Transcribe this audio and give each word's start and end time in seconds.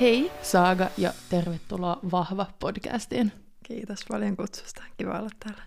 Hei 0.00 0.32
Saaga 0.42 0.90
ja 0.98 1.12
tervetuloa 1.30 1.98
Vahva 2.12 2.46
podcastiin. 2.58 3.32
Kiitos 3.62 4.00
paljon 4.08 4.36
kutsusta. 4.36 4.82
Kiva 4.96 5.18
olla 5.18 5.28
täällä. 5.44 5.62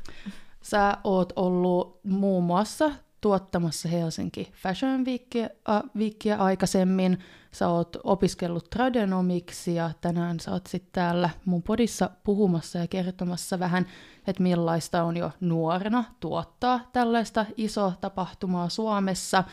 Sä 0.62 0.98
oot 1.04 1.34
ollut 1.36 2.00
muun 2.04 2.44
muassa 2.44 2.92
tuottamassa 3.22 3.90
Helsinki 3.90 4.52
Fashion 4.56 5.06
Weekia, 5.06 5.50
äh, 5.70 5.82
Weekia 5.98 6.36
aikaisemmin. 6.36 7.20
Sä 7.52 7.68
oot 7.68 7.98
opiskellut 8.04 8.70
tradenomiksi 8.70 9.76
ja 9.76 9.92
tänään 10.02 10.40
sä 10.40 10.52
oot 10.52 10.68
sitten 10.68 10.92
täällä 10.92 11.30
mun 11.46 11.64
podissa 11.64 12.10
puhumassa 12.24 12.80
ja 12.80 12.88
kertomassa 12.88 13.60
vähän, 13.60 13.86
että 14.28 14.44
millaista 14.44 15.04
on 15.04 15.18
jo 15.18 15.32
nuorena 15.40 16.04
tuottaa 16.20 16.90
tällaista 16.94 17.46
isoa 17.58 17.94
tapahtumaa 18.02 18.70
Suomessa. 18.70 19.44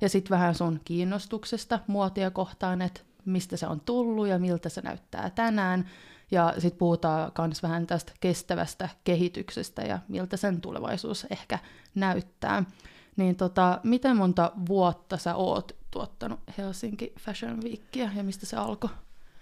Ja 0.00 0.08
sitten 0.08 0.30
vähän 0.30 0.54
sun 0.54 0.80
kiinnostuksesta 0.84 1.78
muotia 1.86 2.30
kohtaan, 2.30 2.82
että 2.82 3.00
mistä 3.26 3.56
se 3.56 3.66
on 3.66 3.80
tullut 3.80 4.28
ja 4.28 4.38
miltä 4.38 4.68
se 4.68 4.80
näyttää 4.80 5.30
tänään. 5.30 5.88
Ja 6.30 6.54
sitten 6.58 6.78
puhutaan 6.78 7.32
myös 7.38 7.62
vähän 7.62 7.86
tästä 7.86 8.12
kestävästä 8.20 8.88
kehityksestä 9.04 9.82
ja 9.82 9.98
miltä 10.08 10.36
sen 10.36 10.60
tulevaisuus 10.60 11.26
ehkä 11.30 11.58
näyttää. 11.94 12.64
Niin 13.16 13.36
tota, 13.36 13.80
miten 13.84 14.16
monta 14.16 14.52
vuotta 14.68 15.16
sä 15.16 15.34
oot 15.34 15.76
tuottanut 15.90 16.40
Helsinki 16.58 17.12
Fashion 17.20 17.62
Weekia 17.62 18.10
ja 18.16 18.22
mistä 18.22 18.46
se 18.46 18.56
alkoi? 18.56 18.90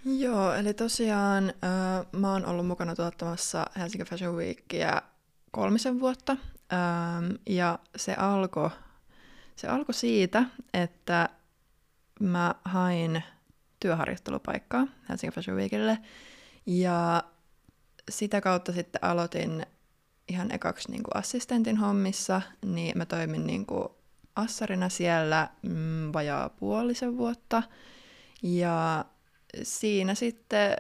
Joo, 0.05 0.55
eli 0.55 0.75
tosiaan 0.75 1.49
äh, 1.49 2.07
mä 2.13 2.33
oon 2.33 2.47
ollut 2.47 2.67
mukana 2.67 2.95
tuottamassa 2.95 3.67
Helsinki 3.79 4.05
Fashion 4.11 4.37
Weekia 4.37 5.03
kolmisen 5.51 6.01
vuotta. 6.01 6.37
Ähm, 6.73 7.33
ja 7.47 7.79
se 7.97 8.15
alkoi 8.15 8.71
se 9.57 9.69
alko 9.69 9.93
siitä, 9.93 10.45
että 10.75 11.29
mä 12.21 12.55
hain 12.65 13.23
työharjoittelupaikkaa 13.81 14.87
Helsingin 15.09 15.35
Fashion 15.35 15.57
Weekille. 15.57 15.99
Ja 16.67 17.25
sitä 18.11 18.41
kautta 18.41 18.73
sitten 18.73 19.05
aloitin 19.05 19.67
ihan 20.29 20.55
ekaksi 20.55 20.91
niin 20.91 21.03
kuin 21.03 21.17
assistentin 21.17 21.77
hommissa, 21.77 22.43
niin 22.65 22.99
mä 22.99 23.07
toimin 23.07 23.47
niin 23.47 23.67
kuin 23.67 23.89
assarina 24.37 24.89
siellä 24.89 25.49
mm, 25.63 26.13
vajaa 26.13 26.49
puolisen 26.49 27.19
vuotta. 27.19 27.63
Ja 28.43 29.05
siinä 29.63 30.15
sitten 30.15 30.77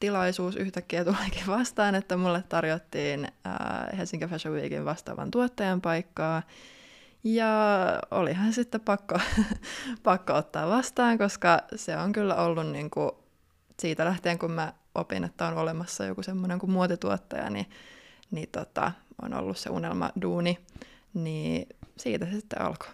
tilaisuus 0.00 0.56
yhtäkkiä 0.56 1.04
tulikin 1.04 1.46
vastaan, 1.46 1.94
että 1.94 2.16
mulle 2.16 2.44
tarjottiin 2.48 3.24
äh, 3.24 3.98
Helsinki 3.98 4.26
Fashion 4.26 4.54
Weekin 4.54 4.84
vastaavan 4.84 5.30
tuottajan 5.30 5.80
paikkaa. 5.80 6.42
Ja 7.24 7.48
olihan 8.10 8.52
sitten 8.52 8.80
pakko, 8.80 9.18
pakko 10.02 10.34
ottaa 10.34 10.68
vastaan, 10.68 11.18
koska 11.18 11.62
se 11.76 11.96
on 11.96 12.12
kyllä 12.12 12.36
ollut 12.36 12.66
niin 12.66 12.90
kuin 12.90 13.10
siitä 13.80 14.04
lähtien, 14.04 14.38
kun 14.38 14.52
mä 14.52 14.72
opin, 14.94 15.24
että 15.24 15.46
on 15.46 15.58
olemassa 15.58 16.04
joku 16.04 16.22
semmoinen 16.22 16.58
kuin 16.58 16.70
muotituottaja, 16.70 17.50
niin, 17.50 17.66
niin 18.30 18.48
tota, 18.52 18.92
on 19.22 19.34
ollut 19.34 19.58
se 19.58 19.70
unelma 19.70 20.10
duuni, 20.22 20.58
niin 21.14 21.68
siitä 21.96 22.26
se 22.26 22.32
sitten 22.32 22.62
alkoi. 22.62 22.88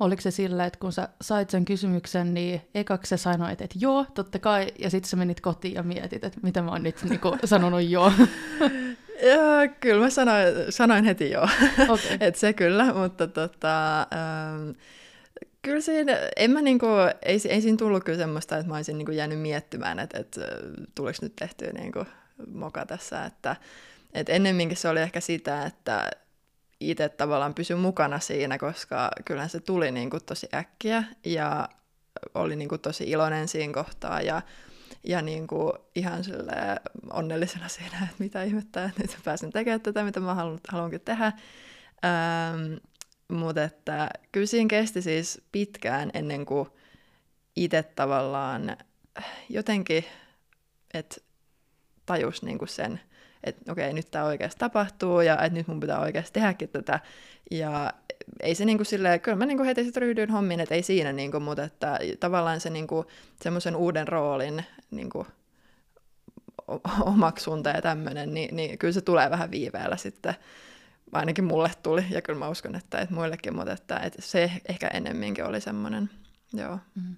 Oliko 0.00 0.22
se 0.22 0.30
sillä, 0.30 0.66
että 0.66 0.78
kun 0.78 0.92
sä 0.92 1.08
sait 1.20 1.50
sen 1.50 1.64
kysymyksen, 1.64 2.34
niin 2.34 2.60
ekaksi 2.74 3.08
sä 3.08 3.16
sanoit, 3.16 3.60
että 3.60 3.78
joo, 3.80 4.06
totta 4.14 4.38
kai, 4.38 4.66
ja 4.78 4.90
sitten 4.90 5.10
sä 5.10 5.16
menit 5.16 5.40
kotiin 5.40 5.74
ja 5.74 5.82
mietit, 5.82 6.24
että 6.24 6.40
mitä 6.42 6.62
mä 6.62 6.70
oon 6.70 6.82
nyt 6.82 7.02
niin 7.02 7.20
kuin, 7.20 7.38
sanonut 7.44 7.82
joo? 7.82 8.12
ja, 9.22 9.68
kyllä 9.80 10.04
mä 10.04 10.10
sanoin, 10.10 10.46
sanoin 10.70 11.04
heti 11.04 11.30
joo, 11.30 11.48
okay. 11.88 12.16
että 12.20 12.40
se 12.40 12.52
kyllä, 12.52 12.92
mutta 12.92 13.26
tota, 13.26 14.00
ähm, 14.00 14.70
kyllä 15.62 15.80
siinä, 15.80 16.12
en 16.36 16.50
mä 16.50 16.62
niinku, 16.62 16.86
ei, 17.22 17.40
ei 17.48 17.60
siinä 17.60 17.76
tullut 17.76 18.04
kyllä 18.04 18.18
semmoista, 18.18 18.56
että 18.56 18.68
mä 18.68 18.76
olisin 18.76 18.98
niinku 18.98 19.12
jäänyt 19.12 19.40
miettimään, 19.40 19.98
että, 19.98 20.18
että 20.18 20.40
tuliko 20.94 21.18
nyt 21.22 21.36
tehtyä 21.36 21.72
niinku 21.72 22.04
moka 22.54 22.86
tässä, 22.86 23.24
että, 23.24 23.56
että 24.14 24.32
ennemminkin 24.32 24.76
se 24.76 24.88
oli 24.88 25.00
ehkä 25.00 25.20
sitä, 25.20 25.66
että 25.66 26.10
itse 26.80 27.08
tavallaan 27.08 27.54
pysy 27.54 27.74
mukana 27.74 28.20
siinä, 28.20 28.58
koska 28.58 29.10
kyllähän 29.24 29.50
se 29.50 29.60
tuli 29.60 29.90
niinku 29.90 30.20
tosi 30.20 30.48
äkkiä 30.54 31.04
ja 31.24 31.68
oli 32.34 32.56
niinku 32.56 32.78
tosi 32.78 33.10
iloinen 33.10 33.48
siinä 33.48 33.74
kohtaa 33.74 34.20
ja, 34.20 34.42
ja 35.08 35.22
niinku 35.22 35.72
ihan 35.94 36.24
onnellisena 37.10 37.68
siinä, 37.78 37.98
että 38.02 38.16
mitä 38.18 38.42
ihmettä, 38.42 38.84
että 38.84 39.02
nyt 39.02 39.18
pääsen 39.24 39.50
tekemään 39.50 39.80
tätä, 39.80 40.04
mitä 40.04 40.20
mä 40.20 40.34
haluan, 40.34 40.60
haluankin 40.68 41.00
tehdä. 41.00 41.32
Ähm, 42.04 42.74
mutta 43.28 43.64
että 43.64 44.10
kyllä 44.32 44.46
siinä 44.46 44.68
kesti 44.68 45.02
siis 45.02 45.42
pitkään 45.52 46.10
ennen 46.14 46.46
kuin 46.46 46.68
itse 47.56 47.82
tavallaan 47.82 48.76
jotenkin, 49.48 50.04
että 50.94 51.16
tajus 52.06 52.42
niinku 52.42 52.66
sen, 52.66 53.00
että 53.44 53.72
okei, 53.72 53.92
nyt 53.92 54.10
tämä 54.10 54.24
oikeasti 54.24 54.58
tapahtuu 54.58 55.20
ja 55.20 55.34
että 55.34 55.58
nyt 55.58 55.68
mun 55.68 55.80
pitää 55.80 56.00
oikeasti 56.00 56.32
tehdäkin 56.32 56.68
tätä. 56.68 57.00
Ja 57.50 57.92
ei 58.40 58.54
se 58.54 58.64
niinku 58.64 58.84
silleen, 58.84 59.20
kyllä 59.20 59.36
mä 59.36 59.46
niinku 59.46 59.64
heti 59.64 59.84
sitten 59.84 60.00
ryhdyin 60.00 60.30
hommiin, 60.30 60.60
että 60.60 60.74
ei 60.74 60.82
siinä, 60.82 61.12
niinku, 61.12 61.40
mutta 61.40 61.64
että 61.64 61.98
tavallaan 62.20 62.60
se 62.60 62.70
niinku, 62.70 63.04
semmoisen 63.42 63.76
uuden 63.76 64.08
roolin 64.08 64.64
niinku, 64.90 65.26
omaksunta 67.00 67.70
ja 67.70 67.82
tämmöinen, 67.82 68.34
niin, 68.34 68.56
niin 68.56 68.78
kyllä 68.78 68.92
se 68.92 69.00
tulee 69.00 69.30
vähän 69.30 69.50
viiveellä 69.50 69.96
sitten 69.96 70.34
ainakin 71.12 71.44
mulle 71.44 71.70
tuli, 71.82 72.04
ja 72.10 72.22
kyllä 72.22 72.38
mä 72.38 72.48
uskon, 72.48 72.74
että, 72.74 72.98
että 72.98 73.14
muillekin, 73.14 73.56
mutta 73.56 73.72
että, 73.72 73.96
että 73.96 74.22
se 74.22 74.52
ehkä 74.68 74.88
ennemminkin 74.88 75.44
oli 75.44 75.60
semmoinen, 75.60 76.10
joo. 76.52 76.78
Mm. 76.94 77.16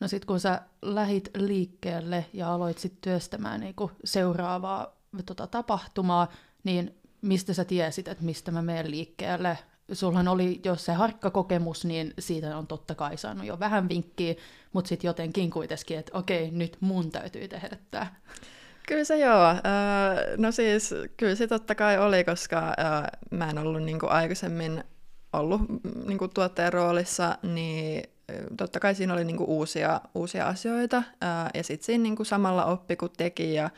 No 0.00 0.08
sitten 0.08 0.26
kun 0.26 0.40
sä 0.40 0.60
lähit 0.82 1.30
liikkeelle 1.36 2.26
ja 2.32 2.54
aloit 2.54 2.78
sit 2.78 3.00
työstämään 3.00 3.60
niinku 3.60 3.90
seuraavaa 4.04 4.96
tota, 5.22 5.46
tapahtumaa, 5.46 6.32
niin 6.64 6.94
mistä 7.22 7.54
sä 7.54 7.64
tiesit, 7.64 8.08
että 8.08 8.24
mistä 8.24 8.50
mä 8.50 8.62
menen 8.62 8.90
liikkeelle? 8.90 9.58
Sullahan 9.92 10.28
oli, 10.28 10.60
jos 10.64 10.84
se 10.84 10.92
harkkakokemus, 10.92 11.84
niin 11.84 12.14
siitä 12.18 12.56
on 12.56 12.66
totta 12.66 12.94
kai 12.94 13.16
saanut 13.16 13.46
jo 13.46 13.58
vähän 13.60 13.88
vinkkiä, 13.88 14.34
mutta 14.72 14.88
sitten 14.88 15.08
jotenkin 15.08 15.50
kuitenkin, 15.50 15.98
että 15.98 16.18
okei, 16.18 16.50
nyt 16.50 16.76
mun 16.80 17.10
täytyy 17.10 17.48
tehdä 17.48 17.76
tämä. 17.90 18.06
Kyllä 18.88 19.04
se 19.04 19.18
joo. 19.18 19.54
no 20.36 20.52
siis, 20.52 20.94
kyllä 21.16 21.34
se 21.34 21.46
totta 21.46 21.74
kai 21.74 21.98
oli, 21.98 22.24
koska 22.24 22.74
mä 23.30 23.50
en 23.50 23.58
ollut 23.58 23.82
niin 23.82 23.98
kuin 23.98 24.10
aikaisemmin 24.10 24.84
ollut 25.32 25.60
niin 26.06 26.18
kuin 26.18 26.30
tuottajan 26.34 26.72
roolissa, 26.72 27.38
niin 27.42 28.02
totta 28.56 28.80
kai 28.80 28.94
siinä 28.94 29.14
oli 29.14 29.24
niin 29.24 29.36
kuin 29.36 29.48
uusia, 29.48 30.00
uusia 30.14 30.46
asioita. 30.46 31.02
ja 31.54 31.62
sitten 31.62 31.86
siinä 31.86 32.02
niin 32.02 32.16
kuin 32.16 32.26
samalla 32.26 32.64
oppi, 32.64 32.96
kun 32.96 33.10
teki 33.16 33.54
ja, 33.54 33.70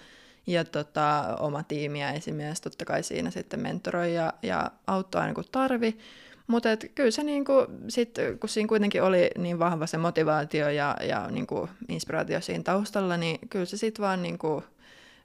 ja 0.46 0.64
tota, 0.64 1.36
oma 1.40 1.62
tiimi 1.62 2.00
ja 2.00 2.10
esimies 2.10 2.60
totta 2.60 2.84
kai 2.84 3.02
siinä 3.02 3.30
sitten 3.30 3.60
mentoroi 3.60 4.14
ja, 4.14 4.32
ja 4.42 4.70
auttoi 4.86 5.20
aina 5.20 5.34
kun 5.34 5.44
tarvi. 5.52 5.98
Mutta 6.46 6.68
kyllä 6.94 7.10
se 7.10 7.22
niinku, 7.22 7.52
sit, 7.88 8.18
kun 8.40 8.48
siinä 8.48 8.68
kuitenkin 8.68 9.02
oli 9.02 9.30
niin 9.38 9.58
vahva 9.58 9.86
se 9.86 9.98
motivaatio 9.98 10.68
ja, 10.68 10.96
ja 11.02 11.28
niinku 11.30 11.68
inspiraatio 11.88 12.40
siinä 12.40 12.62
taustalla, 12.62 13.16
niin 13.16 13.48
kyllä 13.48 13.64
se 13.64 13.76
sitten 13.76 14.02
vaan 14.02 14.22
niinku, 14.22 14.64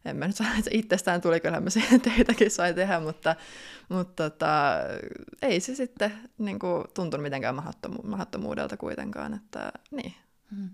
en 0.05 0.15
mä 0.15 0.27
nyt 0.27 0.35
sano, 0.35 0.49
että 0.57 0.69
itsestään 0.73 1.21
tuli, 1.21 1.39
kyllä 1.39 1.59
mä 1.59 1.69
siihen 1.79 2.01
teitäkin 2.01 2.51
sai 2.51 2.73
tehdä, 2.73 2.99
mutta, 2.99 3.35
mutta 3.89 4.29
tota, 4.29 4.73
ei 5.41 5.59
se 5.59 5.75
sitten 5.75 6.13
niin 6.37 6.59
kuin, 6.59 6.83
tuntunut 6.93 7.23
mitenkään 7.23 7.55
mahdottomu- 7.55 8.07
mahdottomuudelta 8.07 8.77
kuitenkaan, 8.77 9.33
että 9.33 9.71
niin. 9.91 10.13
Mm. 10.57 10.69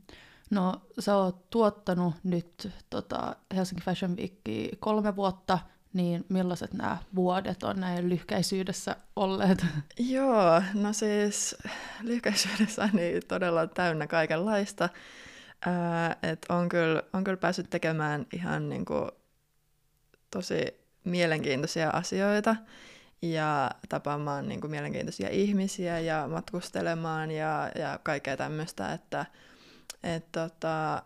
No 0.50 0.82
sä 1.00 1.16
oot 1.16 1.50
tuottanut 1.50 2.16
nyt 2.24 2.72
tota, 2.90 3.36
Helsinki 3.56 3.84
Fashion 3.84 4.18
Week 4.18 4.34
kolme 4.80 5.16
vuotta, 5.16 5.60
niin 5.94 6.26
millaiset 6.30 6.74
nämä 6.74 6.98
vuodet 7.16 7.64
on 7.64 7.80
näin 7.80 8.10
lyhkäisyydessä 8.10 8.96
olleet? 9.16 9.66
Joo, 10.00 10.62
no 10.74 10.94
siis 10.94 11.56
lyhkäisyydessä 12.02 12.90
niin 12.94 13.22
todella 13.28 13.68
täynnä 13.68 14.08
kaikenlaista. 14.08 14.90
Äh, 15.68 16.18
et 16.32 16.46
on, 16.50 16.70
kyllä, 16.70 17.04
on 17.14 17.24
kyllä 17.24 17.38
päässyt 17.38 17.70
tekemään 17.70 18.26
ihan 18.34 18.70
niin 18.70 18.86
kuin, 18.86 19.12
tosi 20.32 20.88
mielenkiintoisia 21.04 21.90
asioita 21.90 22.56
ja 23.22 23.72
tapaamaan 23.90 24.48
niin 24.48 24.62
kuin, 24.62 24.72
mielenkiintoisia 24.72 25.30
ihmisiä 25.30 26.00
ja 26.00 26.28
matkustelemaan 26.28 27.32
ja, 27.32 27.72
ja 27.76 28.00
kaikkea 28.04 28.38
tämmöistä, 28.38 28.94
että 28.94 29.26
et, 30.04 30.32
tota, 30.32 31.04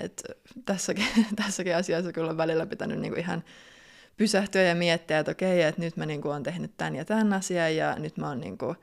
et 0.00 0.22
tässäkin, 0.64 1.06
tässäkin 1.42 1.76
asiassa 1.76 2.12
kyllä 2.12 2.30
on 2.30 2.36
välillä 2.36 2.66
pitänyt 2.66 3.00
niin 3.00 3.12
kuin, 3.12 3.20
ihan 3.20 3.44
pysähtyä 4.16 4.62
ja 4.62 4.74
miettiä, 4.74 5.18
että 5.18 5.32
okei, 5.32 5.62
että 5.62 5.80
nyt 5.80 5.96
mä 5.96 6.06
niin 6.06 6.22
kuin, 6.22 6.32
olen 6.32 6.42
tehnyt 6.42 6.72
tämän 6.76 6.96
ja 6.96 7.04
tämän 7.04 7.32
asian 7.32 7.76
ja 7.76 7.98
nyt 7.98 8.16
mä 8.16 8.28
oon 8.28 8.40
niin 8.40 8.58
kuin, 8.58 8.76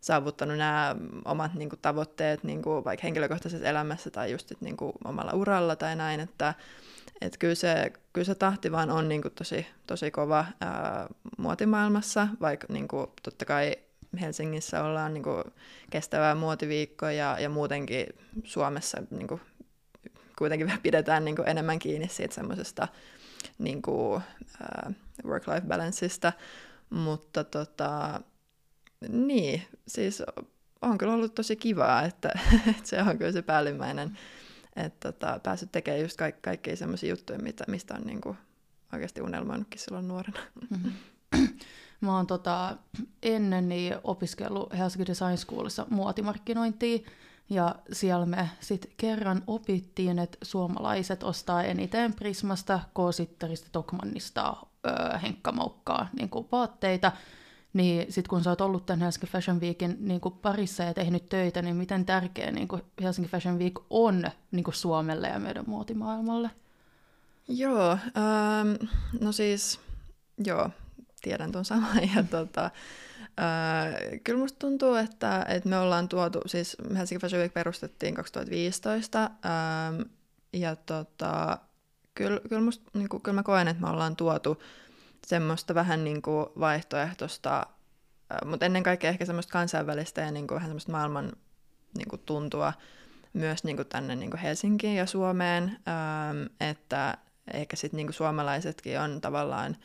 saavuttanut 0.00 0.58
nämä 0.58 0.96
omat 1.24 1.54
niin 1.54 1.68
kuin, 1.68 1.80
tavoitteet 1.82 2.44
niin 2.44 2.62
kuin, 2.62 2.84
vaikka 2.84 3.02
henkilökohtaisessa 3.04 3.68
elämässä 3.68 4.10
tai 4.10 4.32
just 4.32 4.52
niin 4.60 4.76
kuin, 4.76 4.92
omalla 5.04 5.32
uralla 5.32 5.76
tai 5.76 5.96
näin, 5.96 6.20
että 6.20 6.54
et 7.20 7.36
kyllä, 7.38 7.54
se, 7.54 7.92
kyllä 8.12 8.24
se 8.24 8.34
tahti 8.34 8.72
vaan 8.72 8.90
on 8.90 9.08
niin 9.08 9.22
kuin, 9.22 9.34
tosi, 9.34 9.66
tosi 9.86 10.10
kova 10.10 10.46
ää, 10.60 11.06
muotimaailmassa, 11.38 12.28
vaikka 12.40 12.66
niin 12.70 12.88
kuin, 12.88 13.06
totta 13.22 13.44
kai 13.44 13.76
Helsingissä 14.16 14.84
ollaan 14.84 15.14
niin 15.14 15.24
kuin, 15.24 15.44
kestävää 15.90 16.34
muotiviikkoa 16.34 17.12
ja, 17.12 17.36
ja 17.40 17.48
muutenkin 17.48 18.06
Suomessa 18.44 19.02
niin 19.10 19.28
kuin, 19.28 19.40
kuitenkin 20.38 20.72
pidetään 20.82 21.24
niin 21.24 21.36
kuin 21.36 21.48
enemmän 21.48 21.78
kiinni 21.78 22.08
siitä 22.08 22.34
semmoisesta 22.34 22.88
niin 23.58 23.82
kuin, 23.82 24.16
uh, 24.16 24.92
work-life 25.24 25.66
balanceista, 25.68 26.32
mutta 26.90 27.44
tota, 27.44 28.20
niin, 29.08 29.62
siis 29.88 30.22
on 30.82 30.98
kyllä 30.98 31.12
ollut 31.12 31.34
tosi 31.34 31.56
kivaa, 31.56 32.02
että, 32.02 32.28
että 32.70 32.82
se 32.84 33.02
on 33.02 33.18
kyllä 33.18 33.32
se 33.32 33.42
päällimmäinen, 33.42 34.18
että 34.76 35.12
tota, 35.12 35.40
päässyt 35.42 35.72
tekemään 35.72 36.02
just 36.02 36.16
ka- 36.16 36.32
kaikkia 36.40 36.76
semmoisia 36.76 37.10
juttuja, 37.10 37.38
mitä, 37.38 37.64
mistä 37.68 37.94
on 37.94 38.02
niin 38.02 38.20
kuin 38.20 38.36
oikeasti 38.92 39.20
unelmoinutkin 39.20 39.80
silloin 39.80 40.08
nuorena. 40.08 40.40
Mm-hmm. 40.70 40.92
Mä 42.00 42.16
oon 42.16 42.26
tota, 42.26 42.76
ennen 43.22 43.68
niin 43.68 43.94
opiskellut 44.04 44.72
Helsinki 44.78 45.06
Design 45.06 45.36
Schoolissa 45.36 45.86
muotimarkkinointia, 45.90 46.98
ja 47.50 47.74
siellä 47.92 48.26
me 48.26 48.50
sitten 48.60 48.92
kerran 48.96 49.42
opittiin, 49.46 50.18
että 50.18 50.38
suomalaiset 50.42 51.22
ostaa 51.22 51.62
eniten 51.62 52.12
Prismasta, 52.12 52.80
K-sitteristä, 52.94 53.68
Tokmannista, 53.72 54.56
öö, 54.86 55.18
henkkamaukkaa 55.18 56.08
niin 56.16 56.30
vaatteita. 56.52 57.12
Niin 57.72 58.12
sitten 58.12 58.28
kun 58.28 58.42
sä 58.42 58.50
oot 58.50 58.60
ollut 58.60 58.86
tämän 58.86 59.00
Helsinki 59.00 59.26
Fashion 59.26 59.60
Weekin 59.60 59.96
niin 60.00 60.20
kuin 60.20 60.34
parissa 60.34 60.82
ja 60.82 60.94
tehnyt 60.94 61.28
töitä, 61.28 61.62
niin 61.62 61.76
miten 61.76 62.06
tärkeä 62.06 62.50
niin 62.50 62.68
kuin 62.68 62.82
Helsinki 63.02 63.30
Fashion 63.30 63.58
Week 63.58 63.74
on 63.90 64.30
niin 64.50 64.64
kuin 64.64 64.74
Suomelle 64.74 65.28
ja 65.28 65.38
meidän 65.38 65.64
muotimaailmalle? 65.66 66.50
Joo, 67.48 67.90
ähm, 67.92 68.88
no 69.20 69.32
siis, 69.32 69.80
joo, 70.44 70.70
tiedän 71.26 71.52
tuon 71.52 71.64
saman. 71.64 72.10
Ja 72.16 72.22
tota, 72.30 72.70
Öö, 73.40 74.18
kyllä 74.24 74.38
musta 74.38 74.58
tuntuu, 74.58 74.94
että, 74.94 75.46
että 75.48 75.68
me 75.68 75.78
ollaan 75.78 76.08
tuotu, 76.08 76.40
siis 76.46 76.76
Helsinki 76.96 77.20
Fashion 77.20 77.40
Week 77.40 77.54
perustettiin 77.54 78.14
2015, 78.14 79.22
öö, 79.22 80.04
ja 80.52 80.76
tota, 80.76 81.58
kyllä, 82.14 82.40
kyllä, 82.48 82.62
musta, 82.62 82.90
niin 82.94 83.08
kuin, 83.08 83.22
kyllä 83.22 83.34
mä 83.34 83.42
koen, 83.42 83.68
että 83.68 83.82
me 83.82 83.90
ollaan 83.90 84.16
tuotu 84.16 84.62
semmoista 85.26 85.74
vähän 85.74 86.04
niin 86.04 86.22
kuin 86.22 86.46
vaihtoehtoista, 86.60 87.66
mutta 88.44 88.66
ennen 88.66 88.82
kaikkea 88.82 89.10
ehkä 89.10 89.24
semmoista 89.24 89.52
kansainvälistä 89.52 90.20
ja 90.20 90.30
niin 90.30 90.46
kuin, 90.46 90.56
vähän 90.56 90.68
semmoista 90.68 90.92
maailman 90.92 91.32
niin 91.98 92.08
kuin, 92.08 92.22
tuntua 92.26 92.72
myös 93.32 93.64
niin 93.64 93.76
kuin 93.76 93.88
tänne 93.88 94.16
niin 94.16 94.30
kuin 94.30 94.40
Helsinkiin 94.40 94.96
ja 94.96 95.06
Suomeen, 95.06 95.78
öö, 95.88 96.46
että 96.60 97.18
ehkä 97.52 97.76
sitten 97.76 97.96
niin 97.96 98.06
kuin 98.06 98.14
suomalaisetkin 98.14 99.00
on 99.00 99.20
tavallaan 99.20 99.76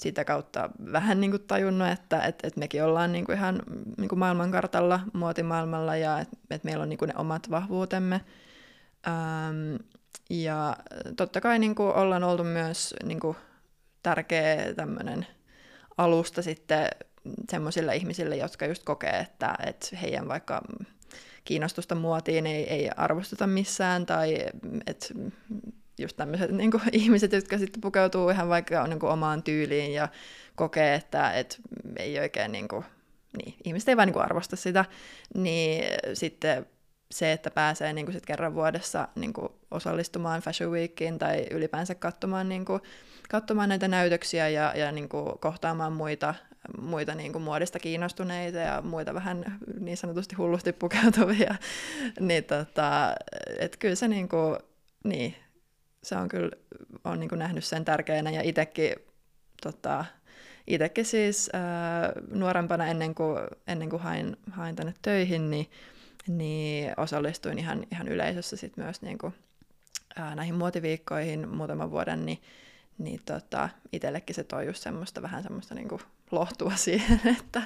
sitä 0.00 0.24
kautta 0.24 0.70
vähän 0.92 1.20
niin 1.20 1.30
kuin 1.30 1.42
tajunnut, 1.46 1.88
että 1.88 2.22
et, 2.22 2.38
et 2.42 2.56
mekin 2.56 2.84
ollaan 2.84 3.12
niin 3.12 3.24
kuin 3.24 3.38
ihan 3.38 3.62
niin 3.98 4.08
kuin 4.08 4.18
maailmankartalla, 4.18 5.00
muotimaailmalla 5.12 5.96
ja 5.96 6.18
että 6.20 6.36
et 6.50 6.64
meillä 6.64 6.82
on 6.82 6.88
niin 6.88 6.98
kuin 6.98 7.08
ne 7.08 7.14
omat 7.16 7.50
vahvuutemme. 7.50 8.20
Ähm, 9.06 9.76
ja 10.30 10.76
totta 11.16 11.40
kai 11.40 11.58
niin 11.58 11.74
kuin 11.74 11.94
ollaan 11.94 12.24
oltu 12.24 12.44
myös 12.44 12.94
niin 13.04 13.20
kuin 13.20 13.36
tärkeä 14.02 14.74
tämmöinen 14.74 15.26
alusta 15.98 16.42
sitten 16.42 16.88
semmoisille 17.50 17.96
ihmisille, 17.96 18.36
jotka 18.36 18.66
just 18.66 18.84
kokee, 18.84 19.18
että, 19.18 19.54
että 19.66 19.96
heidän 19.96 20.28
vaikka 20.28 20.62
kiinnostusta 21.44 21.94
muotiin 21.94 22.46
ei, 22.46 22.70
ei 22.70 22.90
arvosteta 22.96 23.46
missään 23.46 24.06
tai 24.06 24.46
että 24.86 25.06
just 25.98 26.16
tämmöiset 26.16 26.50
niin 26.50 26.70
kuin, 26.70 26.82
ihmiset, 26.92 27.32
jotka 27.32 27.58
sitten 27.58 27.80
pukeutuu 27.80 28.30
ihan 28.30 28.48
vaikka 28.48 28.86
niin 28.86 28.98
kuin, 29.00 29.12
omaan 29.12 29.42
tyyliin 29.42 29.92
ja 29.92 30.08
kokee, 30.54 30.94
että 30.94 31.32
et 31.32 31.60
ei 31.96 32.18
oikein, 32.18 32.52
niin 32.52 32.68
kuin, 32.68 32.84
niin, 33.38 33.54
ihmiset 33.64 33.88
ei 33.88 33.96
vaan 33.96 34.06
niin 34.06 34.12
kuin, 34.12 34.24
arvosta 34.24 34.56
sitä, 34.56 34.84
niin 35.34 35.84
sitten 36.14 36.66
se, 37.10 37.32
että 37.32 37.50
pääsee 37.50 37.92
niin 37.92 38.06
kuin, 38.06 38.14
sit 38.14 38.26
kerran 38.26 38.54
vuodessa 38.54 39.08
niin 39.14 39.32
kuin, 39.32 39.48
osallistumaan 39.70 40.40
Fashion 40.40 40.72
Weekiin 40.72 41.18
tai 41.18 41.46
ylipäänsä 41.50 41.94
katsomaan, 41.94 42.48
niin 42.48 42.64
kuin, 42.64 42.80
katsomaan 43.28 43.68
näitä 43.68 43.88
näytöksiä 43.88 44.48
ja, 44.48 44.72
ja 44.76 44.92
niin 44.92 45.08
kuin, 45.08 45.38
kohtaamaan 45.38 45.92
muita, 45.92 46.34
muita 46.80 47.14
niin 47.14 47.32
kuin, 47.32 47.42
muodista 47.42 47.78
kiinnostuneita 47.78 48.58
ja 48.58 48.82
muita 48.82 49.14
vähän 49.14 49.60
niin 49.80 49.96
sanotusti 49.96 50.34
hullusti 50.36 50.72
pukeutuvia, 50.72 51.54
niin 52.20 52.44
tota, 52.44 53.14
et 53.58 53.76
kyllä 53.76 53.94
se 53.94 54.08
niin 54.08 54.28
kuin, 54.28 54.58
niin, 55.04 55.34
se 56.02 56.16
on 56.16 56.28
kyllä, 56.28 56.50
on 57.04 57.20
niin 57.20 57.30
nähnyt 57.36 57.64
sen 57.64 57.84
tärkeänä. 57.84 58.30
Ja 58.30 58.42
itsekin 58.42 58.94
tota, 59.62 60.04
itekin 60.66 61.04
siis 61.04 61.50
ää, 61.52 62.12
nuorempana 62.30 62.86
ennen 62.86 63.14
kuin, 63.14 63.38
ennen 63.66 63.90
kuin 63.90 64.02
hain, 64.02 64.36
hain 64.50 64.76
tänne 64.76 64.94
töihin, 65.02 65.50
niin, 65.50 65.70
niin 66.28 66.92
osallistuin 66.96 67.58
ihan, 67.58 67.86
ihan 67.92 68.08
yleisössä 68.08 68.56
sit 68.56 68.76
myös 68.76 69.02
niin 69.02 69.18
kuin, 69.18 69.34
ää, 70.16 70.34
näihin 70.34 70.54
muotiviikkoihin 70.54 71.48
muutaman 71.48 71.90
vuoden, 71.90 72.26
niin, 72.26 72.42
niin 72.98 73.20
tota, 73.24 73.68
itsellekin 73.92 74.36
se 74.36 74.44
toi 74.44 74.66
just 74.66 74.82
semmoista 74.82 75.22
vähän 75.22 75.42
semmoista 75.42 75.74
niin 75.74 75.88
kuin 75.88 76.02
lohtua 76.30 76.76
siihen, 76.86 77.20
että, 77.24 77.62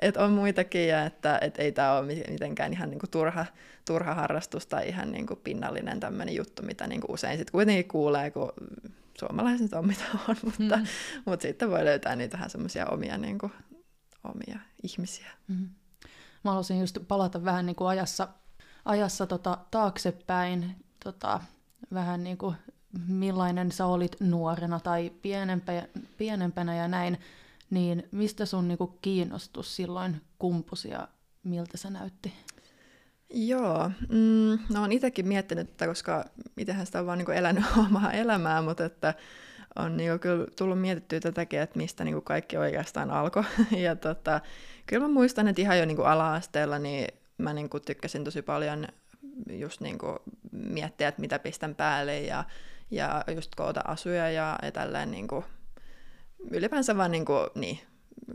että 0.00 0.24
on 0.24 0.32
muitakin 0.32 0.88
ja 0.88 1.04
että, 1.04 1.38
että 1.40 1.62
ei 1.62 1.72
tämä 1.72 1.98
ole 1.98 2.14
mitenkään 2.30 2.72
ihan 2.72 2.90
niin 2.90 2.98
kuin 2.98 3.10
turha, 3.10 3.46
turha 3.86 4.14
harrastus 4.14 4.66
tai 4.66 4.88
ihan 4.88 5.12
niin 5.12 5.26
kuin 5.26 5.40
pinnallinen 5.44 6.00
tämmöinen 6.00 6.34
juttu, 6.34 6.62
mitä 6.62 6.86
niin 6.86 7.00
kuin 7.00 7.10
usein 7.14 7.38
sitten 7.38 7.52
kuitenkin 7.52 7.88
kuulee, 7.88 8.30
kun 8.30 8.52
suomalaiset 9.18 9.72
on 9.72 9.86
mitä 9.86 10.04
on, 10.28 10.36
mutta, 10.44 10.76
mm. 10.76 10.86
mutta 11.24 11.42
sitten 11.42 11.70
voi 11.70 11.84
löytää 11.84 12.16
niitä 12.16 12.36
vähän 12.36 12.50
semmoisia 12.50 12.86
omia, 12.86 13.18
niin 13.18 13.38
kuin, 13.38 13.52
omia 14.24 14.58
ihmisiä. 14.82 15.30
Mm. 15.48 15.68
Mä 16.44 16.50
haluaisin 16.50 16.80
just 16.80 16.98
palata 17.08 17.44
vähän 17.44 17.66
niin 17.66 17.76
kuin 17.76 17.88
ajassa, 17.88 18.28
ajassa 18.84 19.26
tota, 19.26 19.58
taaksepäin, 19.70 20.76
tota, 21.04 21.40
vähän 21.94 22.24
niin 22.24 22.38
kuin 22.38 22.56
millainen 23.08 23.72
sä 23.72 23.86
olit 23.86 24.16
nuorena 24.20 24.80
tai 24.80 25.10
pienempä, 25.22 25.72
pienempänä 26.16 26.76
ja 26.76 26.88
näin 26.88 27.18
niin 27.70 28.08
mistä 28.12 28.46
sun 28.46 28.68
niinku 28.68 28.86
kiinnostus 28.86 29.76
silloin 29.76 30.20
kumpusi 30.38 30.88
ja 30.88 31.08
miltä 31.42 31.76
se 31.76 31.90
näytti? 31.90 32.32
Joo, 33.30 33.90
mm, 34.08 34.58
no 34.72 34.80
olen 34.80 34.92
itsekin 34.92 35.28
miettinyt 35.28 35.70
tätä, 35.70 35.86
koska 35.86 36.24
itsehän 36.56 36.86
sitä 36.86 37.00
on 37.00 37.06
vaan 37.06 37.18
niinku 37.18 37.32
elänyt 37.32 37.64
omaa 37.86 38.12
elämää, 38.12 38.62
mutta 38.62 38.84
että 38.84 39.14
on 39.76 39.96
niinku 39.96 40.18
kyllä 40.18 40.46
tullut 40.58 40.80
mietittyä 40.80 41.20
tätäkin, 41.20 41.60
että 41.60 41.78
mistä 41.78 42.04
niinku 42.04 42.20
kaikki 42.20 42.56
oikeastaan 42.56 43.10
alkoi. 43.10 43.44
ja 43.86 43.96
tota, 43.96 44.40
kyllä 44.86 45.02
mä 45.02 45.14
muistan, 45.14 45.48
että 45.48 45.62
ihan 45.62 45.78
jo 45.78 45.84
niinku 45.84 46.02
ala-asteella 46.02 46.78
niin 46.78 47.08
mä 47.38 47.52
niinku 47.52 47.80
tykkäsin 47.80 48.24
tosi 48.24 48.42
paljon 48.42 48.86
just 49.50 49.80
niinku 49.80 50.16
miettiä, 50.52 51.08
että 51.08 51.20
mitä 51.20 51.38
pistän 51.38 51.74
päälle 51.74 52.20
ja, 52.20 52.44
ja 52.90 53.24
just 53.34 53.54
koota 53.54 53.80
asuja 53.84 54.30
ja, 54.30 54.58
ja 54.62 54.72
tälleen 54.72 55.10
niinku 55.10 55.44
ylipäänsä 56.50 56.96
vaan 56.96 57.10
niin 57.10 57.24
kuin, 57.24 57.46
niin, 57.54 57.78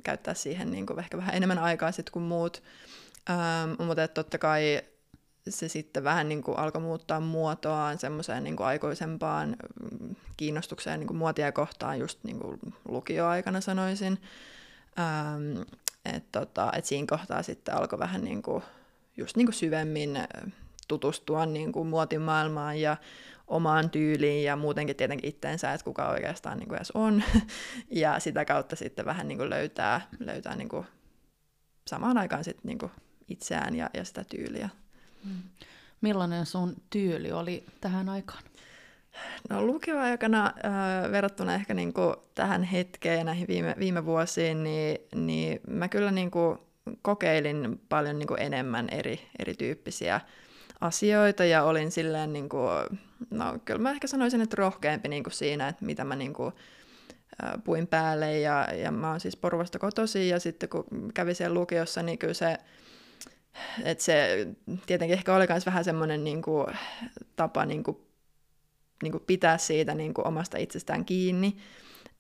käyttää 0.04 0.34
siihen 0.34 0.72
niin 0.72 0.86
kuin 0.86 1.00
ehkä 1.00 1.18
vähän 1.18 1.36
enemmän 1.36 1.60
aikaa 1.60 1.92
sit 1.92 2.10
kuin 2.10 2.24
muut. 2.24 2.64
Ähm, 3.30 3.88
mutta 3.88 4.08
totta 4.08 4.38
kai 4.38 4.82
se 5.50 5.68
sitten 5.68 6.04
vähän 6.04 6.30
niin 6.30 6.44
kuin 6.44 6.58
alkoi 6.58 6.82
muuttaa 6.82 7.20
muotoaan 7.20 7.98
semmoiseen 7.98 8.44
niin 8.44 8.56
kuin 8.56 8.68
aikuisempaan 8.68 9.56
mm, 9.92 10.16
kiinnostukseen 10.38 11.00
niin 11.00 11.08
kuin 11.08 11.18
muotia 11.18 11.52
kohtaan 11.52 12.00
just 12.00 12.24
niin 12.24 12.40
kuin 12.40 12.60
lukioaikana 12.88 13.62
sanoisin. 13.62 14.22
Ähm, 15.00 15.62
että 16.06 16.40
tota, 16.40 16.72
et 16.76 16.86
siinä 16.86 17.08
kohtaa 17.10 17.44
sitten 17.44 17.76
alkoi 17.76 18.00
vähän 18.00 18.24
niin 18.24 18.42
kuin, 18.42 18.64
just 19.18 19.38
niin 19.38 19.48
kuin 19.48 19.54
syvemmin 19.54 20.20
tutustua 20.88 21.46
niin 21.46 21.72
kuin 21.72 21.88
muotimaailmaan 21.88 22.82
ja 22.82 22.98
omaan 23.52 23.90
tyyliin 23.90 24.44
ja 24.44 24.56
muutenkin 24.56 24.96
tietenkin 24.96 25.30
itteensä, 25.30 25.74
että 25.74 25.84
kuka 25.84 26.10
oikeastaan 26.10 26.58
niin 26.58 26.68
kuin 26.68 26.78
edes 26.78 26.92
on. 26.92 27.24
ja 28.02 28.20
sitä 28.20 28.46
kautta 28.46 28.76
sitten 28.76 29.06
vähän 29.06 29.28
niin 29.28 29.38
kuin 29.38 29.50
löytää, 29.50 30.02
löytää 30.20 30.56
niin 30.56 30.70
kuin 30.70 30.86
samaan 31.88 32.18
aikaan 32.18 32.44
sitten 32.44 32.68
niin 32.68 32.78
kuin 32.78 32.92
itseään 33.28 33.76
ja, 33.76 33.90
ja 33.94 34.06
sitä 34.06 34.24
tyyliä. 34.24 34.70
Mm. 35.26 35.42
Millainen 36.02 36.46
sun 36.46 36.76
tyyli 36.90 37.32
oli 37.32 37.66
tähän 37.82 38.10
aikaan? 38.10 38.44
No 39.50 39.66
lukioaikana 39.66 40.46
äh, 40.46 41.12
verrattuna 41.12 41.54
ehkä 41.54 41.74
niin 41.74 41.94
kuin 41.94 42.16
tähän 42.36 42.64
hetkeen 42.64 43.18
ja 43.18 43.24
näihin 43.24 43.48
viime, 43.48 43.76
viime 43.80 44.06
vuosiin, 44.06 44.64
niin, 44.64 44.98
niin 45.16 45.60
mä 45.68 45.88
kyllä 45.88 46.12
niin 46.12 46.32
kuin 46.32 46.58
kokeilin 47.02 47.82
paljon 47.90 48.20
niin 48.20 48.28
kuin 48.28 48.42
enemmän 48.42 48.90
eri, 48.90 49.20
erityyppisiä 49.40 50.22
asioita 50.82 51.46
ja 51.46 51.64
olin 51.64 51.92
silleen, 51.92 52.34
niin 52.34 52.50
kuin, 52.50 53.00
no 53.30 53.60
kyllä 53.66 53.80
mä 53.80 53.92
ehkä 53.92 54.08
sanoisin, 54.08 54.42
että 54.42 54.56
rohkeampi 54.56 55.10
niin 55.10 55.24
kuin 55.24 55.34
siinä, 55.34 55.68
että 55.68 55.86
mitä 55.86 56.04
mä 56.04 56.16
niin 56.16 56.34
kuin, 56.34 56.54
puin 57.64 57.88
päälle 57.88 58.40
ja, 58.40 58.68
ja 58.74 58.92
mä 58.92 59.10
oon 59.10 59.20
siis 59.20 59.38
Porvosta 59.38 59.80
kotosi 59.80 60.30
ja 60.30 60.40
sitten 60.40 60.70
kun 60.70 61.12
kävin 61.14 61.36
siellä 61.36 61.54
lukiossa, 61.54 62.04
niin 62.04 62.18
kyllä 62.18 62.34
se, 62.34 62.58
että 63.84 64.04
se 64.04 64.48
tietenkin 64.86 65.18
ehkä 65.18 65.36
oli 65.36 65.46
myös 65.50 65.66
vähän 65.66 65.84
semmoinen 65.84 66.24
niin 66.24 66.42
kuin, 66.42 66.68
tapa 67.36 67.66
niin 67.66 67.84
kuin, 67.84 67.98
niin 69.04 69.12
kuin 69.12 69.24
pitää 69.28 69.58
siitä 69.58 69.96
niin 69.96 70.14
kuin 70.14 70.28
omasta 70.28 70.58
itsestään 70.58 71.06
kiinni, 71.06 71.58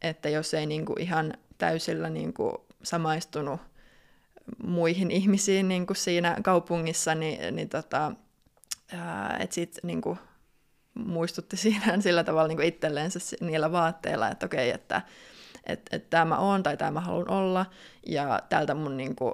että 0.01 0.29
jos 0.29 0.53
ei 0.53 0.65
niin 0.65 0.85
kuin 0.85 1.01
ihan 1.01 1.33
täysillä 1.57 2.09
niin 2.09 2.33
kuin 2.33 2.53
samaistunut 2.83 3.61
muihin 4.63 5.11
ihmisiin 5.11 5.67
niin 5.67 5.87
kuin 5.87 5.97
siinä 5.97 6.37
kaupungissa, 6.43 7.15
niin, 7.15 7.55
niin 7.55 7.69
tota, 7.69 8.11
että 9.39 9.55
sitten 9.55 9.81
niinku, 9.83 10.17
muistutti 10.93 11.57
siinä 11.63 12.01
sillä 12.01 12.23
tavalla 12.23 12.47
niin 12.47 12.61
itselleensä 12.61 13.19
niillä 13.41 13.71
vaatteilla, 13.71 14.29
että 14.29 14.45
okei, 14.45 14.69
että 14.69 15.01
että 15.63 15.95
et 15.95 16.09
tämä 16.09 16.37
on 16.37 16.63
tai 16.63 16.77
tämä 16.77 17.01
haluan 17.01 17.29
olla 17.29 17.65
ja 18.07 18.41
tältä 18.49 18.73
mun 18.73 18.97
niin 18.97 19.15
kuin, 19.15 19.33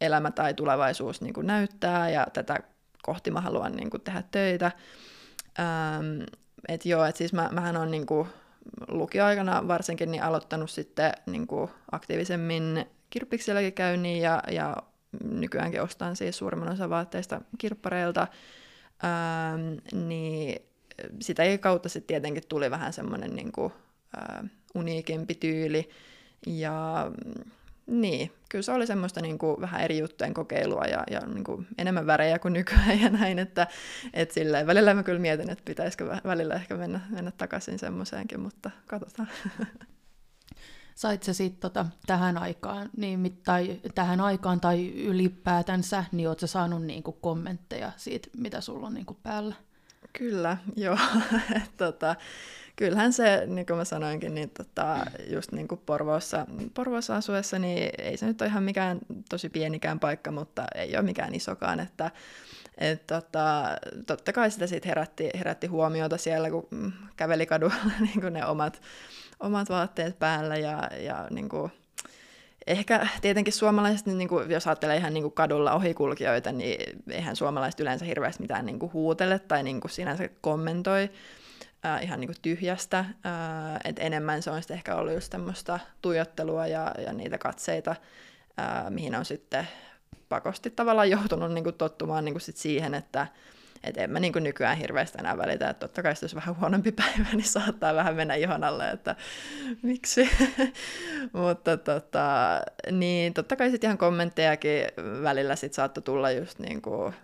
elämä 0.00 0.30
tai 0.30 0.54
tulevaisuus 0.54 1.20
niin 1.20 1.34
kuin, 1.34 1.46
näyttää 1.46 2.10
ja 2.10 2.26
tätä 2.32 2.60
kohti 3.02 3.30
mä 3.30 3.40
haluan 3.40 3.72
niin 3.72 3.90
kuin, 3.90 4.00
tehdä 4.00 4.22
töitä. 4.30 4.72
Ähm, 5.60 6.22
että 6.68 6.88
joo, 6.88 7.04
että 7.04 7.18
siis 7.18 7.32
mä, 7.32 7.48
mähän 7.52 7.76
on 7.76 7.90
niin 7.90 8.06
lukioaikana 8.88 9.68
varsinkin 9.68 10.10
niin 10.10 10.22
aloittanut 10.22 10.70
sitten 10.70 11.12
niin 11.26 11.46
kuin, 11.46 11.70
aktiivisemmin 11.92 12.86
kirppikselläkin 13.10 13.72
käynnin 13.72 14.20
ja, 14.20 14.42
ja 14.50 14.76
nykyäänkin 15.24 15.82
ostan 15.82 16.16
siis 16.16 16.38
suurimman 16.38 16.72
osa 16.72 16.90
vaatteista 16.90 17.40
kirppareilta, 17.58 18.26
ähm, 19.04 20.06
niin 20.06 20.62
sitä 21.20 21.42
kautta 21.60 21.88
sitten 21.88 22.06
tietenkin 22.06 22.42
tuli 22.48 22.70
vähän 22.70 22.92
semmoinen 22.92 23.36
niin 23.36 23.52
kuin, 23.52 23.72
äh, 24.18 24.50
uniikempi 24.74 25.34
tyyli. 25.34 25.88
Ja 26.46 27.10
mm, 27.24 27.50
niin, 27.86 28.32
kyllä 28.48 28.62
se 28.62 28.72
oli 28.72 28.86
semmoista 28.86 29.20
niin 29.20 29.38
kuin 29.38 29.60
vähän 29.60 29.80
eri 29.80 29.98
juttujen 29.98 30.34
kokeilua 30.34 30.84
ja, 30.84 31.04
ja 31.10 31.20
niin 31.20 31.44
kuin 31.44 31.66
enemmän 31.78 32.06
värejä 32.06 32.38
kuin 32.38 32.52
nykyään 32.52 33.00
ja 33.00 33.10
näin, 33.10 33.38
että 33.38 33.66
et 34.12 34.30
silleen, 34.30 34.66
välillä 34.66 34.94
mä 34.94 35.02
kyllä 35.02 35.20
mietin, 35.20 35.50
että 35.50 35.64
pitäisikö 35.64 36.16
välillä 36.24 36.54
ehkä 36.54 36.74
mennä, 36.74 37.00
mennä 37.10 37.30
takaisin 37.30 37.78
semmoiseenkin, 37.78 38.40
mutta 38.40 38.70
katsotaan. 38.86 39.28
Sait 40.94 41.22
sä 41.22 41.32
sitten 41.32 41.60
tota, 41.60 41.86
tähän 42.06 42.38
aikaan, 42.38 42.90
niin, 42.96 43.40
tai 43.44 43.80
tähän 43.94 44.20
aikaan 44.20 44.60
tai 44.60 44.88
ylipäätänsä, 44.88 46.04
niin 46.12 46.28
oot 46.28 46.40
sä 46.40 46.46
saanut 46.46 46.82
niinku 46.82 47.12
kommentteja 47.12 47.92
siitä, 47.96 48.28
mitä 48.36 48.60
sulla 48.60 48.86
on 48.86 48.94
niinku 48.94 49.14
päällä? 49.22 49.54
Kyllä, 50.18 50.56
joo. 50.76 50.98
tota, 51.76 52.16
kyllähän 52.76 53.12
se, 53.12 53.42
niin 53.46 53.66
kuin 53.66 53.76
mä 53.76 53.84
sanoinkin, 53.84 54.34
niin 54.34 54.50
tota, 54.50 54.96
just 55.30 55.52
niin 55.52 55.68
kuin 55.68 55.80
Porvoossa, 55.86 56.46
Porvoossa 56.74 57.16
asuessa, 57.16 57.58
niin 57.58 57.90
ei 57.98 58.16
se 58.16 58.26
nyt 58.26 58.40
ole 58.40 58.50
ihan 58.50 58.62
mikään 58.62 58.98
tosi 59.28 59.48
pienikään 59.48 60.00
paikka, 60.00 60.30
mutta 60.30 60.64
ei 60.74 60.96
ole 60.96 61.02
mikään 61.02 61.34
isokaan, 61.34 61.80
että 61.80 62.10
et 62.78 63.06
tota, 63.06 63.64
totta 64.06 64.32
kai 64.32 64.50
sitä 64.50 64.66
sitten 64.66 64.88
herätti, 64.88 65.30
herätti 65.34 65.66
huomiota 65.66 66.18
siellä, 66.18 66.50
kun 66.50 66.92
käveli 67.16 67.46
kadulla 67.46 67.74
niin 68.00 68.20
kuin 68.20 68.32
ne 68.32 68.46
omat, 68.46 68.82
omat 69.42 69.68
vaatteet 69.68 70.18
päällä 70.18 70.56
ja, 70.56 70.90
ja 71.00 71.26
niin 71.30 71.48
kuin, 71.48 71.72
ehkä 72.66 73.06
tietenkin 73.20 73.52
suomalaiset, 73.52 74.06
niin 74.06 74.28
kuin, 74.28 74.50
jos 74.50 74.66
ajattelee 74.66 74.96
ihan 74.96 75.14
niin 75.14 75.22
kuin 75.22 75.32
kadulla 75.32 75.72
ohikulkijoita, 75.72 76.52
niin 76.52 77.00
eihän 77.10 77.36
suomalaiset 77.36 77.80
yleensä 77.80 78.04
hirveästi 78.04 78.42
mitään 78.42 78.66
niin 78.66 78.78
kuin 78.78 78.92
huutele 78.92 79.38
tai 79.38 79.62
niin 79.62 79.80
kuin 79.80 79.90
sinänsä 79.90 80.28
kommentoi 80.40 81.10
äh, 81.86 82.02
ihan 82.02 82.20
niin 82.20 82.28
kuin 82.28 82.42
tyhjästä. 82.42 82.98
Äh, 82.98 83.80
et 83.84 83.98
enemmän 83.98 84.42
se 84.42 84.50
on 84.50 84.62
sitten 84.62 84.76
ehkä 84.76 84.96
ollut 84.96 85.14
just 85.14 85.30
tämmöistä 85.30 85.80
tuijottelua 86.02 86.66
ja, 86.66 86.94
ja 87.06 87.12
niitä 87.12 87.38
katseita, 87.38 87.90
äh, 88.60 88.90
mihin 88.90 89.14
on 89.14 89.24
sitten 89.24 89.68
pakosti 90.28 90.70
tavallaan 90.70 91.10
joutunut 91.10 91.52
niin 91.52 91.64
kuin 91.64 91.76
tottumaan 91.76 92.24
niin 92.24 92.34
kuin 92.34 92.42
sit 92.42 92.56
siihen, 92.56 92.94
että 92.94 93.26
et 93.84 93.96
en 93.96 94.10
mä 94.10 94.20
niin 94.20 94.32
kuin 94.32 94.42
nykyään 94.42 94.76
hirveästi 94.76 95.18
enää 95.20 95.38
välitä, 95.38 95.70
että 95.70 95.80
totta 95.80 96.02
kai 96.02 96.14
jos 96.22 96.34
vähän 96.34 96.60
huonompi 96.60 96.92
päivä, 97.02 97.28
niin 97.32 97.44
saattaa 97.44 97.94
vähän 97.94 98.14
mennä 98.14 98.34
ihon 98.34 98.64
alle, 98.64 98.90
että 98.90 99.16
miksi. 99.82 100.30
Mutta 101.32 101.76
tota, 101.76 102.60
niin 102.90 103.34
totta 103.34 103.56
kai 103.56 103.70
sitten 103.70 103.88
ihan 103.88 103.98
kommenttejakin 103.98 104.82
välillä 105.22 105.56
sit 105.56 105.74
saattoi 105.74 106.02
tulla 106.02 106.30
just 106.30 106.58
niin 106.58 106.82
kuin 106.82 107.14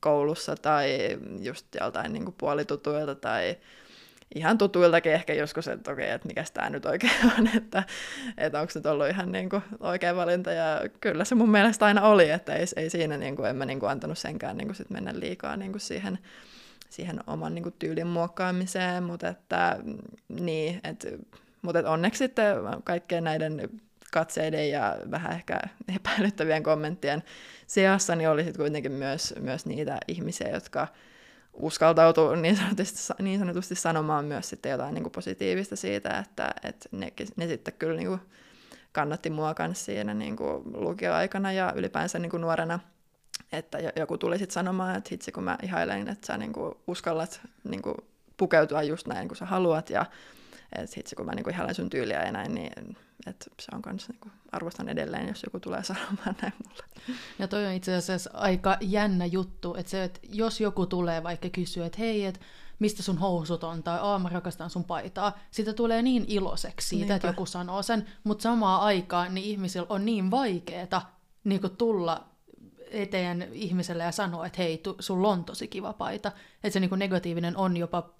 koulussa 0.00 0.56
tai 0.56 1.18
just 1.40 1.66
joltain 1.80 2.12
niin 2.12 2.24
kuin 2.24 2.34
puolitutuilta 2.38 3.14
tai 3.14 3.56
ihan 4.34 4.58
tutuiltakin 4.58 5.12
ehkä 5.12 5.34
joskus, 5.34 5.68
että 5.68 5.92
okei, 5.92 6.10
että 6.10 6.28
mikä 6.28 6.44
tämä 6.54 6.70
nyt 6.70 6.86
oikein 6.86 7.12
on, 7.38 7.48
että, 7.56 7.82
että 8.38 8.60
onko 8.60 8.70
se 8.70 8.88
ollut 8.88 9.08
ihan 9.08 9.32
niin 9.32 9.48
kuin 9.48 9.62
oikea 9.80 10.16
valinta, 10.16 10.50
ja 10.50 10.80
kyllä 11.00 11.24
se 11.24 11.34
mun 11.34 11.50
mielestä 11.50 11.86
aina 11.86 12.02
oli, 12.02 12.30
että 12.30 12.54
ei, 12.54 12.66
ei 12.76 12.90
siinä, 12.90 13.16
niin 13.16 13.36
kuin, 13.36 13.48
en 13.48 13.56
mä 13.56 13.64
niin 13.64 13.80
kuin 13.80 13.90
antanut 13.90 14.18
senkään 14.18 14.56
niin 14.56 14.68
kuin 14.68 14.76
sit 14.76 14.90
mennä 14.90 15.12
liikaa 15.14 15.56
niin 15.56 15.72
kuin 15.72 15.80
siihen, 15.80 16.18
siihen 16.90 17.20
oman 17.26 17.54
niin 17.54 17.62
kuin 17.62 17.74
tyylin 17.78 18.06
muokkaamiseen, 18.06 19.02
mutta 19.02 19.28
että, 19.28 19.76
niin, 20.28 20.80
että, 20.84 21.08
mutta 21.62 21.78
että 21.78 21.90
onneksi 21.90 22.18
sitten 22.18 22.56
kaikkien 22.84 23.24
näiden 23.24 23.70
katseiden 24.12 24.70
ja 24.70 24.96
vähän 25.10 25.32
ehkä 25.32 25.60
epäilyttävien 25.96 26.62
kommenttien 26.62 27.22
seassa 27.66 28.16
niin 28.16 28.28
oli 28.28 28.44
sitten 28.44 28.62
kuitenkin 28.62 28.92
myös, 28.92 29.34
myös 29.40 29.66
niitä 29.66 29.98
ihmisiä, 30.08 30.48
jotka 30.48 30.88
uskaltautuu 31.60 32.34
niin 32.34 32.56
sanotusti, 32.56 33.12
niin 33.22 33.38
sanotusti 33.38 33.74
sanomaan 33.74 34.24
myös 34.24 34.48
sitten 34.48 34.72
jotain 34.72 34.94
niin 34.94 35.02
kuin 35.02 35.12
positiivista 35.12 35.76
siitä, 35.76 36.18
että, 36.18 36.54
että 36.62 36.88
ne, 36.92 37.12
ne 37.36 37.46
sitten 37.46 37.74
kyllä 37.78 37.96
niin 37.96 38.08
kuin 38.08 38.20
kannatti 38.92 39.30
mua 39.30 39.54
kanssa 39.54 39.84
siinä 39.84 40.14
niin 40.14 40.36
kuin 40.36 40.62
lukioaikana 40.74 41.52
ja 41.52 41.72
ylipäänsä 41.76 42.18
niin 42.18 42.30
kuin 42.30 42.40
nuorena, 42.40 42.78
että 43.52 43.78
joku 43.96 44.18
tuli 44.18 44.38
sitten 44.38 44.54
sanomaan, 44.54 44.96
että 44.96 45.08
hitsi 45.12 45.32
kun 45.32 45.44
mä 45.44 45.58
ihailen, 45.62 46.08
että 46.08 46.26
sä 46.26 46.38
niin 46.38 46.52
kuin 46.52 46.74
uskallat 46.86 47.40
niin 47.64 47.82
kuin 47.82 47.96
pukeutua 48.36 48.82
just 48.82 49.06
näin 49.06 49.28
kuin 49.28 49.38
sä 49.38 49.46
haluat 49.46 49.90
ja 49.90 50.06
että 50.72 50.94
hitsi 50.96 51.16
kun 51.16 51.26
mä 51.26 51.34
niin 51.34 51.44
kuin 51.44 51.54
ihailen 51.54 51.74
sun 51.74 51.90
tyyliä 51.90 52.24
ja 52.24 52.32
näin, 52.32 52.54
niin 52.54 52.96
että 53.26 53.46
se 53.60 53.68
on 53.74 53.82
kans, 53.82 54.08
niin 54.08 54.18
kuin, 54.20 54.32
arvostan 54.52 54.88
edelleen, 54.88 55.28
jos 55.28 55.42
joku 55.42 55.60
tulee 55.60 55.84
sanomaan 55.84 56.36
näin 56.42 56.52
mulle. 56.68 56.84
Ja 57.38 57.48
toi 57.48 57.66
on 57.66 57.72
itse 57.72 57.94
asiassa 57.94 58.30
aika 58.34 58.76
jännä 58.80 59.26
juttu, 59.26 59.74
että 59.74 59.90
se, 59.90 60.04
että 60.04 60.20
jos 60.32 60.60
joku 60.60 60.86
tulee 60.86 61.22
vaikka 61.22 61.48
kysyä, 61.48 61.86
että 61.86 61.98
hei, 61.98 62.24
että 62.24 62.40
mistä 62.78 63.02
sun 63.02 63.18
housut 63.18 63.64
on, 63.64 63.82
tai 63.82 63.98
aah, 64.00 64.24
rakastan 64.32 64.70
sun 64.70 64.84
paitaa, 64.84 65.38
sitä 65.50 65.72
tulee 65.72 66.02
niin 66.02 66.24
iloiseksi 66.28 66.88
siitä, 66.88 67.00
Niinpä. 67.00 67.14
että 67.14 67.28
joku 67.28 67.46
sanoo 67.46 67.82
sen, 67.82 68.06
mutta 68.24 68.42
samaan 68.42 68.80
aikaan 68.80 69.34
niin 69.34 69.46
ihmisillä 69.46 69.86
on 69.88 70.04
niin 70.04 70.30
vaikeeta 70.30 71.02
niin 71.44 71.60
tulla 71.78 72.24
eteen 72.90 73.48
ihmiselle 73.52 74.04
ja 74.04 74.12
sanoa, 74.12 74.46
että 74.46 74.62
hei, 74.62 74.78
tu, 74.78 74.96
sulla 74.98 75.28
on 75.28 75.44
tosi 75.44 75.68
kiva 75.68 75.92
paita. 75.92 76.32
Että 76.64 76.70
se 76.70 76.80
niin 76.80 76.90
negatiivinen 76.96 77.56
on 77.56 77.76
jopa 77.76 78.10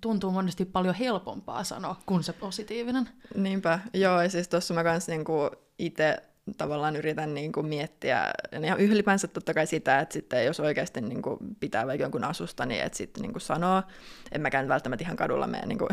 tuntuu 0.00 0.30
monesti 0.30 0.64
paljon 0.64 0.94
helpompaa 0.94 1.64
sanoa 1.64 1.96
kuin 2.06 2.22
se 2.22 2.32
positiivinen. 2.32 3.08
Niinpä, 3.34 3.80
joo, 3.94 4.22
ja 4.22 4.28
siis 4.28 4.48
tuossa 4.48 4.74
mä 4.74 4.84
kanssa 4.84 5.12
niinku 5.12 5.50
itse 5.78 6.22
tavallaan 6.56 6.96
yritän 6.96 7.34
niin 7.34 7.52
kuin 7.52 7.66
miettiä, 7.66 8.30
ja 8.52 8.76
ylipäänsä 8.76 9.28
totta 9.28 9.54
kai 9.54 9.66
sitä, 9.66 9.98
että 9.98 10.12
sitten 10.12 10.44
jos 10.44 10.60
oikeasti 10.60 11.00
niin 11.00 11.22
kuin 11.22 11.38
pitää 11.60 11.86
vaikka 11.86 12.04
jonkun 12.04 12.24
asusta, 12.24 12.66
niin 12.66 12.82
että 12.82 12.98
sitten 12.98 13.22
niin 13.22 13.32
kuin 13.32 13.42
sanoo, 13.42 13.82
en 14.32 14.40
mäkään 14.40 14.68
välttämättä 14.68 15.04
ihan 15.04 15.16
kadulla 15.16 15.46
mene 15.46 15.66
niin 15.66 15.78
kuin 15.78 15.90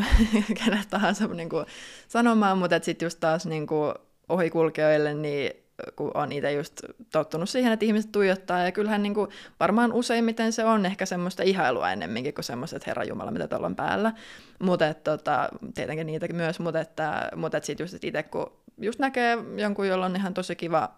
kenet 0.64 0.90
tahansa 0.90 1.26
niin 1.26 1.48
kuin 1.48 1.66
sanomaan, 2.08 2.58
mutta 2.58 2.80
sitten 2.82 3.06
just 3.06 3.20
taas 3.20 3.46
niin 3.46 3.66
kuin 3.66 3.94
ohikulkijoille, 4.28 5.14
niin 5.14 5.63
kun 5.96 6.10
on 6.14 6.32
itse 6.32 6.52
just 6.52 6.80
tottunut 7.12 7.48
siihen, 7.48 7.72
että 7.72 7.84
ihmiset 7.84 8.12
tuijottaa, 8.12 8.62
ja 8.62 8.72
kyllähän 8.72 9.02
niin 9.02 9.14
kuin, 9.14 9.30
varmaan 9.60 9.92
useimmiten 9.92 10.52
se 10.52 10.64
on 10.64 10.86
ehkä 10.86 11.06
semmoista 11.06 11.42
ihailua 11.42 11.92
ennemminkin 11.92 12.34
kuin 12.34 12.44
semmoista, 12.44 12.76
että 12.76 12.90
Herra 12.90 13.04
Jumala, 13.04 13.30
mitä 13.30 13.48
tuolla 13.48 13.66
on 13.66 13.76
päällä. 13.76 14.12
Mutta 14.58 14.94
tota, 14.94 15.48
tietenkin 15.74 16.06
niitäkin 16.06 16.36
myös, 16.36 16.60
mutta 16.60 16.80
että, 16.80 17.28
mutta 17.36 17.56
että 17.56 17.66
sitten 17.66 17.84
just 17.84 18.04
itse 18.04 18.22
kun 18.22 18.52
just 18.78 18.98
näkee 18.98 19.38
jonkun, 19.56 19.88
jolla 19.88 20.06
on 20.06 20.16
ihan 20.16 20.34
tosi 20.34 20.56
kiva 20.56 20.94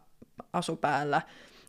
asu 0.52 0.76
päällä, 0.76 1.22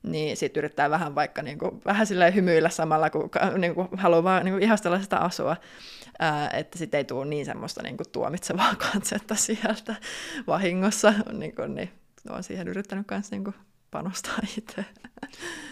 niin 0.03 0.37
sitten 0.37 0.61
yrittää 0.61 0.89
vähän 0.89 1.15
vaikka 1.15 1.41
niin 1.41 1.57
kuin, 1.57 1.81
vähän 1.85 2.07
silleen 2.07 2.35
hymyillä 2.35 2.69
samalla, 2.69 3.09
kun 3.09 3.29
niin 3.57 3.75
kuin, 3.75 3.87
haluaa 3.97 4.23
vaan 4.23 4.45
niin 4.45 4.53
kuin, 4.53 4.63
ihastella 4.63 5.01
sitä 5.01 5.17
asua, 5.17 5.57
ää, 6.19 6.49
että 6.49 6.77
sitten 6.77 6.97
ei 6.97 7.03
tule 7.03 7.25
niin 7.25 7.45
semmoista 7.45 7.83
niin 7.83 7.97
kuin, 7.97 8.09
tuomitsevaa 8.11 8.75
katsetta 8.93 9.35
sieltä 9.35 9.95
vahingossa, 10.47 11.13
niin, 11.31 11.55
kuin, 11.55 11.75
niin 11.75 11.91
olen 12.29 12.43
siihen 12.43 12.67
yrittänyt 12.67 13.07
myös 13.12 13.31
niin 13.31 13.53
panostaa 13.91 14.38
itse. 14.57 14.86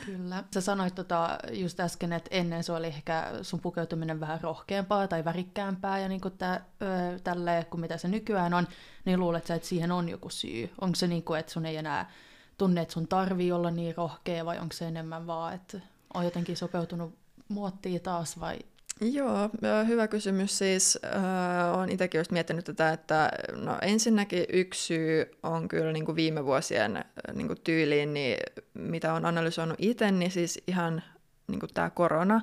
Kyllä. 0.06 0.44
Sä 0.54 0.62
sanoit 0.62 0.96
tota 0.96 1.38
just 1.52 1.80
äsken, 1.80 2.14
että 2.14 2.30
ennen 2.32 2.64
se 2.64 2.72
oli 2.72 2.88
ehkä 2.88 3.32
sun 3.42 3.60
pukeutuminen 3.60 4.20
vähän 4.20 4.42
rohkeampaa 4.42 5.08
tai 5.08 5.26
värikkäämpää 5.26 6.00
ja 6.00 6.10
niin 6.10 6.22
kuin 6.22 6.38
tä, 6.38 6.62
ö, 6.82 7.20
tälle, 7.20 7.68
kuin 7.70 7.82
mitä 7.82 7.98
se 7.98 8.08
nykyään 8.08 8.54
on, 8.54 8.68
niin 9.06 9.20
luulet 9.20 9.46
sä, 9.46 9.56
että 9.56 9.68
siihen 9.68 9.92
on 9.92 10.10
joku 10.10 10.30
syy? 10.30 10.70
Onko 10.82 10.96
se 10.96 11.08
niin 11.08 11.24
kuin, 11.24 11.40
että 11.40 11.52
sun 11.52 11.66
ei 11.66 11.78
enää 11.78 12.12
tunne, 12.58 12.82
että 12.82 12.94
sun 12.94 13.08
tarvii 13.08 13.52
olla 13.52 13.72
niin 13.72 13.98
rohkea 13.98 14.46
vai 14.46 14.60
onko 14.60 14.74
se 14.74 14.88
enemmän 14.88 15.28
vaan, 15.28 15.54
että 15.54 15.80
on 16.14 16.26
jotenkin 16.26 16.58
sopeutunut 16.58 17.16
muottiin 17.48 18.02
taas 18.02 18.40
vai 18.40 18.60
Joo, 19.02 19.50
hyvä 19.88 20.08
kysymys. 20.08 20.58
Siis 20.58 21.00
äh, 21.06 21.78
olen 21.78 21.92
itsekin 21.92 22.20
just 22.20 22.32
miettinyt 22.32 22.66
tätä, 22.66 22.90
että 22.90 23.32
no 23.56 23.78
ensinnäkin 23.82 24.46
yksi 24.54 24.86
syy 24.86 25.32
on 25.44 25.68
kyllä 25.68 25.92
niin 25.92 26.06
kuin 26.06 26.16
viime 26.16 26.46
vuosien 26.46 27.06
niin 27.34 27.48
kuin 27.48 27.62
tyyliin, 27.64 28.14
niin 28.14 28.38
mitä 28.74 29.14
on 29.14 29.26
analysoinut 29.26 29.76
itse, 29.80 30.12
niin 30.12 30.32
siis 30.32 30.64
ihan 30.68 31.04
niin 31.48 31.60
kuin 31.60 31.74
tämä 31.74 31.90
korona, 31.90 32.42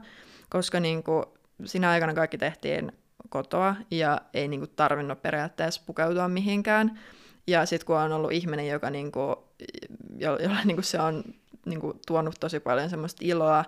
koska 0.50 0.80
niin 0.80 1.02
kuin 1.02 1.24
siinä 1.64 1.90
aikana 1.90 2.14
kaikki 2.14 2.38
tehtiin 2.38 2.92
kotoa 3.28 3.76
ja 3.90 4.20
ei 4.34 4.48
niin 4.48 4.60
kuin 4.60 4.72
tarvinnut 4.76 5.22
periaatteessa 5.22 5.82
pukeutua 5.86 6.28
mihinkään. 6.28 6.98
Ja 7.46 7.66
sitten 7.66 7.86
kun 7.86 7.96
on 7.96 8.12
ollut 8.12 8.32
ihminen, 8.32 8.68
joka 8.68 8.90
niin 8.90 9.12
kuin, 9.12 9.36
jolla 10.18 10.64
niin 10.64 10.76
kuin 10.76 10.84
se 10.84 11.00
on 11.00 11.24
niin 11.66 11.80
kuin 11.80 12.00
tuonut 12.06 12.34
tosi 12.40 12.60
paljon 12.60 12.90
semmoista 12.90 13.20
iloa, 13.24 13.64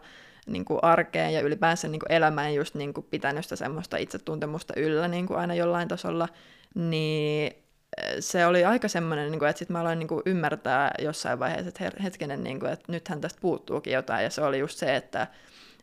niin 0.47 0.65
kuin 0.65 0.79
arkeen 0.83 1.33
ja 1.33 1.41
ylipäänsä 1.41 1.89
niin 1.89 2.01
kuin 2.01 2.13
elämään 2.13 2.55
just 2.55 2.75
niin 2.75 2.95
kuin 2.95 3.07
pitänyt 3.11 3.45
sitä 3.45 3.57
semmoista 3.57 3.97
itsetuntemusta 3.97 4.75
yllä 4.77 5.09
niin 5.09 5.27
kuin 5.27 5.39
aina 5.39 5.55
jollain 5.55 5.89
tasolla, 5.89 6.29
niin 6.75 7.53
eh, 7.97 8.17
se 8.21 8.47
oli 8.47 8.65
aika 8.65 8.89
semmoinen, 8.89 9.31
niin 9.31 9.39
kuin, 9.39 9.49
että 9.49 9.59
sitten 9.59 9.73
mä 9.73 9.81
aloin 9.81 9.99
niin 9.99 10.09
kuin 10.09 10.23
ymmärtää 10.27 10.95
jossain 10.99 11.39
vaiheessa, 11.39 11.69
että 11.69 12.03
hetkinen, 12.03 12.45
niin 12.45 12.61
kuin, 12.61 12.73
että 12.73 12.93
nythän 12.93 13.21
tästä 13.21 13.41
puuttuukin 13.41 13.93
jotain, 13.93 14.25
ja 14.25 14.31
se 14.31 14.43
oli 14.43 14.59
just 14.59 14.79
se, 14.79 14.97
että, 14.97 15.27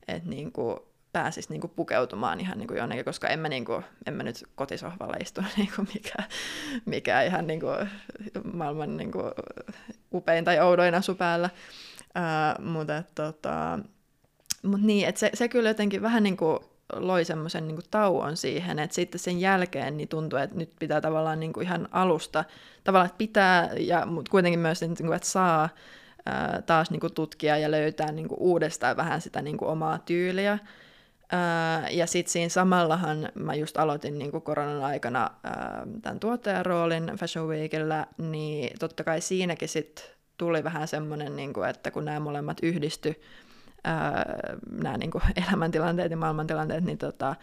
että 0.08 0.30
niin 0.30 0.52
kuin, 0.52 0.80
pääsisi 1.14 1.50
niin 1.50 1.62
kuin 1.62 1.72
pukeutumaan 1.76 2.40
ihan 2.40 2.58
niin 2.58 2.68
kuin 2.68 2.78
jonnekin, 2.78 3.06
koska 3.06 3.28
en 3.28 3.40
mä, 3.40 3.50
niin 3.50 3.66
kuin, 3.66 3.84
en 4.06 4.14
mä 4.14 4.24
nyt 4.24 4.44
kotisohvalla 4.56 5.16
istu 5.20 5.42
niin 5.58 5.70
kuin 5.76 5.88
mikä, 5.94 6.24
mikä 6.86 7.22
ihan 7.22 7.48
niin 7.48 7.60
kuin 7.60 7.90
maailman 8.54 8.98
niin 8.98 9.12
kuin 9.12 9.32
upein 10.14 10.46
tai 10.46 10.60
oudoin 10.60 10.96
asu 10.96 11.16
päällä. 11.16 11.50
Uh, 12.18 12.66
mutta 12.66 13.04
tota, 13.16 13.80
mut 14.64 14.82
niin, 14.82 15.08
että 15.08 15.20
se, 15.20 15.32
se 15.34 15.48
kyllä 15.48 15.70
jotenkin 15.70 16.02
vähän 16.02 16.24
niin 16.24 16.38
kuin 16.38 16.60
loi 16.94 17.26
semmoisen 17.26 17.68
niin 17.68 17.80
tauon 17.92 18.38
siihen, 18.38 18.80
että 18.80 18.96
sitten 18.96 19.20
sen 19.20 19.40
jälkeen 19.40 19.98
niin 19.98 20.10
tuntuu, 20.10 20.40
että 20.40 20.58
nyt 20.58 20.72
pitää 20.80 21.02
tavallaan 21.02 21.40
niin 21.40 21.54
kuin 21.54 21.66
ihan 21.66 21.88
alusta, 21.92 22.44
tavallaan 22.84 23.06
että 23.06 23.18
pitää, 23.18 23.70
ja, 23.80 24.06
mutta 24.06 24.32
kuitenkin 24.32 24.60
myös, 24.60 24.82
niin 24.82 24.96
kuin, 24.98 25.14
että 25.14 25.28
saa 25.28 25.70
ää, 26.26 26.62
taas 26.66 26.92
niin 26.92 27.00
kuin 27.00 27.14
tutkia 27.14 27.58
ja 27.58 27.72
löytää 27.72 28.12
niin 28.12 28.28
kuin 28.28 28.40
uudestaan 28.40 28.98
vähän 28.98 29.22
sitä 29.22 29.42
niin 29.42 29.58
kuin 29.58 29.70
omaa 29.70 30.00
tyyliä. 30.00 30.60
Ää, 31.32 31.90
ja 31.90 32.08
sitten 32.08 32.32
siinä 32.32 32.50
samallahan 32.50 33.30
mä 33.34 33.56
just 33.56 33.78
aloitin 33.78 34.20
niin 34.20 34.32
kuin 34.32 34.44
koronan 34.44 34.84
aikana 34.84 35.30
ää, 35.44 35.88
tämän 36.02 36.20
tuottajan 36.20 36.66
roolin 36.66 37.12
Fashion 37.20 37.48
Weekillä, 37.48 38.08
niin 38.18 38.80
totta 38.80 39.04
kai 39.04 39.22
siinäkin 39.22 39.70
sitten 39.70 40.06
tuli 40.38 40.64
vähän 40.64 40.88
semmoinen, 40.88 41.36
niin 41.36 41.54
kuin, 41.54 41.70
että 41.70 41.92
kun 41.92 42.06
nämä 42.06 42.20
molemmat 42.20 42.58
yhdisty, 42.64 43.22
nämä 44.72 44.98
niin 44.98 45.12
elämäntilanteet 45.48 46.12
ja 46.12 46.18
maailmantilanteet, 46.18 46.84
niin, 46.84 46.98
tota, 46.98 47.36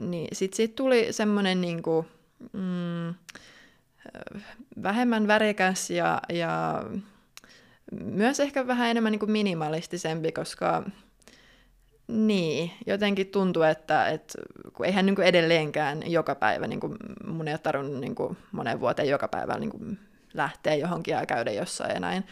niin 0.00 0.28
sitten 0.32 0.56
siitä 0.56 0.76
tuli 0.76 1.08
semmoinen 1.10 1.60
niin 1.60 1.82
mm, 2.52 3.14
vähemmän 4.82 5.26
värikäs 5.26 5.90
ja, 5.90 6.22
ja 6.28 6.84
myös 8.04 8.40
ehkä 8.40 8.66
vähän 8.66 8.88
enemmän 8.90 9.12
niin 9.12 9.30
minimalistisempi, 9.30 10.32
koska 10.32 10.82
niin, 12.08 12.70
jotenkin 12.86 13.26
tuntuu, 13.26 13.62
että, 13.62 14.08
että 14.08 14.38
kun 14.72 14.86
eihän 14.86 15.06
niin 15.06 15.16
kuin 15.16 15.26
edelleenkään 15.26 16.10
joka 16.10 16.34
päivä, 16.34 16.66
niin 16.66 16.80
kuin 16.80 16.96
mun 17.26 17.48
ei 17.48 17.54
ole 17.54 17.58
tarvinnut 17.58 18.00
niin 18.00 18.14
kuin 18.14 18.36
monen 18.52 18.80
vuoteen 18.80 19.08
joka 19.08 19.28
päivä 19.28 19.58
niin 19.58 19.70
kuin 19.70 19.98
lähteä 20.34 20.74
johonkin 20.74 21.12
ja 21.12 21.26
käydä 21.26 21.50
jossain 21.50 21.94
ja 21.94 22.00
näin, 22.00 22.24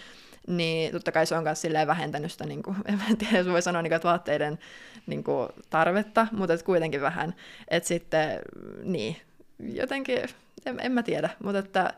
niin 0.49 0.93
totta 0.93 1.12
kai 1.12 1.26
se 1.26 1.35
on 1.37 1.43
myös 1.45 1.62
vähentänyt 1.87 2.33
sitä, 2.33 2.47
niin 2.47 2.62
kuin, 2.62 2.76
en 3.11 3.17
tiedä, 3.17 3.38
jos 3.38 3.47
voi 3.47 3.62
sanoa 3.62 3.83
niin 3.83 3.90
kuin, 3.90 3.97
että 3.97 4.09
vaatteiden 4.09 4.59
niin 5.07 5.25
kuin, 5.25 5.49
tarvetta, 5.71 6.26
mutta 6.33 6.55
että 6.55 6.67
kuitenkin 6.67 7.00
vähän, 7.00 7.35
että 7.69 7.87
sitten, 7.87 8.40
niin, 8.83 9.17
jotenkin, 9.59 10.19
en, 10.67 10.81
en 10.81 10.93
mä 10.93 11.02
tiedä, 11.02 11.31
mutta 11.43 11.59
että 11.59 11.95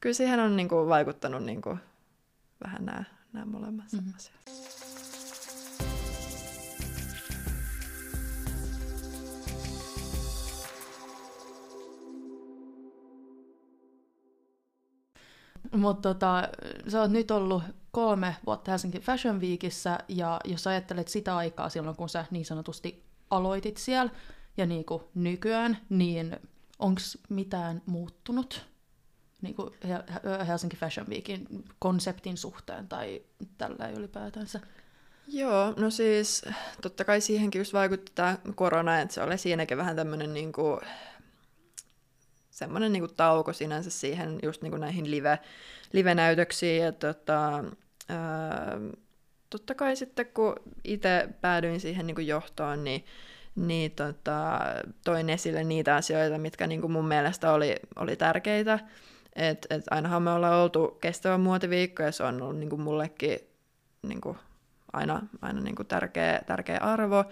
kyllä 0.00 0.14
siihen 0.14 0.40
on 0.40 0.56
niin 0.56 0.68
kuin, 0.68 0.88
vaikuttanut 0.88 1.44
niin 1.44 1.62
kuin, 1.62 1.78
vähän 2.64 2.84
nämä, 2.84 3.04
nämä 3.32 3.46
molemmat 3.46 3.92
mm-hmm. 3.92 4.12
asiat. 4.16 4.34
Mutta 15.76 16.14
tota, 16.14 16.48
sä 16.88 17.00
oot 17.00 17.10
nyt 17.10 17.30
ollut 17.30 17.62
kolme 17.94 18.36
vuotta 18.46 18.70
Helsinki 18.70 19.00
Fashion 19.00 19.40
Weekissä, 19.40 19.98
ja 20.08 20.40
jos 20.44 20.66
ajattelet 20.66 21.08
sitä 21.08 21.36
aikaa 21.36 21.68
silloin, 21.68 21.96
kun 21.96 22.08
sä 22.08 22.24
niin 22.30 22.44
sanotusti 22.44 23.04
aloitit 23.30 23.76
siellä, 23.76 24.12
ja 24.56 24.66
niin 24.66 24.84
kuin 24.84 25.02
nykyään, 25.14 25.78
niin 25.88 26.36
onko 26.78 27.00
mitään 27.28 27.82
muuttunut 27.86 28.66
niin 29.42 29.54
kuin 29.54 29.70
Helsinki 30.46 30.76
Fashion 30.76 31.06
Weekin 31.08 31.46
konseptin 31.78 32.36
suhteen 32.36 32.88
tai 32.88 33.22
tällä 33.58 33.88
ylipäätänsä? 33.88 34.60
Joo, 35.26 35.74
no 35.76 35.90
siis 35.90 36.42
totta 36.82 37.04
kai 37.04 37.20
siihenkin 37.20 37.58
just 37.58 37.72
vaikutti 37.72 38.12
tämä 38.14 38.38
korona, 38.54 39.00
että 39.00 39.14
se 39.14 39.22
oli 39.22 39.38
siinäkin 39.38 39.76
vähän 39.76 39.96
tämmöinen 39.96 40.34
niin 40.34 40.52
kuin 40.52 40.80
semmoinen 42.50 42.92
niin 42.92 43.14
tauko 43.16 43.52
sinänsä 43.52 43.90
siihen 43.90 44.38
just 44.42 44.62
niin 44.62 44.70
kuin 44.70 44.80
näihin 44.80 45.10
live, 45.10 45.38
live-näytöksiin. 45.92 46.82
Ja 46.82 46.92
tota, 46.92 47.64
ää, 48.08 48.78
totta 49.50 49.74
kai 49.74 49.96
sitten 49.96 50.26
kun 50.26 50.54
itse 50.84 51.28
päädyin 51.40 51.80
siihen 51.80 52.06
niin 52.06 52.14
kuin 52.14 52.26
johtoon, 52.26 52.84
niin, 52.84 53.04
niin 53.56 53.90
tota, 53.90 54.60
toin 55.04 55.30
esille 55.30 55.64
niitä 55.64 55.96
asioita, 55.96 56.38
mitkä 56.38 56.66
niin 56.66 56.80
kuin 56.80 56.92
mun 56.92 57.08
mielestä 57.08 57.52
oli, 57.52 57.76
oli 57.96 58.16
tärkeitä. 58.16 58.78
Et, 59.36 59.66
et 59.70 59.84
ainahan 59.90 60.22
me 60.22 60.30
ollaan 60.30 60.62
oltu 60.62 60.98
kestävä 61.00 61.38
muotiviikko 61.38 62.02
ja 62.02 62.12
se 62.12 62.22
on 62.22 62.42
ollut 62.42 62.58
niin 62.58 62.70
kuin 62.70 62.82
mullekin 62.82 63.38
niin 64.02 64.20
kuin 64.20 64.38
aina, 64.92 65.22
aina 65.42 65.60
niin 65.60 65.74
kuin 65.74 65.86
tärkeä, 65.86 66.40
tärkeä 66.46 66.78
arvo. 66.80 67.24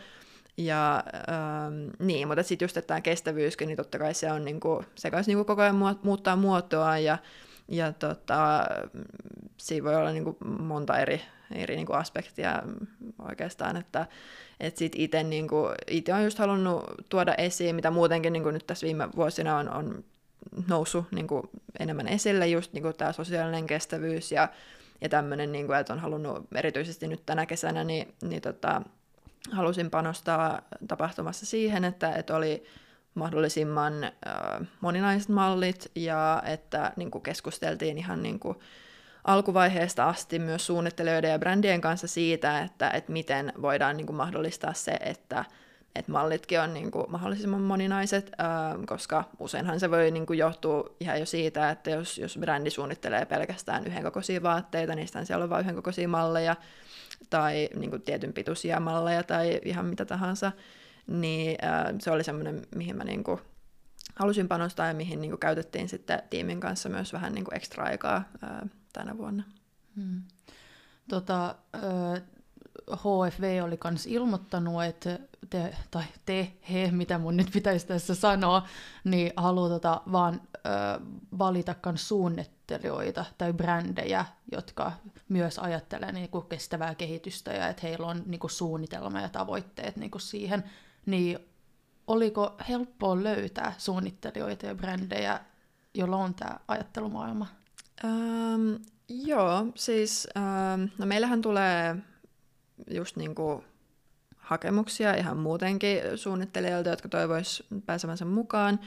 Ja 0.57 1.05
ähm, 1.29 2.07
niin, 2.07 2.29
mutta 2.29 2.43
sitten 2.43 2.65
just 2.65 2.77
että 2.77 2.87
tämä 2.87 3.01
kestävyyskin, 3.01 3.69
niin 3.69 3.77
totta 3.77 3.99
kai 3.99 4.15
se 4.15 4.33
on 4.33 4.45
niinku, 4.45 4.85
se 4.95 5.11
kanssa 5.11 5.31
niinku 5.31 5.45
koko 5.45 5.63
ajan 5.63 5.99
muuttaa 6.03 6.37
muotoa 6.37 6.99
ja, 6.99 7.19
ja 7.69 7.93
tota, 7.93 8.67
siinä 9.57 9.85
voi 9.85 9.95
olla 9.95 10.13
niinku 10.13 10.37
monta 10.59 10.99
eri, 10.99 11.23
eri 11.55 11.77
niinku 11.77 11.93
aspektia 11.93 12.63
oikeastaan, 13.29 13.77
että 13.77 14.07
et 14.61 14.77
sit 14.77 14.93
itse 14.97 15.23
niinku, 15.23 15.69
ite 15.91 16.15
on 16.15 16.25
just 16.25 16.39
halunnut 16.39 16.85
tuoda 17.09 17.35
esiin, 17.35 17.75
mitä 17.75 17.91
muutenkin 17.91 18.33
niinku 18.33 18.51
nyt 18.51 18.67
tässä 18.67 18.87
viime 18.87 19.09
vuosina 19.17 19.57
on, 19.57 19.69
on 19.69 20.05
noussut 20.69 21.05
niinku 21.13 21.51
enemmän 21.79 22.09
esille, 22.09 22.47
just 22.47 22.73
niinku 22.73 22.93
tämä 22.93 23.13
sosiaalinen 23.13 23.67
kestävyys 23.67 24.33
ja, 24.33 24.49
ja 25.01 25.09
tämmöinen, 25.09 25.53
niinku, 25.53 25.73
että 25.73 25.93
on 25.93 25.99
halunnut 25.99 26.47
erityisesti 26.55 27.09
nyt 27.09 27.27
tänä 27.27 27.47
kesänä, 27.47 27.85
niin, 27.85 28.15
niin 28.23 28.43
tota, 28.43 28.83
halusin 29.51 29.91
panostaa 29.91 30.63
tapahtumassa 30.89 31.47
siihen, 31.47 31.85
että, 31.85 32.13
että 32.13 32.37
oli 32.37 32.65
mahdollisimman 33.15 34.05
äh, 34.05 34.13
moninaiset 34.81 35.29
mallit 35.29 35.91
ja 35.95 36.43
että 36.47 36.93
niin 36.97 37.11
kuin 37.11 37.23
keskusteltiin 37.23 37.99
ihan 37.99 38.23
niin 38.23 38.39
kuin 38.39 38.59
alkuvaiheesta 39.25 40.09
asti 40.09 40.39
myös 40.39 40.67
suunnittelijoiden 40.67 41.31
ja 41.31 41.39
brändien 41.39 41.81
kanssa 41.81 42.07
siitä, 42.07 42.61
että, 42.61 42.91
että 42.91 43.13
miten 43.13 43.53
voidaan 43.63 43.97
niin 43.97 44.07
kuin 44.07 44.17
mahdollistaa 44.17 44.73
se, 44.73 44.93
että, 44.93 45.45
että 45.95 46.13
mallitkin 46.13 46.61
on 46.61 46.75
niin 46.75 46.91
kuin 46.91 47.05
mahdollisimman 47.09 47.61
moninaiset, 47.61 48.33
äh, 48.41 48.87
koska 48.87 49.25
useinhan 49.39 49.81
se 49.81 49.91
voi 49.91 50.11
niin 50.11 50.27
kuin 50.27 50.39
johtua 50.39 50.85
ihan 51.01 51.21
jo 51.21 51.27
siitä, 51.27 51.71
että 51.71 51.91
jos, 51.91 52.19
jos 52.19 52.39
brändi 52.41 52.71
suunnittelee 52.71 53.25
pelkästään 53.25 53.87
yhdenkokoisia 53.87 54.43
vaatteita, 54.43 54.95
niin 54.95 55.09
siellä 55.25 55.45
on 55.45 55.51
vain 55.51 55.63
yhdenkokoisia 55.63 56.09
malleja, 56.09 56.57
tai 57.31 57.69
niin 57.77 57.91
kuin 57.91 58.03
tietyn 58.03 58.33
pituisia 58.33 58.81
malleja 58.81 59.23
tai 59.23 59.61
ihan 59.65 59.87
mitä 59.87 60.05
tahansa, 60.05 60.53
niin 61.07 61.59
äh, 61.65 61.95
se 62.01 62.11
oli 62.11 62.25
semmoinen, 62.25 62.67
mihin 62.75 62.97
mä 62.97 63.05
niin 63.05 63.25
kuin 63.25 63.41
halusin 64.15 64.49
panostaa 64.49 64.87
ja 64.87 64.95
mihin 64.95 65.21
niin 65.21 65.31
kuin 65.31 65.41
käytettiin 65.41 65.89
sitten 65.89 66.23
tiimin 66.31 66.61
kanssa 66.61 66.89
myös 66.89 67.13
vähän 67.13 67.33
niin 67.35 67.45
kuin 67.45 67.57
ekstra 67.57 67.85
aikaa 67.85 68.17
äh, 68.17 68.71
tänä 68.93 69.19
vuonna. 69.19 69.45
Hmm. 69.97 70.23
Tota, 71.09 71.55
äh, 71.75 72.23
HFV 72.91 73.61
oli 73.65 73.79
myös 73.85 74.07
ilmoittanut, 74.07 74.85
että 74.85 75.19
te, 75.51 75.77
tai 75.91 76.05
te, 76.27 76.53
he, 76.73 76.91
mitä 76.91 77.19
mun 77.19 77.37
nyt 77.37 77.51
pitäisi 77.53 77.87
tässä 77.87 78.15
sanoa, 78.15 78.67
niin 79.05 79.33
haluaa 79.37 79.69
tota 79.69 80.03
vaan 80.13 80.41
ö, 80.55 80.61
valita 81.39 81.75
myös 81.87 82.09
suunnittelijoita 82.09 83.25
tai 83.39 83.53
brändejä, 83.53 84.25
jotka 84.53 84.93
myös 85.29 85.59
ajattelee 85.59 86.13
niin 86.13 86.29
kuin 86.29 86.47
kestävää 86.47 86.95
kehitystä 86.95 87.53
ja 87.53 87.69
että 87.69 87.87
heillä 87.87 88.07
on 88.07 88.23
niin 88.27 88.41
suunnitelma 88.47 89.21
ja 89.21 89.29
tavoitteet 89.29 89.97
niin 89.97 90.11
siihen. 90.19 90.65
Niin 91.07 91.39
oliko 92.07 92.57
helppoa 92.69 93.23
löytää 93.23 93.75
suunnittelijoita 93.79 94.67
ja 94.67 94.75
brändejä, 94.75 95.41
joilla 95.95 96.17
on 96.17 96.35
tämä 96.35 96.57
ajattelumaailma? 96.69 97.47
Um, 98.05 98.79
joo, 99.09 99.67
siis 99.75 100.29
um, 100.37 100.89
no 100.99 101.07
meillähän 101.07 101.43
tulee 101.43 101.97
just 102.91 103.17
niin 103.17 103.35
kuin 103.35 103.65
hakemuksia 104.37 105.15
ihan 105.15 105.37
muutenkin 105.37 105.99
suunnittelijoilta, 106.17 106.91
jotka 106.91 107.09
toivois 107.09 107.63
pääsevänsä 107.87 108.25
mukaan. 108.25 108.81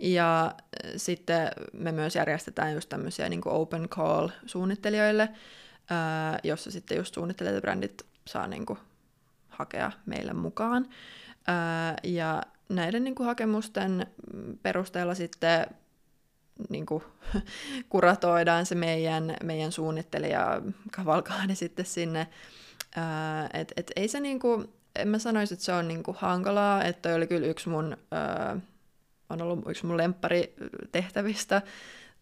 Ja 0.00 0.54
sitten 0.96 1.50
me 1.72 1.92
myös 1.92 2.16
järjestetään 2.16 2.74
just 2.74 2.88
tämmöisiä 2.88 3.28
niin 3.28 3.40
open 3.44 3.88
call 3.88 4.28
suunnittelijoille, 4.46 5.28
jossa 6.44 6.70
sitten 6.70 6.96
just 6.98 7.14
suunnittelijat 7.14 7.54
ja 7.54 7.60
brändit 7.60 8.06
saa 8.26 8.46
niin 8.46 8.66
kuin 8.66 8.78
hakea 9.60 9.92
meille 10.06 10.32
mukaan. 10.32 10.88
Ja 12.04 12.42
näiden 12.68 13.04
niin 13.04 13.14
kuin 13.14 13.26
hakemusten 13.26 14.06
perusteella 14.62 15.14
sitten 15.14 15.66
niin 16.68 16.86
kuin, 16.86 17.04
kuratoidaan 17.88 18.66
se 18.66 18.74
meidän, 18.74 19.36
meidän 19.44 19.72
suunnittelija 19.72 20.62
kavalkaani 20.90 21.54
sitten 21.54 21.86
sinne 21.86 22.26
et, 23.54 23.72
et 23.76 23.92
ei 23.96 24.08
se 24.08 24.20
niinku, 24.20 24.64
en 24.96 25.08
mä 25.08 25.18
sanoisi, 25.18 25.54
että 25.54 25.64
se 25.64 25.72
on 25.72 25.88
niinku 25.88 26.16
hankalaa, 26.18 26.84
että 26.84 27.14
oli 27.14 27.26
kyllä 27.26 27.46
yksi 27.46 27.68
mun, 27.68 27.96
on 29.30 29.42
ollut 29.42 29.68
yksi 29.68 29.86
mun 29.86 29.96
lemppari 29.96 30.54
tehtävistä, 30.92 31.62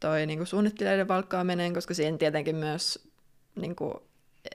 toi 0.00 0.26
niinku 0.26 0.44
suunnittelijoiden 0.44 1.08
valkkaaminen, 1.08 1.74
koska 1.74 1.94
siihen 1.94 2.18
tietenkin 2.18 2.56
myös 2.56 3.08
niinku, 3.56 4.07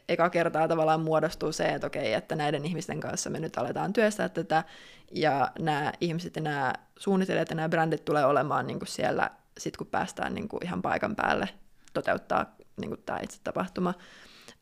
eka 0.10 0.30
kertaa 0.30 0.68
tavallaan 0.68 1.02
muodostuu 1.02 1.52
se, 1.52 1.66
että 1.66 1.88
okei, 1.88 2.14
että 2.14 2.36
näiden 2.36 2.66
ihmisten 2.66 3.00
kanssa 3.00 3.30
me 3.30 3.40
nyt 3.40 3.58
aletaan 3.58 3.94
työstää 3.94 4.30
tätä, 4.30 4.64
ja 5.12 5.52
nämä 5.60 5.94
ihmiset 6.02 6.36
ja 6.36 6.42
nämä 6.42 6.74
suunnittelijat 7.00 7.50
ja 7.50 7.56
nämä 7.56 7.70
brändit 7.70 8.06
tulee 8.06 8.26
olemaan 8.26 8.68
niin 8.68 8.80
kuin 8.80 8.88
siellä, 8.88 9.30
sit 9.58 9.78
kun 9.78 9.88
päästään 9.88 10.36
niin 10.36 10.48
kuin 10.48 10.66
ihan 10.66 10.82
paikan 10.82 11.16
päälle 11.16 11.50
toteuttaa 11.94 12.56
niin 12.78 12.90
kuin 12.90 13.04
tämä 13.06 13.20
itse 13.24 13.40
tapahtuma. 13.44 13.94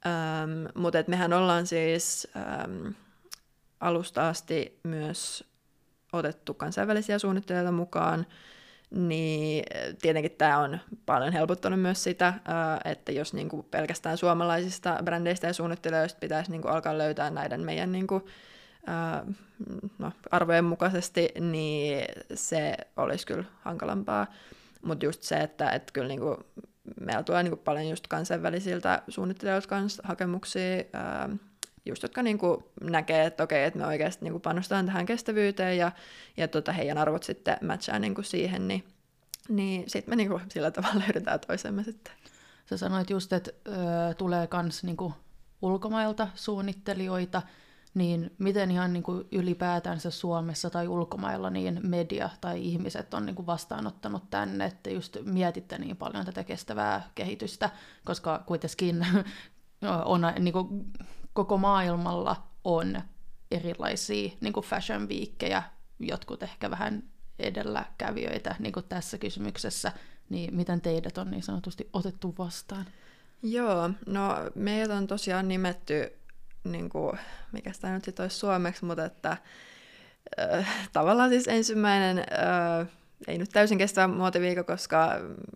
Ähm, 0.05 0.65
mutta 0.75 0.97
mehän 1.07 1.34
ollaan 1.34 1.67
siis 1.67 2.27
ähm, 2.36 2.88
alusta 3.79 4.29
asti 4.29 4.79
myös 4.84 5.51
otettu 6.13 6.53
kansainvälisiä 6.53 7.19
suunnittelijoita 7.19 7.71
mukaan, 7.71 8.25
niin 8.91 9.63
tietenkin 10.01 10.32
tämä 10.32 10.58
on 10.58 10.80
paljon 11.06 11.34
helpottanut 11.34 11.82
myös 11.82 12.04
sitä, 12.04 12.34
että 12.86 13.12
jos 13.12 13.34
niinku 13.34 13.63
pelkästään 13.63 14.17
suomalaisista 14.17 14.97
brändeistä 15.04 15.47
ja 15.47 15.54
suunnittelijoista 15.54 16.19
pitäisi 16.19 16.51
niinku 16.51 16.67
alkaa 16.67 16.97
löytää 16.97 17.30
näiden 17.30 17.62
meidän 17.62 17.91
niinku, 17.91 18.30
no, 19.99 20.12
arvojen 20.32 20.65
mukaisesti, 20.65 21.30
niin 21.39 22.06
se 22.34 22.77
olisi 22.97 23.27
kyllä 23.27 23.43
hankalampaa. 23.62 24.27
Mutta 24.82 25.06
just 25.06 25.23
se, 25.23 25.36
että 25.38 25.69
et 25.69 25.91
kyllä 25.93 26.08
niinku, 26.08 26.38
meillä 27.01 27.23
tulee 27.23 27.43
niinku 27.43 27.62
paljon 27.63 27.89
just 27.89 28.08
kansainvälisiltä 28.08 29.01
suunnittelijoilta 29.08 29.67
kanssa 29.67 30.04
hakemuksia, 30.06 30.84
just 31.86 32.04
jotka 32.04 32.24
niinku 32.24 32.72
näkee, 32.82 33.26
että 33.26 33.44
okei, 33.44 33.63
että 33.63 33.80
me 33.80 33.86
oikeasti 33.86 34.26
niinku 34.26 34.39
panostetaan 34.39 34.86
tähän 34.86 35.06
kestävyyteen 35.06 35.78
ja, 35.78 35.91
ja 36.38 36.48
tota, 36.48 36.72
heidän 36.72 36.98
arvot 36.98 37.24
sitten 37.24 37.58
matchaa 37.62 38.00
niinku 38.00 38.24
siihen, 38.24 38.67
niin, 38.67 38.84
niin 39.50 39.84
sitten 39.88 40.12
me 40.12 40.15
niinku 40.15 40.41
sillä 40.50 40.72
tavalla 40.72 41.00
löydetään 41.06 41.39
toisemme 41.39 41.84
sitten. 41.84 42.13
Sä 42.65 42.78
sanoit 42.78 43.10
just, 43.10 43.34
että 43.34 43.52
ö, 43.67 44.13
tulee 44.13 44.48
myös 44.62 44.84
niinku 44.84 45.13
ulkomailta 45.62 46.28
suunnittelijoita, 46.36 47.41
niin 47.94 48.32
miten 48.38 48.72
ihan 48.72 48.94
niin 48.94 49.04
kuin 49.04 49.28
ylipäätänsä 49.32 50.12
Suomessa 50.12 50.70
tai 50.70 50.88
ulkomailla 50.88 51.50
niin 51.50 51.80
media 51.84 52.30
tai 52.41 52.65
ihmiset 52.65 53.13
on 53.13 53.26
niin 53.26 53.36
kuin 53.36 53.46
vastaanottanut 53.46 54.30
tänne, 54.30 54.65
että 54.65 54.89
just 54.89 55.17
mietitte 55.24 55.78
niin 55.78 55.98
paljon 55.98 56.26
tätä 56.26 56.44
kestävää 56.44 57.10
kehitystä, 57.15 57.70
koska 58.06 58.44
kuitenkin 58.46 59.08
on 60.06 60.22
niin 60.39 60.54
kuin 60.54 60.86
koko 61.34 61.58
maailmalla 61.58 62.44
on 62.63 63.02
erilaisia 63.52 64.32
niin 64.41 64.54
kuin 64.54 64.65
fashion 64.65 65.08
viikkejä, 65.08 65.63
jotkut 66.00 66.44
ehkä 66.44 66.72
vähän 66.72 67.04
edelläkävijöitä 67.39 68.56
niin 68.60 68.74
kuin 68.74 68.86
tässä 68.89 69.17
kysymyksessä, 69.17 69.91
niin 70.30 70.56
miten 70.56 70.82
teidät 70.82 71.17
on 71.17 71.32
niin 71.32 71.44
sanotusti 71.44 71.89
otettu 71.94 72.36
vastaan? 72.38 72.86
Joo, 73.44 73.89
no 74.06 74.36
meidät 74.56 74.91
on 74.91 75.08
tosiaan 75.08 75.48
nimetty, 75.48 76.13
niin 76.63 76.89
kuin, 76.89 77.20
mikä 77.52 77.74
sitä 77.74 77.94
nyt 77.94 78.20
olisi 78.20 78.38
suomeksi, 78.38 78.86
mutta 78.86 79.06
että 79.06 79.38
äh, 80.39 80.88
tavallaan 80.94 81.30
siis 81.30 81.48
ensimmäinen, 81.48 82.20
äh, 82.20 82.88
ei 83.28 83.38
nyt 83.38 83.50
täysin 83.50 83.78
kestävä 83.78 84.08
muotiviikko, 84.08 84.63
koska 84.63 85.12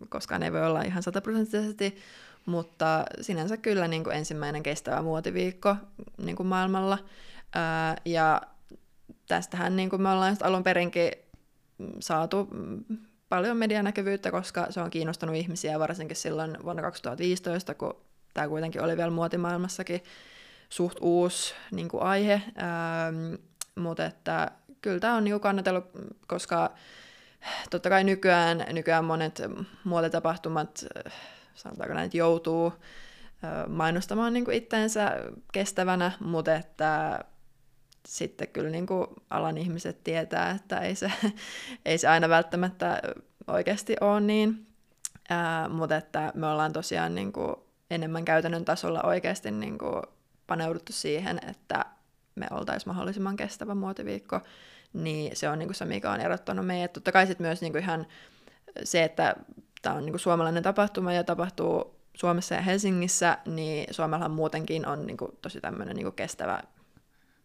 koskaan 0.09 0.43
ei 0.43 0.53
voi 0.53 0.65
olla 0.65 0.81
ihan 0.81 1.03
sataprosenttisesti 1.03 1.97
mutta 2.45 3.05
sinänsä 3.21 3.57
kyllä 3.57 3.87
niin 3.87 4.03
kuin 4.03 4.15
ensimmäinen 4.15 4.63
kestävä 4.63 5.01
muotiviikko 5.01 5.75
niin 6.17 6.35
kuin 6.35 6.47
maailmalla. 6.47 6.97
Ää, 7.55 7.95
ja 8.05 8.41
tästähän 9.27 9.75
niin 9.75 9.89
kuin 9.89 10.01
me 10.01 10.09
ollaan 10.09 10.37
alun 10.43 10.63
perinkin 10.63 11.11
saatu 11.99 12.47
paljon 13.29 13.57
medianäkyvyyttä, 13.57 14.31
koska 14.31 14.67
se 14.69 14.81
on 14.81 14.89
kiinnostanut 14.89 15.35
ihmisiä 15.35 15.79
varsinkin 15.79 16.17
silloin 16.17 16.57
vuonna 16.63 16.81
2015, 16.81 17.73
kun 17.73 17.95
tämä 18.33 18.47
kuitenkin 18.47 18.83
oli 18.83 18.97
vielä 18.97 19.11
muotimaailmassakin 19.11 20.03
suht 20.69 20.97
uusi 21.01 21.53
niin 21.71 21.87
kuin 21.87 22.03
aihe, 22.03 22.41
ää, 22.55 23.13
mutta 23.75 24.05
että 24.05 24.51
kyllä 24.81 24.99
tämä 24.99 25.15
on 25.15 25.23
niin 25.23 25.39
kannatellut, 25.39 25.85
koska 26.27 26.71
totta 27.69 27.89
kai 27.89 28.03
nykyään, 28.03 28.65
nykyään 28.71 29.05
monet 29.05 29.41
muotitapahtumat 29.83 30.85
sanotaanko 31.55 31.93
näin, 31.93 32.05
että 32.05 32.17
joutuu 32.17 32.73
mainostamaan 33.67 34.33
niin 34.33 34.45
kuin 34.45 34.57
itteensä 34.57 35.11
kestävänä, 35.53 36.11
mutta 36.19 36.55
että 36.55 37.19
sitten 38.07 38.47
kyllä 38.47 38.69
niin 38.69 38.87
kuin 38.87 39.07
alan 39.29 39.57
ihmiset 39.57 40.03
tietää, 40.03 40.51
että 40.51 40.79
ei 40.79 40.95
se, 40.95 41.11
ei 41.85 41.97
se 41.97 42.07
aina 42.07 42.29
välttämättä 42.29 43.01
oikeasti 43.47 43.95
ole 44.01 44.21
niin, 44.21 44.67
Ää, 45.29 45.69
mutta 45.69 45.97
että 45.97 46.31
me 46.35 46.47
ollaan 46.47 46.73
tosiaan 46.73 47.15
niin 47.15 47.33
kuin 47.33 47.55
enemmän 47.91 48.25
käytännön 48.25 48.65
tasolla 48.65 49.01
oikeasti 49.03 49.51
niin 49.51 49.77
kuin 49.77 50.01
paneuduttu 50.47 50.93
siihen, 50.93 51.39
että 51.49 51.85
me 52.35 52.47
oltaisiin 52.51 52.89
mahdollisimman 52.89 53.37
kestävä 53.37 53.75
muotiviikko, 53.75 54.41
niin 54.93 55.35
se 55.35 55.49
on 55.49 55.59
niin 55.59 55.67
kuin 55.67 55.75
se, 55.75 55.85
mikä 55.85 56.11
on 56.11 56.21
erottanut 56.21 56.65
meidät. 56.65 56.93
Totta 56.93 57.11
kai 57.11 57.27
sitten 57.27 57.47
myös 57.47 57.61
niin 57.61 57.71
kuin 57.71 57.83
ihan 57.83 58.07
se, 58.83 59.03
että 59.03 59.35
tämä 59.85 59.95
on 59.95 60.05
niin 60.05 60.19
suomalainen 60.19 60.63
tapahtuma 60.63 61.13
ja 61.13 61.23
tapahtuu 61.23 61.95
Suomessa 62.13 62.55
ja 62.55 62.61
Helsingissä, 62.61 63.37
niin 63.45 63.93
Suomellahan 63.93 64.31
muutenkin 64.31 64.87
on 64.87 65.07
niin 65.07 65.17
kuin 65.17 65.31
tosi 65.41 65.61
tämmöinen 65.61 65.95
niin 65.95 66.13
kestävä 66.13 66.63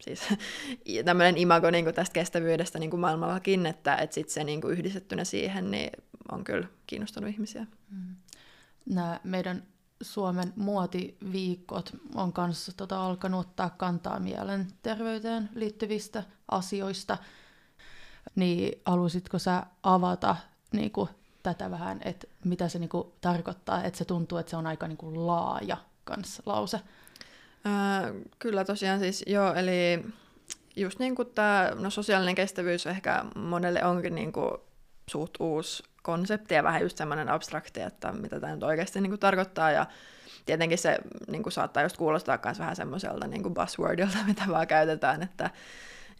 siis 0.00 0.20
tämmöinen 1.05 1.38
imago 1.38 1.70
niin 1.70 1.85
kuin 1.85 1.94
tästä 1.94 2.12
kestävyydestä 2.12 2.79
niin 2.79 2.90
kuin 2.90 3.00
maailmallakin, 3.00 3.66
että, 3.66 3.96
että 3.96 4.14
sitten 4.14 4.35
se 4.35 4.44
niin 4.44 4.61
kuin 4.61 4.72
yhdistettynä 4.72 5.24
siihen 5.24 5.70
niin 5.70 5.90
on 6.33 6.44
kyllä 6.44 6.68
kiinnostunut 6.87 7.31
ihmisiä. 7.31 7.66
Mm. 7.90 8.16
Nämä 8.87 9.20
meidän 9.24 9.62
Suomen 10.03 10.53
muotiviikot 10.57 11.96
on 12.14 12.33
kanssa 12.33 12.72
tota, 12.76 13.07
alkanut 13.07 13.40
ottaa 13.40 13.70
kantaa 13.70 14.20
mielenterveyteen 14.20 15.48
liittyvistä 15.55 16.22
asioista. 16.50 17.18
Niin 18.35 18.81
haluaisitko 18.85 19.38
sä 19.38 19.66
avata 19.83 20.37
niin 20.72 20.90
kuin, 20.90 21.09
tätä 21.42 21.70
vähän, 21.70 22.00
että 22.05 22.26
mitä 22.44 22.68
se 22.68 22.79
niinku 22.79 23.12
tarkoittaa, 23.20 23.85
että 23.85 23.98
se 23.98 24.05
tuntuu, 24.05 24.38
että 24.38 24.50
se 24.50 24.57
on 24.57 24.66
aika 24.66 24.88
niinku 24.88 25.26
laaja 25.26 25.76
kans 26.05 26.42
lause. 26.46 26.81
Ää, 27.64 28.12
kyllä 28.38 28.64
tosiaan 28.64 29.00
siis, 29.00 29.24
joo, 29.26 29.55
eli 29.55 30.05
just 30.76 30.98
niin 30.98 31.14
kuin 31.14 31.29
tämä, 31.35 31.70
no 31.79 31.90
sosiaalinen 31.90 32.35
kestävyys 32.35 32.87
ehkä 32.87 33.24
monelle 33.35 33.85
onkin 33.85 34.14
niin 34.14 34.33
kuin 34.33 34.50
suht 35.11 35.35
uusi 35.40 35.83
konsepti 36.03 36.55
ja 36.55 36.62
vähän 36.62 36.83
just 36.83 36.96
semmoinen 36.96 37.29
abstrakti, 37.29 37.81
että 37.81 38.12
mitä 38.12 38.40
tämä 38.40 38.55
nyt 38.55 38.62
oikeasti 38.62 39.00
niin 39.00 39.11
kuin 39.11 39.20
tarkoittaa 39.20 39.70
ja 39.70 39.87
tietenkin 40.46 40.79
se 40.79 40.98
niin 41.29 41.42
kuin 41.42 41.53
saattaa 41.53 41.83
just 41.83 41.96
kuulostaa 41.96 42.38
myös 42.44 42.59
vähän 42.59 42.76
semmoiselta 42.76 43.26
niin 43.26 43.42
kuin 43.42 43.55
buzzwordilta, 43.55 44.18
mitä 44.26 44.42
vaan 44.48 44.66
käytetään, 44.66 45.22
että 45.22 45.50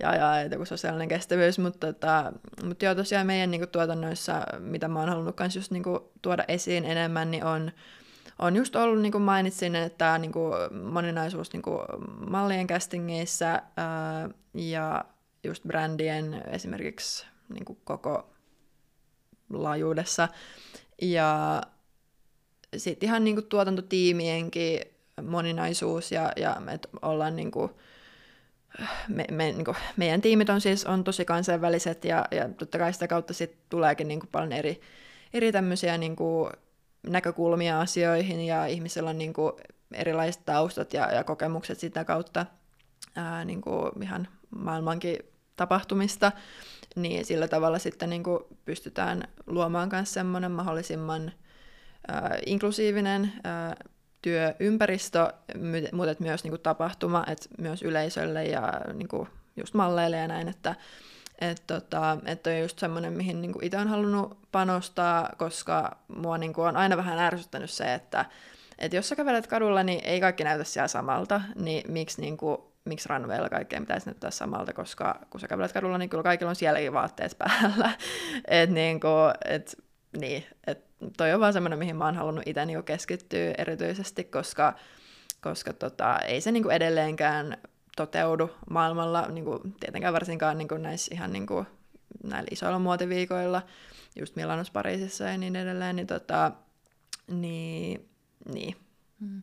ja, 0.00 0.14
ja 0.14 0.40
että 0.40 0.54
joku 0.54 0.64
sosiaalinen 0.64 1.08
kestävyys, 1.08 1.58
mutta, 1.58 1.92
tota, 1.92 2.32
mutta 2.64 2.84
joo, 2.84 2.94
tosiaan 2.94 3.26
meidän 3.26 3.50
niin 3.50 3.60
kuin, 3.60 3.68
tuotannoissa, 3.70 4.42
mitä 4.58 4.88
mä 4.88 4.98
oon 4.98 5.08
halunnut 5.08 5.38
myös 5.38 5.56
just 5.56 5.70
niin 5.70 5.82
kuin, 5.82 6.00
tuoda 6.22 6.44
esiin 6.48 6.84
enemmän, 6.84 7.30
niin 7.30 7.44
on, 7.44 7.72
on 8.38 8.56
just 8.56 8.76
ollut, 8.76 9.02
niin 9.02 9.12
kuin 9.12 9.22
mainitsin, 9.22 9.76
että 9.76 9.98
tämä 9.98 10.18
niin 10.18 10.32
kuin, 10.32 10.74
moninaisuus 10.74 11.52
niin 11.52 11.62
kuin, 11.62 11.80
mallien 12.30 12.66
castingeissa 12.66 13.62
ää, 13.76 14.30
ja 14.54 15.04
just 15.44 15.64
brändien 15.66 16.42
esimerkiksi 16.50 17.26
niin 17.54 17.64
kuin, 17.64 17.78
koko 17.84 18.30
laajuudessa. 19.50 20.28
Ja 21.02 21.60
sitten 22.76 23.06
ihan 23.06 23.24
niin 23.24 23.36
kuin, 23.36 23.46
tuotantotiimienkin 23.46 24.80
moninaisuus 25.22 26.12
ja, 26.12 26.32
ja 26.36 26.62
että 26.72 26.88
ollaan 27.02 27.36
niin 27.36 27.50
kuin, 27.50 27.70
me, 29.09 29.24
me, 29.30 29.52
niin 29.52 29.64
kuin, 29.64 29.76
meidän 29.96 30.20
tiimit 30.20 30.50
on 30.50 30.61
siis 30.61 30.85
on 30.85 31.04
tosi 31.04 31.24
kansainväliset 31.24 32.04
ja, 32.04 32.24
ja 32.30 32.48
totta 32.48 32.78
kai 32.78 32.92
sitä 32.92 33.09
kautta 33.09 33.35
sit 33.35 33.56
tuleekin 33.68 34.09
niin 34.09 34.20
kuin, 34.20 34.30
paljon 34.33 34.52
eri, 34.52 34.80
eri 35.35 35.52
tämmöisiä 35.52 35.98
niin 35.98 36.16
kuin, 36.16 36.50
näkökulmia 37.06 37.80
asioihin 37.80 38.40
ja 38.40 38.66
ihmisillä 38.66 39.11
on 39.11 39.18
niin 39.18 39.33
kuin, 39.33 39.52
erilaiset 39.94 40.44
taustat 40.44 40.94
ja, 40.94 41.12
ja 41.12 41.24
kokemukset 41.24 41.78
sitä 41.78 42.04
kautta 42.04 42.46
ää, 43.16 43.44
niin 43.44 43.61
kuin, 43.61 44.02
ihan 44.02 44.28
maailmankin 44.50 45.18
tapahtumista, 45.56 46.33
niin 46.96 47.24
sillä 47.24 47.48
tavalla 47.48 47.78
sitten 47.78 48.11
niin 48.11 48.22
kuin, 48.22 48.44
pystytään 48.64 49.28
luomaan 49.46 49.88
myös 49.92 50.14
semmoinen 50.14 50.50
mahdollisimman 50.52 51.33
ää, 52.09 52.38
inklusiivinen 52.46 53.33
ää, 53.44 53.76
työympäristö, 54.22 55.33
mutta 55.92 56.14
myös 56.18 56.44
niin 56.44 56.50
kuin 56.50 56.62
tapahtuma, 56.62 57.24
että 57.26 57.48
myös 57.59 57.83
yleisölle 57.83 58.44
ja 58.44 58.80
niin 58.94 59.09
kuin 59.09 59.28
just 59.56 59.74
malleille 59.74 60.16
ja 60.16 60.28
näin, 60.28 60.48
että 60.48 60.74
et 61.38 61.62
tota, 61.66 62.18
et 62.24 62.46
on 62.46 62.59
just 62.59 62.78
semmoinen, 62.78 63.12
mihin 63.12 63.42
niin 63.42 63.54
itse 63.62 63.78
on 63.78 63.88
halunnut 63.88 64.38
panostaa, 64.52 65.30
koska 65.38 65.96
mua 66.09 66.38
niin 66.38 66.52
kuin 66.52 66.68
on 66.68 66.76
aina 66.76 66.96
vähän 66.96 67.18
ärsyttänyt 67.18 67.70
se, 67.70 67.94
että 67.94 68.24
että 68.80 68.96
jos 68.96 69.09
sä 69.09 69.16
kävelet 69.16 69.46
kadulla, 69.46 69.83
niin 69.83 70.00
ei 70.04 70.20
kaikki 70.20 70.44
näytä 70.44 70.64
siellä 70.64 70.88
samalta, 70.88 71.40
niin 71.54 71.92
miksi 71.92 72.20
niin 72.20 72.37
kuin, 72.37 72.59
miksi 72.85 73.09
ranveilla 73.09 73.48
kaikkeen 73.48 73.83
pitäisi 73.83 74.06
näyttää 74.06 74.30
samalta, 74.30 74.72
koska 74.72 75.20
kun 75.30 75.40
sä 75.40 75.48
kävelet 75.48 75.72
kadulla, 75.72 75.98
niin 75.98 76.11
kyllä 76.11 76.22
kaikilla 76.22 76.50
on 76.50 76.56
sielläkin 76.56 76.92
vaatteet 76.92 77.38
päällä. 77.38 77.90
että 78.48 78.74
niin 78.74 79.00
kuin, 79.00 79.35
et, 79.44 79.76
niin, 80.20 80.46
et 80.66 80.89
toi 81.16 81.32
on 81.32 81.40
vaan 81.40 81.52
semmoinen, 81.52 81.78
mihin 81.78 81.96
mä 81.96 82.04
oon 82.04 82.14
halunnut 82.14 82.44
itse 82.46 82.66
niin 82.66 82.84
keskittyä 82.84 83.54
erityisesti, 83.58 84.24
koska, 84.24 84.74
koska 85.40 85.72
tota, 85.72 86.18
ei 86.18 86.40
se 86.40 86.52
niin 86.52 86.62
kuin 86.62 86.74
edelleenkään 86.74 87.56
toteudu 87.96 88.50
maailmalla, 88.70 89.26
niin 89.28 89.44
kuin, 89.44 89.60
tietenkään 89.80 90.14
varsinkaan 90.14 90.58
niin 90.58 90.68
kuin 90.68 90.82
näissä 90.82 91.14
ihan 91.14 91.32
niin 91.32 91.46
kuin, 91.46 91.66
näillä 92.24 92.48
isoilla 92.50 92.78
muotiviikoilla, 92.78 93.62
just 94.18 94.36
Milanos, 94.36 94.70
Pariisissa 94.70 95.24
ja 95.24 95.38
niin 95.38 95.56
edelleen, 95.56 95.96
niin, 95.96 96.06
tota, 96.06 96.52
niin, 97.28 98.08
niin. 98.54 98.76
Hmm. 99.20 99.42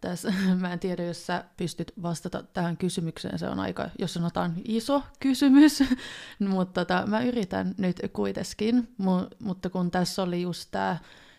Tässä, 0.00 0.32
mä 0.60 0.72
en 0.72 0.78
tiedä, 0.78 1.04
jos 1.04 1.26
sä 1.26 1.44
pystyt 1.56 1.92
vastata 2.02 2.42
tähän 2.42 2.76
kysymykseen, 2.76 3.38
se 3.38 3.48
on 3.48 3.60
aika, 3.60 3.90
jos 3.98 4.14
sanotaan 4.14 4.54
iso 4.64 5.02
kysymys, 5.20 5.82
mutta 6.48 6.84
tota, 6.84 7.06
mä 7.06 7.20
yritän 7.20 7.74
nyt 7.78 8.00
kuitenkin, 8.12 8.88
mu- 9.02 9.36
mutta 9.38 9.70
kun 9.70 9.90
tässä 9.90 10.22
oli 10.22 10.42
just 10.42 10.68
tämä, 10.70 10.96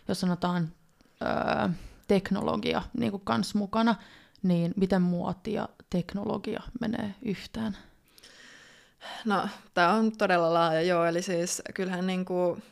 jos 0.08 0.20
sanotaan 0.20 0.72
öö, 1.22 1.68
teknologia 2.08 2.82
niin 2.98 3.20
kans 3.24 3.54
mukana, 3.54 3.94
niin 4.42 4.74
miten 4.76 5.02
muoti 5.02 5.52
ja 5.52 5.68
teknologia 5.90 6.62
menee 6.80 7.14
yhteen? 7.22 7.76
No, 9.24 9.48
tämä 9.74 9.92
on 9.92 10.12
todella 10.12 10.54
laaja, 10.54 10.82
joo, 10.82 11.04
eli 11.04 11.22
siis 11.22 11.62
kyllähän 11.74 12.06
niin 12.06 12.24
kuin, 12.24 12.62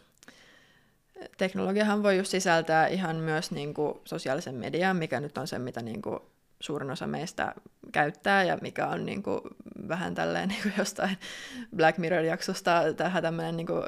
teknologiahan 1.38 2.02
voi 2.02 2.16
just 2.16 2.30
sisältää 2.30 2.86
ihan 2.86 3.16
myös 3.16 3.50
niin 3.50 3.74
kuin 3.74 3.94
sosiaalisen 4.04 4.54
median, 4.54 4.96
mikä 4.96 5.20
nyt 5.20 5.38
on 5.38 5.46
se, 5.46 5.58
mitä 5.58 5.82
niin 5.82 6.02
kuin 6.02 6.18
suurin 6.60 6.90
osa 6.90 7.06
meistä 7.06 7.54
käyttää 7.92 8.42
ja 8.42 8.58
mikä 8.60 8.86
on 8.86 9.06
niin 9.06 9.22
kuin 9.22 9.40
vähän 9.88 10.14
tälleen 10.14 10.48
niin 10.48 10.62
kuin 10.62 10.74
jostain 10.78 11.18
Black 11.76 11.98
Mirror-jaksosta 11.98 12.82
tähän 12.96 13.22
tämmöinen 13.22 13.56
niin 13.56 13.66
kuin 13.66 13.82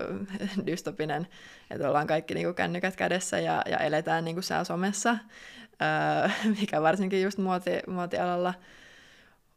dystopinen, 0.67 1.29
että 1.71 1.89
ollaan 1.89 2.07
kaikki 2.07 2.35
niin 2.35 2.47
kuin 2.47 2.55
kännykät 2.55 2.97
kädessä 2.97 3.39
ja, 3.39 3.63
ja 3.67 3.79
eletään 3.79 4.25
niin 4.25 4.37
kuin 4.37 4.45
siellä 4.45 4.65
somessa, 4.65 5.19
öö, 5.83 6.31
mikä 6.61 6.83
varsinkin 6.83 7.23
just 7.23 7.39
muoti, 7.39 7.71
muotialalla 7.87 8.55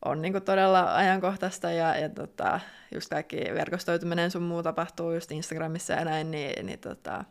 on 0.06 0.22
niin 0.22 0.32
kuin 0.34 0.44
todella 0.44 0.96
ajankohtaista 0.96 1.72
ja, 1.72 1.98
ja 1.98 2.10
tota, 2.10 2.60
just 2.94 3.10
kaikki 3.10 3.38
verkostoituminen 3.38 4.32
sun 4.32 4.44
muu 4.44 4.64
tapahtuu 4.64 5.12
just 5.14 5.32
Instagramissa 5.32 5.94
ja 5.94 6.06
näin, 6.06 6.32
niin, 6.32 6.66
niin 6.66 6.80
tota, 6.80 7.24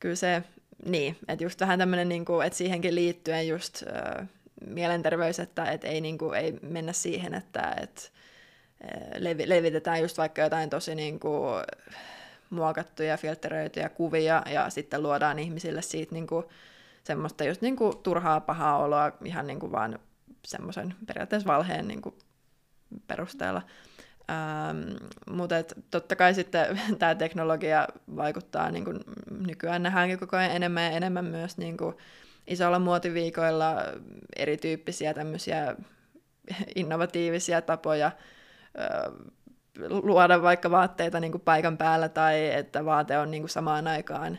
kyllä 0.00 0.14
se, 0.14 0.42
niin, 0.86 1.16
että 1.28 1.44
just 1.44 1.60
vähän 1.60 1.78
tämmöinen, 1.78 2.08
niin 2.08 2.24
kuin, 2.24 2.46
että 2.46 2.56
siihenkin 2.56 2.94
liittyen 2.94 3.48
just 3.48 3.82
äh, 3.82 4.28
mielenterveys, 4.66 5.40
että 5.40 5.64
et 5.64 5.84
ei, 5.84 6.00
niin 6.00 6.18
kuin, 6.18 6.38
ei 6.38 6.58
mennä 6.62 6.92
siihen, 6.92 7.34
että 7.34 7.76
et, 7.82 8.12
levi, 9.16 9.48
levitetään 9.48 10.00
just 10.02 10.18
vaikka 10.18 10.42
jotain 10.42 10.70
tosi 10.70 10.94
niin 10.94 11.20
kuin, 11.20 11.64
muokattuja, 12.50 13.16
filtteröityjä 13.16 13.88
kuvia 13.88 14.42
ja 14.50 14.70
sitten 14.70 15.02
luodaan 15.02 15.38
ihmisille 15.38 15.82
siitä 15.82 16.14
niin 16.14 16.26
kuin, 16.26 16.44
semmoista 17.04 17.44
just 17.44 17.62
niin 17.62 17.76
kuin, 17.76 17.98
turhaa 17.98 18.40
pahaa 18.40 18.78
oloa 18.78 19.12
ihan 19.24 19.46
niin 19.46 19.60
kuin 19.60 19.72
vaan 19.72 19.98
semmoisen 20.44 20.94
periaatteessa 21.06 21.52
valheen 21.52 21.88
niin 21.88 22.02
kuin, 22.02 22.14
perusteella. 23.06 23.62
Ähm, 24.30 24.96
mutta 25.30 25.54
totta 25.90 26.16
kai 26.16 26.34
sitten 26.34 26.80
tämä 26.98 27.14
teknologia 27.14 27.88
vaikuttaa, 28.16 28.70
niin 28.70 28.84
kuin 28.84 29.00
nykyään 29.46 29.82
nähdäänkin 29.82 30.18
koko 30.18 30.36
ajan 30.36 30.50
enemmän 30.50 30.84
ja 30.84 30.90
enemmän 30.90 31.24
myös 31.24 31.58
niin 31.58 31.76
kuin 31.76 31.96
isoilla 32.46 32.78
muotiviikoilla 32.78 33.76
erityyppisiä 34.36 35.14
tämmöisiä 35.14 35.76
innovatiivisia 36.76 37.62
tapoja 37.62 38.10
luoda 39.88 40.42
vaikka 40.42 40.70
vaatteita 40.70 41.20
niin 41.20 41.32
kuin 41.32 41.42
paikan 41.42 41.76
päällä 41.76 42.08
tai 42.08 42.54
että 42.54 42.84
vaate 42.84 43.18
on 43.18 43.30
niin 43.30 43.42
kuin 43.42 43.50
samaan 43.50 43.86
aikaan 43.86 44.38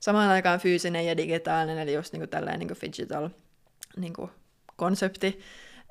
samaan 0.00 0.30
aikaan 0.30 0.60
fyysinen 0.60 1.06
ja 1.06 1.16
digitaalinen, 1.16 1.78
eli 1.78 1.94
just 1.94 2.12
niin 2.12 2.20
kuin 2.20 2.28
tällainen 2.28 2.58
niin 2.58 2.68
kuin 2.68 2.78
digital 2.82 3.30
niin 3.96 4.12
kuin 4.12 4.30
konsepti, 4.76 5.40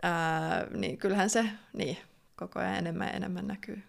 ää, 0.03 0.67
niin 0.71 0.97
kyllähän 0.97 1.29
se 1.29 1.45
niin, 1.73 1.97
koko 2.37 2.59
ajan 2.59 2.75
enemmän 2.75 3.07
ja 3.07 3.13
enemmän 3.13 3.47
näkyy. 3.47 3.83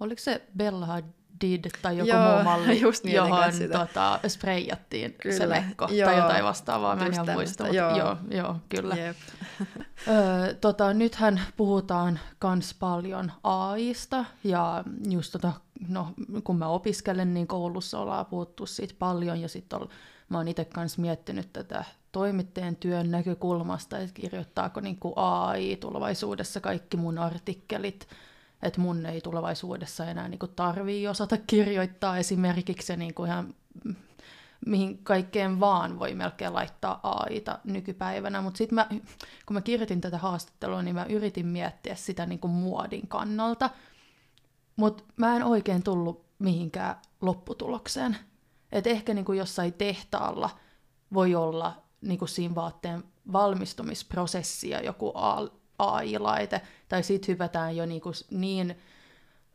Oliko 0.00 0.20
se 0.20 0.42
Bella 0.56 0.86
Hadid 0.86 1.64
tai 1.82 1.98
joku 1.98 2.10
Joo, 2.10 2.34
muu 2.34 2.44
malli, 2.44 2.80
just 2.80 3.04
niin, 3.04 3.16
johon 3.16 3.52
tota, 3.72 4.20
spreijattiin 4.28 5.14
kyllä. 5.22 5.36
se 5.36 5.48
lekko 5.48 5.88
Joo, 5.90 6.08
tai 6.08 6.18
jotain 6.18 6.44
vastaavaa, 6.44 6.96
mä 6.96 7.06
en 7.06 7.12
ihan 7.12 7.30
muista, 7.32 7.64
mutta 7.64 7.76
joo. 7.76 7.98
joo, 7.98 8.16
joo 8.30 8.56
kyllä. 8.68 8.96
Yep. 8.96 9.16
Ö, 10.08 10.54
tota, 10.54 10.94
nythän 10.94 11.40
puhutaan 11.56 12.20
kans 12.38 12.74
paljon 12.74 13.32
AIsta 13.42 14.24
ja 14.44 14.84
just 15.08 15.32
tota, 15.32 15.52
no, 15.88 16.12
kun 16.44 16.58
mä 16.58 16.68
opiskelen, 16.68 17.34
niin 17.34 17.46
koulussa 17.46 17.98
ollaan 17.98 18.26
puhuttu 18.26 18.66
siitä 18.66 18.94
paljon 18.98 19.40
ja 19.40 19.48
sitten 19.48 19.80
mä 20.28 20.38
oon 20.38 20.48
itse 20.48 20.64
kanssa 20.64 21.02
miettinyt 21.02 21.52
tätä 21.52 21.84
toimittajan 22.12 22.76
työn 22.76 23.10
näkökulmasta, 23.10 23.98
että 23.98 24.20
kirjoittaako 24.20 24.80
niin 24.80 24.98
kuin 24.98 25.14
AI 25.16 25.76
tulevaisuudessa 25.76 26.60
kaikki 26.60 26.96
mun 26.96 27.18
artikkelit, 27.18 28.08
että 28.62 28.80
mun 28.80 29.06
ei 29.06 29.20
tulevaisuudessa 29.20 30.06
enää 30.06 30.28
niin 30.28 30.38
kuin 30.38 30.52
tarvii 30.56 31.08
osata 31.08 31.36
kirjoittaa 31.46 32.18
esimerkiksi 32.18 32.96
niin 32.96 33.14
kuin 33.14 33.30
ihan 33.30 33.54
mihin 34.66 34.98
kaikkeen 35.04 35.60
vaan 35.60 35.98
voi 35.98 36.14
melkein 36.14 36.54
laittaa 36.54 37.00
AIta 37.02 37.58
nykypäivänä, 37.64 38.40
mutta 38.40 38.58
sitten 38.58 38.86
kun 39.46 39.54
mä 39.54 39.60
kirjoitin 39.60 40.00
tätä 40.00 40.18
haastattelua, 40.18 40.82
niin 40.82 40.94
mä 40.94 41.04
yritin 41.04 41.46
miettiä 41.46 41.94
sitä 41.94 42.26
niin 42.26 42.38
kuin 42.38 42.50
muodin 42.50 43.08
kannalta, 43.08 43.70
mutta 44.76 45.04
mä 45.16 45.36
en 45.36 45.44
oikein 45.44 45.82
tullut 45.82 46.24
mihinkään 46.38 46.96
lopputulokseen. 47.20 48.16
Et 48.72 48.86
ehkä 48.86 49.14
niin 49.14 49.24
kuin 49.24 49.38
jossain 49.38 49.72
tehtaalla 49.72 50.50
voi 51.14 51.34
olla 51.34 51.81
niin 52.02 52.18
kuin 52.18 52.28
siinä 52.28 52.54
vaatteen 52.54 53.04
valmistumisprosessia 53.32 54.82
joku 54.82 55.12
AI-laite, 55.78 56.60
tai 56.88 57.02
sitten 57.02 57.32
hypätään 57.32 57.76
jo 57.76 57.86
niin, 57.86 58.00
kuin 58.00 58.14
niin 58.30 58.76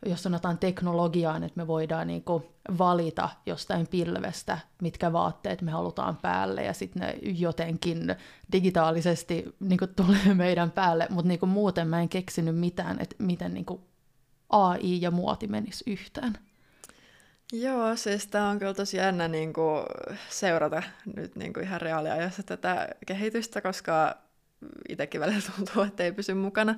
jos 0.06 0.22
sanotaan 0.22 0.58
teknologiaan, 0.58 1.44
että 1.44 1.60
me 1.60 1.66
voidaan 1.66 2.06
niin 2.06 2.24
kuin 2.24 2.44
valita 2.78 3.28
jostain 3.46 3.86
pilvestä, 3.86 4.58
mitkä 4.82 5.12
vaatteet 5.12 5.62
me 5.62 5.70
halutaan 5.70 6.16
päälle, 6.16 6.64
ja 6.64 6.72
sitten 6.72 7.02
ne 7.02 7.18
jotenkin 7.22 8.16
digitaalisesti 8.52 9.56
niin 9.60 9.78
kuin 9.78 9.94
tulee 9.94 10.34
meidän 10.34 10.70
päälle, 10.70 11.06
mutta 11.10 11.28
niin 11.28 11.48
muuten 11.48 11.88
mä 11.88 12.00
en 12.00 12.08
keksinyt 12.08 12.56
mitään, 12.56 13.00
että 13.00 13.16
miten 13.18 13.54
niin 13.54 13.64
kuin 13.66 13.80
AI 14.50 15.00
ja 15.00 15.10
muoti 15.10 15.46
menis 15.46 15.84
yhteen. 15.86 16.38
Joo, 17.52 17.96
siis 17.96 18.26
tämä 18.26 18.48
on 18.48 18.58
kyllä 18.58 18.74
tosi 18.74 18.96
jännä 18.96 19.28
niin 19.28 19.52
kuin, 19.52 19.84
seurata 20.28 20.82
nyt 21.16 21.36
niin 21.36 21.52
kuin 21.52 21.64
ihan 21.64 21.80
reaaliajassa 21.80 22.42
tätä 22.42 22.88
kehitystä, 23.06 23.60
koska 23.60 24.18
itsekin 24.88 25.20
välillä 25.20 25.42
tuntuu, 25.56 25.82
että 25.82 26.02
ei 26.02 26.12
pysy 26.12 26.34
mukana. 26.34 26.74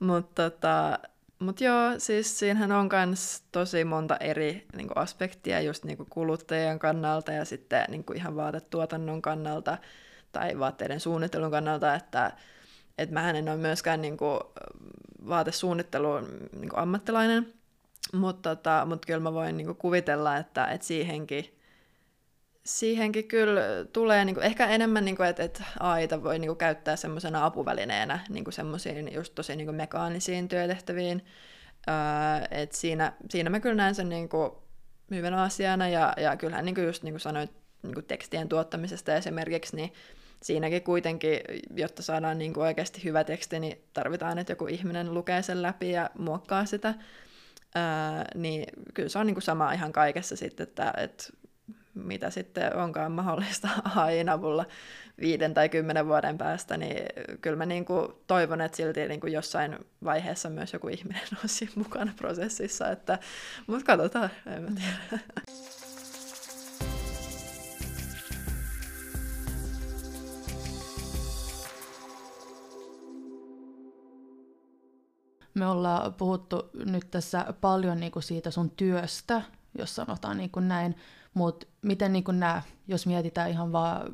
Mutta 0.00 0.50
tota, 0.50 0.98
mut 1.38 1.60
joo, 1.60 1.98
siis 1.98 2.38
siinähän 2.38 2.72
on 2.72 2.88
myös 2.92 3.42
tosi 3.52 3.84
monta 3.84 4.16
eri 4.16 4.66
niin 4.76 4.88
kuin 4.88 4.98
aspektia 4.98 5.60
just 5.60 5.84
niin 5.84 5.96
kuin 5.96 6.10
kuluttajien 6.10 6.78
kannalta 6.78 7.32
ja 7.32 7.44
sitten 7.44 7.84
niin 7.88 8.04
kuin 8.04 8.16
ihan 8.16 8.36
vaatetuotannon 8.36 9.22
kannalta 9.22 9.78
tai 10.32 10.58
vaatteiden 10.58 11.00
suunnittelun 11.00 11.50
kannalta, 11.50 11.94
että 11.94 12.32
et 12.98 13.10
mähän 13.10 13.36
en 13.36 13.48
ole 13.48 13.56
myöskään 13.56 14.02
niin 14.02 14.16
kuin, 14.16 14.40
vaatesuunnittelun 15.28 16.48
niin 16.52 16.68
kuin 16.68 16.78
ammattilainen, 16.78 17.55
mutta 18.12 18.56
tota, 18.56 18.86
mut 18.86 19.06
kyllä 19.06 19.20
mä 19.20 19.32
voin 19.32 19.56
niinku 19.56 19.74
kuvitella, 19.74 20.36
että 20.36 20.66
et 20.66 20.82
siihenkin, 20.82 21.58
siihenkin 22.64 23.28
kyllä 23.28 23.60
tulee 23.92 24.24
niinku, 24.24 24.40
ehkä 24.40 24.66
enemmän, 24.66 25.04
niinku, 25.04 25.22
että 25.22 25.42
et 25.42 25.62
AIta 25.80 26.22
voi 26.22 26.38
niinku, 26.38 26.54
käyttää 26.54 26.96
semmoisena 26.96 27.44
apuvälineenä 27.44 28.18
niinku, 28.28 28.50
semmoisiin 28.50 29.12
just 29.12 29.34
tosi 29.34 29.56
niinku, 29.56 29.72
mekaanisiin 29.72 30.48
työtehtäviin. 30.48 31.24
Öö, 31.88 31.94
et 32.50 32.72
siinä, 32.72 33.12
siinä 33.30 33.50
mä 33.50 33.60
kyllä 33.60 33.74
näen 33.74 33.94
sen 33.94 34.08
niinku, 34.08 34.62
hyvänä 35.10 35.42
asiana 35.42 35.88
ja, 35.88 36.12
ja 36.16 36.36
kyllähän 36.36 36.64
niin 36.64 36.74
kuin 36.74 36.86
just 36.86 37.02
niin 37.02 37.12
kuin 37.12 37.20
sanoit 37.20 37.50
niin 37.82 38.04
tekstien 38.04 38.48
tuottamisesta 38.48 39.14
esimerkiksi, 39.14 39.76
niin 39.76 39.92
siinäkin 40.42 40.82
kuitenkin, 40.82 41.40
jotta 41.76 42.02
saadaan 42.02 42.38
niin 42.38 42.52
kuin 42.52 42.64
oikeasti 42.64 43.04
hyvä 43.04 43.24
teksti, 43.24 43.60
niin 43.60 43.84
tarvitaan, 43.92 44.38
että 44.38 44.52
joku 44.52 44.66
ihminen 44.66 45.14
lukee 45.14 45.42
sen 45.42 45.62
läpi 45.62 45.90
ja 45.90 46.10
muokkaa 46.18 46.64
sitä. 46.64 46.94
Ää, 47.76 48.24
niin 48.34 48.64
kyllä 48.94 49.08
se 49.08 49.18
on 49.18 49.26
niin 49.26 49.34
kuin 49.34 49.42
sama 49.42 49.72
ihan 49.72 49.92
kaikessa 49.92 50.36
sitten, 50.36 50.64
että, 50.64 50.94
että 50.96 51.24
mitä 51.94 52.30
sitten 52.30 52.76
onkaan 52.76 53.12
mahdollista 53.12 53.68
AIin 53.96 54.28
avulla 54.28 54.66
viiden 55.20 55.54
tai 55.54 55.68
kymmenen 55.68 56.06
vuoden 56.06 56.38
päästä, 56.38 56.76
niin 56.76 57.06
kyllä 57.40 57.56
mä 57.56 57.66
niin 57.66 57.84
kuin 57.84 58.08
toivon, 58.26 58.60
että 58.60 58.76
silti 58.76 59.08
niin 59.08 59.20
kuin 59.20 59.32
jossain 59.32 59.78
vaiheessa 60.04 60.50
myös 60.50 60.72
joku 60.72 60.88
ihminen 60.88 61.22
olisi 61.40 61.70
mukana 61.74 62.12
prosessissa, 62.16 62.90
että, 62.90 63.18
mutta 63.66 63.84
katsotaan, 63.84 64.30
en 64.46 64.62
mä 64.62 64.70
tiedä. 64.70 65.22
Me 75.56 75.66
ollaan 75.66 76.14
puhuttu 76.14 76.70
nyt 76.84 77.10
tässä 77.10 77.54
paljon 77.60 78.00
niin 78.00 78.12
kuin 78.12 78.22
siitä 78.22 78.50
sun 78.50 78.70
työstä, 78.70 79.42
jos 79.78 79.96
sanotaan 79.96 80.36
niin 80.36 80.50
kuin 80.50 80.68
näin, 80.68 80.96
mutta 81.34 81.66
miten 81.82 82.12
niin 82.12 82.24
kuin 82.24 82.40
nämä, 82.40 82.62
jos 82.88 83.06
mietitään 83.06 83.50
ihan 83.50 83.72
vaan 83.72 84.12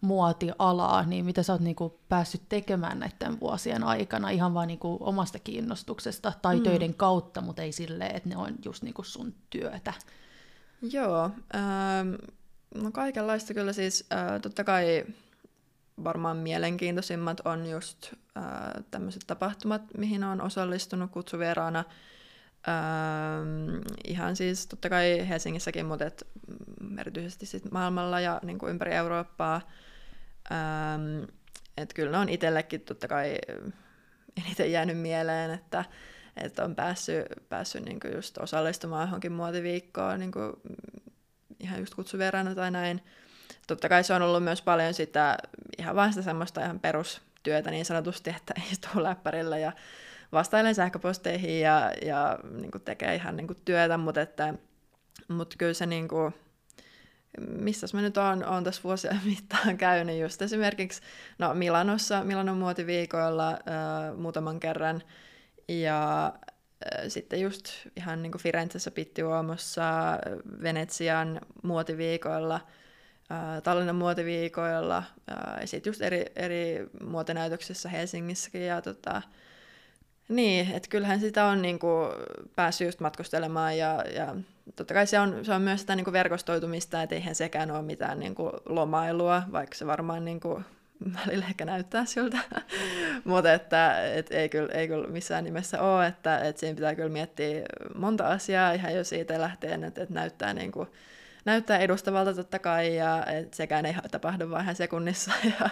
muotialaa, 0.00 1.02
niin 1.02 1.24
mitä 1.24 1.42
sä 1.42 1.52
oot 1.52 1.60
niin 1.60 1.76
kuin 1.76 1.92
päässyt 2.08 2.42
tekemään 2.48 2.98
näiden 2.98 3.40
vuosien 3.40 3.84
aikana 3.84 4.30
ihan 4.30 4.54
vaan 4.54 4.68
niin 4.68 4.78
kuin 4.78 4.96
omasta 5.00 5.38
kiinnostuksesta 5.38 6.32
tai 6.42 6.56
mm. 6.56 6.62
töiden 6.62 6.94
kautta, 6.94 7.40
mutta 7.40 7.62
ei 7.62 7.72
silleen, 7.72 8.16
että 8.16 8.28
ne 8.28 8.36
on 8.36 8.54
just 8.64 8.82
niin 8.82 8.94
kuin 8.94 9.06
sun 9.06 9.34
työtä? 9.50 9.92
Joo, 10.82 11.24
ähm, 11.54 12.14
no 12.74 12.90
kaikenlaista 12.92 13.54
kyllä 13.54 13.72
siis, 13.72 14.06
äh, 14.12 14.40
totta 14.40 14.64
kai 14.64 15.04
varmaan 16.04 16.36
mielenkiintoisimmat 16.36 17.40
on 17.44 17.66
just 17.66 18.12
äh, 18.36 18.44
tämmöiset 18.90 19.22
tapahtumat, 19.26 19.82
mihin 19.98 20.24
on 20.24 20.40
osallistunut 20.40 21.10
kutsuvieraana. 21.10 21.84
Ähm, 22.68 23.82
ihan 24.04 24.36
siis 24.36 24.66
totta 24.66 24.88
kai 24.88 25.28
Helsingissäkin, 25.28 25.86
mutta 25.86 26.04
et, 26.04 26.26
mm, 26.80 26.98
erityisesti 26.98 27.46
sit 27.46 27.70
maailmalla 27.70 28.20
ja 28.20 28.40
niin 28.42 28.58
kuin 28.58 28.70
ympäri 28.70 28.94
Eurooppaa. 28.94 29.60
Ähm, 30.52 31.22
et 31.76 31.94
kyllä 31.94 32.10
ne 32.10 32.18
on 32.18 32.28
itsellekin 32.28 32.80
totta 32.80 33.08
kai 33.08 33.38
eniten 34.46 34.72
jäänyt 34.72 34.98
mieleen, 34.98 35.50
että, 35.50 35.84
että 36.36 36.64
on 36.64 36.74
päässyt, 36.74 37.26
päässyt 37.48 37.84
niin 37.84 38.00
kuin 38.00 38.14
just 38.14 38.38
osallistumaan 38.38 39.08
johonkin 39.08 39.32
muotiviikkoon 39.32 40.20
niin 40.20 40.32
kuin 40.32 40.52
ihan 41.60 41.80
just 41.80 41.94
kutsuvieraana 41.94 42.54
tai 42.54 42.70
näin 42.70 43.00
totta 43.74 43.88
kai 43.88 44.04
se 44.04 44.14
on 44.14 44.22
ollut 44.22 44.44
myös 44.44 44.62
paljon 44.62 44.94
sitä 44.94 45.36
ihan 45.78 45.96
vain 45.96 46.12
sitä 46.12 46.22
semmoista 46.22 46.64
ihan 46.64 46.80
perustyötä 46.80 47.70
niin 47.70 47.84
sanotusti, 47.84 48.30
että 48.30 48.54
istuu 48.72 49.02
läppärillä 49.02 49.58
ja 49.58 49.72
vastailen 50.32 50.74
sähköposteihin 50.74 51.60
ja, 51.60 51.92
ja 52.02 52.38
niin 52.50 52.70
kuin 52.70 52.82
tekee 52.82 53.14
ihan 53.14 53.36
niin 53.36 53.46
kuin 53.46 53.58
työtä, 53.64 53.98
mutta, 53.98 54.20
että, 54.20 54.54
mutta 55.28 55.56
kyllä 55.58 55.74
se 55.74 55.86
niin 55.86 56.08
kuin, 56.08 56.34
missä 57.48 57.86
mä 57.92 58.02
nyt 58.02 58.16
oon, 58.16 58.44
oon 58.44 58.64
tässä 58.64 58.82
vuosien 58.84 59.20
mittaan 59.36 59.76
käynyt 59.76 60.20
just 60.20 60.42
esimerkiksi 60.42 61.02
no 61.38 61.54
Milanossa, 61.54 62.24
Milanon 62.24 62.58
muotiviikoilla 62.58 63.50
äh, 63.50 64.16
muutaman 64.16 64.60
kerran 64.60 65.02
ja 65.68 66.26
äh, 66.26 67.04
sitten 67.08 67.40
just 67.40 67.64
ihan 67.96 68.22
niin 68.22 68.32
kuin 68.32 68.42
Firenzessä, 68.42 68.90
Pittiuomossa, 68.90 70.18
Venetsian 70.62 71.40
muotiviikoilla– 71.62 72.60
Tallinnan 73.62 73.96
muotiviikoilla 73.96 75.02
ja 75.60 75.66
sitten 75.66 75.90
just 75.90 76.02
eri, 76.02 76.24
eri 76.36 76.86
muotinäytöksissä 77.04 77.88
Helsingissäkin. 77.88 78.66
Ja 78.66 78.82
tota, 78.82 79.22
niin, 80.28 80.70
että 80.74 80.88
kyllähän 80.88 81.20
sitä 81.20 81.44
on 81.44 81.62
niinku 81.62 81.88
päässyt 82.56 82.88
just 82.88 83.00
matkustelemaan 83.00 83.78
ja, 83.78 84.04
ja 84.14 84.36
totta 84.76 84.94
kai 84.94 85.06
se 85.06 85.20
on, 85.20 85.44
se 85.44 85.52
on 85.52 85.62
myös 85.62 85.80
sitä 85.80 85.96
niinku 85.96 86.12
verkostoitumista, 86.12 87.02
että 87.02 87.14
eihän 87.14 87.34
sekään 87.34 87.70
ole 87.70 87.82
mitään 87.82 88.18
niinku 88.18 88.50
lomailua, 88.66 89.42
vaikka 89.52 89.74
se 89.74 89.86
varmaan 89.86 90.24
niinku 90.24 90.62
välillä 91.14 91.46
ehkä 91.46 91.64
näyttää 91.64 92.04
siltä, 92.04 92.38
mutta 93.24 93.52
että 93.52 94.12
et 94.14 94.30
ei, 94.30 94.48
kyllä, 94.48 94.72
ei 94.72 94.88
kyllä 94.88 95.08
missään 95.08 95.44
nimessä 95.44 95.82
ole, 95.82 96.06
että 96.06 96.38
et 96.38 96.58
siinä 96.58 96.74
pitää 96.74 96.94
kyllä 96.94 97.08
miettiä 97.08 97.66
monta 97.94 98.28
asiaa 98.28 98.72
ihan 98.72 98.94
jo 98.94 99.04
siitä 99.04 99.40
lähtien, 99.40 99.84
että 99.84 100.02
et 100.02 100.10
näyttää 100.10 100.54
niinku, 100.54 100.88
näyttää 101.50 101.78
edustavalta 101.78 102.34
totta 102.34 102.58
kai, 102.58 102.96
ja 102.96 103.26
et 103.26 103.54
sekään 103.54 103.86
ei 103.86 103.94
tapahdu 104.10 104.50
vain 104.50 104.76
sekunnissa, 104.76 105.32
ja 105.60 105.68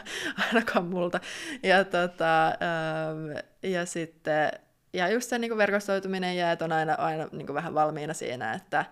ainakaan 0.48 0.86
multa. 0.86 1.20
Ja, 1.62 1.84
tota, 1.84 2.46
ähm, 2.46 3.46
ja 3.62 3.86
sitten, 3.86 4.50
ja 4.92 5.08
just 5.08 5.28
se 5.28 5.38
niin 5.38 5.50
kuin 5.50 5.58
verkostoituminen 5.58 6.36
jää, 6.36 6.52
että 6.52 6.64
on 6.64 6.72
aina, 6.72 6.94
aina 6.94 7.28
niin 7.32 7.46
kuin 7.46 7.54
vähän 7.54 7.74
valmiina 7.74 8.14
siinä, 8.14 8.52
että 8.52 8.84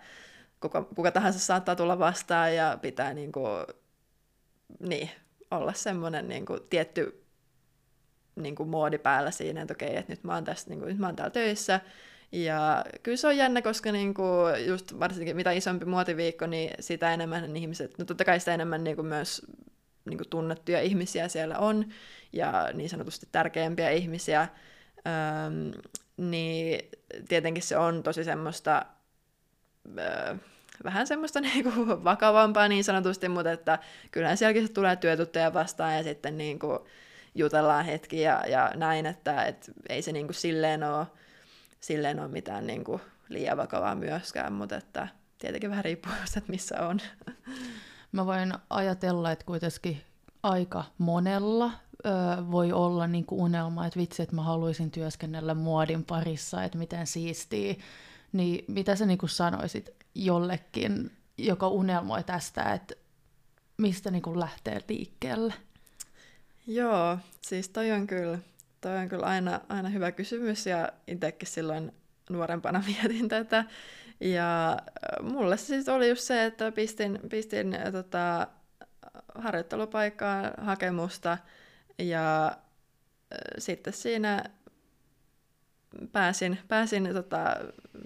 kuka, 0.59 0.83
kuka 0.83 1.11
tahansa 1.11 1.39
saattaa 1.39 1.75
tulla 1.75 1.99
vastaan, 1.99 2.55
ja 2.55 2.77
pitää 2.81 3.13
niin 3.13 3.31
kuin, 3.31 3.65
niin, 4.79 5.09
olla 5.51 5.73
semmoinen 5.73 6.27
niin 6.27 6.45
kuin, 6.45 6.59
tietty 6.69 7.23
niin 8.35 8.55
kuin, 8.55 8.69
moodi 8.69 8.97
päällä 8.97 9.31
siinä, 9.31 9.61
että 9.61 9.73
okei, 9.73 9.97
että 9.97 10.11
nyt 10.11 10.23
mä 10.23 10.33
oon, 10.33 10.43
tässä, 10.43 10.69
niin 10.69 10.79
kuin, 10.79 10.89
nyt 10.89 10.97
mä 10.97 11.05
oon 11.05 11.15
täällä 11.15 11.31
töissä, 11.31 11.79
ja 12.31 12.85
kyllä 13.03 13.17
se 13.17 13.27
on 13.27 13.37
jännä, 13.37 13.61
koska 13.61 13.91
niinku 13.91 14.23
just 14.67 14.99
varsinkin 14.99 15.35
mitä 15.35 15.51
isompi 15.51 15.85
muotiviikko, 15.85 16.47
niin 16.47 16.71
sitä 16.79 17.13
enemmän 17.13 17.57
ihmiset, 17.57 17.97
no 17.97 18.05
totta 18.05 18.25
kai 18.25 18.39
sitä 18.39 18.53
enemmän 18.53 18.83
niinku 18.83 19.03
myös 19.03 19.45
niinku 20.05 20.23
tunnettuja 20.29 20.81
ihmisiä 20.81 21.27
siellä 21.27 21.57
on, 21.57 21.85
ja 22.33 22.69
niin 22.73 22.89
sanotusti 22.89 23.27
tärkeämpiä 23.31 23.89
ihmisiä, 23.89 24.41
öm, 24.97 25.71
niin 26.17 26.89
tietenkin 27.29 27.63
se 27.63 27.77
on 27.77 28.03
tosi 28.03 28.23
semmoista, 28.23 28.85
ö, 29.97 30.35
vähän 30.83 31.07
semmoista 31.07 31.41
niinku 31.53 31.71
vakavampaa 32.03 32.67
niin 32.67 32.83
sanotusti, 32.83 33.29
mutta 33.29 33.51
että 33.51 33.79
kyllähän 34.11 34.37
sielläkin 34.37 34.67
se 34.67 34.73
tulee 34.73 34.95
työtutteja 34.95 35.53
vastaan, 35.53 35.95
ja 35.95 36.03
sitten 36.03 36.37
niinku 36.37 36.87
jutellaan 37.35 37.85
hetki 37.85 38.21
ja, 38.21 38.43
ja 38.47 38.71
näin, 38.75 39.05
että 39.05 39.45
et 39.45 39.71
ei 39.89 40.01
se 40.01 40.11
niinku 40.11 40.33
silleen 40.33 40.83
ole 40.83 41.07
silleen 41.79 42.19
ole 42.19 42.27
mitään 42.27 42.67
niin 42.67 42.83
kuin 42.83 43.01
liian 43.29 43.57
vakavaa 43.57 43.95
myöskään, 43.95 44.53
mutta 44.53 44.75
että 44.75 45.07
tietenkin 45.37 45.69
vähän 45.69 45.85
riippuu 45.85 46.13
että 46.37 46.51
missä 46.51 46.87
on. 46.87 46.99
Mä 48.11 48.25
voin 48.25 48.53
ajatella, 48.69 49.31
että 49.31 49.45
kuitenkin 49.45 50.01
aika 50.43 50.83
monella 50.97 51.71
ö, 52.05 52.09
voi 52.51 52.71
olla 52.71 53.07
niin 53.07 53.25
kuin 53.25 53.41
unelma, 53.41 53.85
että 53.85 53.99
vitsi, 53.99 54.23
että 54.23 54.35
mä 54.35 54.43
haluaisin 54.43 54.91
työskennellä 54.91 55.53
muodin 55.53 56.05
parissa, 56.05 56.63
että 56.63 56.77
miten 56.77 57.07
siistii. 57.07 57.79
Niin 58.33 58.65
mitä 58.67 58.95
sä 58.95 59.05
niin 59.05 59.17
kuin 59.17 59.29
sanoisit 59.29 59.89
jollekin, 60.15 61.11
joka 61.37 61.67
unelmoi 61.67 62.23
tästä, 62.23 62.73
että 62.73 62.95
mistä 63.77 64.11
niin 64.11 64.21
kuin 64.21 64.39
lähtee 64.39 64.79
liikkeelle? 64.89 65.53
Joo, 66.67 67.17
siis 67.41 67.69
toi 67.69 67.91
on 67.91 68.07
kyllä 68.07 68.39
Toi 68.81 68.97
on 68.97 69.09
kyllä 69.09 69.25
aina, 69.25 69.61
aina 69.69 69.89
hyvä 69.89 70.11
kysymys 70.11 70.65
ja 70.65 70.91
itsekin 71.07 71.47
silloin 71.47 71.91
nuorempana 72.29 72.83
mietin 72.87 73.29
tätä. 73.29 73.65
Ja 74.19 74.77
mulle 75.21 75.57
se 75.57 75.65
siis 75.65 75.89
oli 75.89 76.09
just 76.09 76.21
se, 76.21 76.45
että 76.45 76.71
pistin, 76.71 77.19
pistin 77.29 77.77
tota, 77.91 78.47
harjoittelupaikkaan 79.35 80.53
hakemusta 80.57 81.37
ja 81.97 82.57
sitten 83.57 83.93
siinä 83.93 84.43
pääsin, 86.11 86.59
pääsin, 86.67 87.09
tota, 87.13 87.55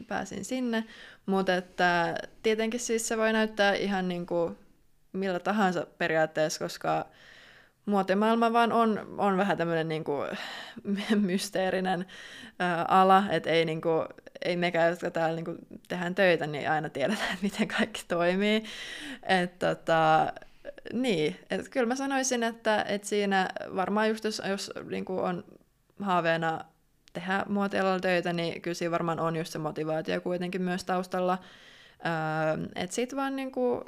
pääsin 0.08 0.46
sinne, 0.46 0.86
mutta 1.26 1.56
että 1.56 2.16
tietenkin 2.44 2.80
siis 2.80 3.08
se 3.08 3.18
voi 3.18 3.34
näyttää 3.34 3.74
ihan 3.74 4.08
niin 4.08 4.26
kuin 4.26 4.58
millä 5.14 5.40
tahansa 5.40 5.88
periaatteessa, 5.98 6.60
koska 6.60 7.06
muotimaailma 7.86 8.54
vaan 8.54 8.72
on, 8.72 9.15
on 9.17 9.38
vähän 9.38 9.58
tämmöinen 9.58 9.88
niin 9.88 10.04
kuin, 10.04 10.30
mysteerinen 11.15 12.06
ala, 12.88 13.24
että 13.30 13.50
ei, 13.50 13.65
niin 13.65 13.82
kuin, 13.82 14.06
ei 14.46 14.58
mekään, 14.58 14.89
jotka 14.89 15.12
täällä 15.12 15.36
niin 15.36 15.46
kuin, 15.46 15.58
tehdään 15.88 16.15
töitä, 16.15 16.48
niin 16.48 16.70
aina 16.70 16.89
tiedetään, 16.89 17.38
miten 17.41 17.67
kaikki 17.67 18.04
toimii. 18.08 18.63
Et, 19.24 19.60
tota, 19.60 20.34
niin, 20.94 21.36
että 21.50 21.70
kyllä 21.70 21.88
mä 21.88 21.96
sanoisin, 21.96 22.44
että, 22.44 22.86
että 22.88 23.08
siinä 23.08 23.50
varmaan 23.76 24.10
just 24.10 24.24
jos, 24.24 24.41
jos 24.50 24.72
niin 24.90 25.06
kuin 25.06 25.19
on 25.19 25.44
haaveena 26.00 26.65
tehdä 27.13 27.46
muotialalla 27.48 28.00
töitä, 28.00 28.34
niin 28.34 28.62
kyllä 28.62 28.75
siinä 28.75 28.92
varmaan 28.92 29.19
on 29.19 29.36
just 29.36 29.52
se 29.52 29.60
motivaatio 29.60 30.21
kuitenkin 30.21 30.62
myös 30.62 30.84
taustalla. 30.84 31.38
Öö, 32.06 32.67
että 32.75 32.96
sit 32.96 33.15
vaan 33.15 33.36
niinku, 33.36 33.84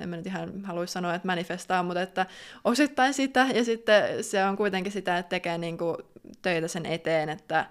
en 0.00 0.08
mä 0.08 0.16
nyt 0.16 0.26
ihan 0.26 0.64
haluaisi 0.64 0.92
sanoa, 0.92 1.14
että 1.14 1.28
manifestaa, 1.28 1.82
mutta 1.82 2.02
että 2.02 2.26
osittain 2.64 3.14
sitä, 3.14 3.46
ja 3.54 3.64
sitten 3.64 4.24
se 4.24 4.44
on 4.44 4.56
kuitenkin 4.56 4.92
sitä, 4.92 5.18
että 5.18 5.30
tekee 5.30 5.58
niin 5.58 5.78
kuin 5.78 5.96
töitä 6.42 6.68
sen 6.68 6.86
eteen, 6.86 7.28
että 7.28 7.66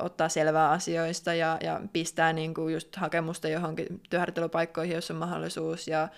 ottaa 0.00 0.28
selvää 0.28 0.70
asioista 0.70 1.34
ja, 1.34 1.58
ja 1.62 1.80
pistää 1.92 2.32
niin 2.32 2.54
kuin 2.54 2.74
just 2.74 2.96
hakemusta 2.96 3.48
johonkin 3.48 4.00
työharjoittelupaikkoihin, 4.10 4.94
jos 4.94 5.10
on 5.10 5.16
mahdollisuus, 5.16 5.88
ja, 5.88 6.08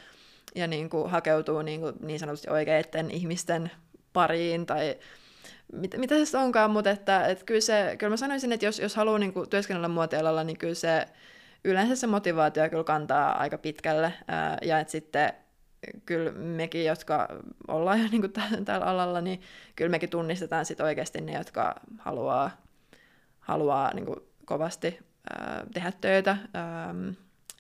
ja 0.54 0.66
niin 0.66 0.90
kuin 0.90 1.10
hakeutuu 1.10 1.62
niin, 1.62 1.80
kuin 1.80 1.94
niin 2.00 2.18
sanotusti 2.18 2.50
oikeiden 2.50 3.10
ihmisten 3.10 3.70
pariin, 4.12 4.66
tai 4.66 4.96
mit, 5.72 5.94
mitä 5.96 6.24
se 6.24 6.38
onkaan, 6.38 6.70
mutta 6.70 6.90
että, 6.90 7.26
että 7.26 7.44
kyllä, 7.44 7.60
se, 7.60 7.94
kyllä 7.98 8.10
mä 8.10 8.16
sanoisin, 8.16 8.52
että 8.52 8.66
jos, 8.66 8.78
jos 8.78 8.96
haluaa 8.96 9.18
niin 9.18 9.32
kuin 9.32 9.50
työskennellä 9.50 9.88
muotialalla, 9.88 10.44
niin 10.44 10.58
kyllä 10.58 10.74
se 10.74 11.06
yleensä 11.64 11.96
se 11.96 12.06
motivaatio 12.06 12.70
kyllä 12.70 12.84
kantaa 12.84 13.38
aika 13.38 13.58
pitkälle, 13.58 14.12
ja 14.62 14.78
että 14.78 14.90
sitten 14.90 15.32
kyllä 16.06 16.32
mekin, 16.32 16.84
jotka 16.84 17.28
ollaan 17.68 18.00
jo 18.02 18.08
niin 18.12 18.20
kuin 18.20 18.64
tällä 18.64 18.86
alalla, 18.86 19.20
niin 19.20 19.40
kyllä 19.76 19.90
mekin 19.90 20.10
tunnistetaan 20.10 20.66
sitten 20.66 20.86
oikeasti 20.86 21.20
ne, 21.20 21.32
jotka 21.32 21.74
haluaa, 21.98 22.50
haluaa 23.40 23.94
niin 23.94 24.06
kuin 24.06 24.20
kovasti 24.44 24.98
tehdä 25.74 25.92
töitä. 26.00 26.36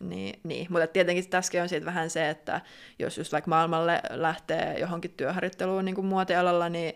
Niin, 0.00 0.40
niin. 0.44 0.66
mutta 0.70 0.86
tietenkin 0.86 1.30
tässäkin 1.30 1.62
on 1.62 1.68
siitä 1.68 1.86
vähän 1.86 2.10
se, 2.10 2.30
että 2.30 2.60
jos 2.98 3.18
just 3.18 3.32
vaikka 3.32 3.48
maailmalle 3.48 4.00
lähtee 4.10 4.78
johonkin 4.78 5.14
työharjoitteluun 5.16 5.84
niin 5.84 5.94
kuin 5.94 6.06
muotialalla, 6.06 6.68
niin 6.68 6.94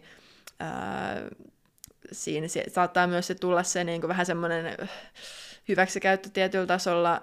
ää, 0.61 1.23
siinä 2.13 2.49
se, 2.49 2.65
saattaa 2.69 3.07
myös 3.07 3.27
se 3.27 3.35
tulla 3.35 3.63
se 3.63 3.85
niin 3.85 4.01
kuin 4.01 4.09
vähän 4.09 4.27
semmoinen 4.27 4.77
hyväksikäyttö 5.69 6.29
tietyllä 6.33 6.67
tasolla, 6.67 7.21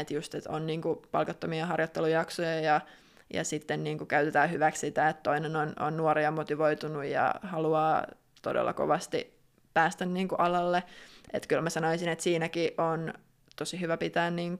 että 0.00 0.14
just, 0.14 0.34
että 0.34 0.50
on 0.50 0.66
niin 0.66 0.82
palkattomia 1.10 1.66
harjoittelujaksoja 1.66 2.60
ja, 2.60 2.80
ja 3.32 3.44
sitten 3.44 3.84
niin 3.84 4.06
käytetään 4.06 4.50
hyväksi 4.50 4.80
sitä, 4.80 5.08
että 5.08 5.22
toinen 5.22 5.56
on, 5.56 5.72
on 5.80 5.96
nuori 5.96 6.22
ja 6.22 6.30
motivoitunut 6.30 7.04
ja 7.04 7.34
haluaa 7.42 8.06
todella 8.42 8.72
kovasti 8.72 9.38
päästä 9.74 10.06
niin 10.06 10.28
alalle. 10.38 10.82
Että 11.32 11.48
kyllä 11.48 11.62
mä 11.62 11.70
sanoisin, 11.70 12.08
että 12.08 12.24
siinäkin 12.24 12.70
on 12.78 13.14
tosi 13.56 13.80
hyvä 13.80 13.96
pitää 13.96 14.30
niin 14.30 14.58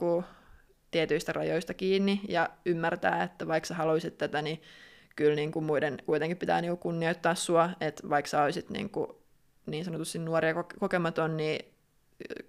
tietyistä 0.91 1.33
rajoista 1.33 1.75
kiinni 1.75 2.21
ja 2.29 2.49
ymmärtää, 2.67 3.23
että 3.23 3.49
vaikka 3.49 3.67
sä 3.67 3.75
haluaisit 3.75 4.19
tätä, 4.19 4.43
niin 4.43 4.63
kyllä 5.17 5.35
niin 5.35 5.65
muiden 5.65 5.99
kuitenkin 6.07 6.37
pitää 6.37 6.61
niin 6.61 6.79
kunnioittaa 6.79 7.35
sua, 7.35 7.71
että 7.81 8.09
vaikka 8.09 8.29
sä 8.29 8.43
olisit 8.43 8.71
niin, 8.71 8.91
niin 9.67 9.85
sanotusti 9.85 10.19
nuoria 10.19 10.55
kokematon, 10.81 11.37
niin 11.37 11.78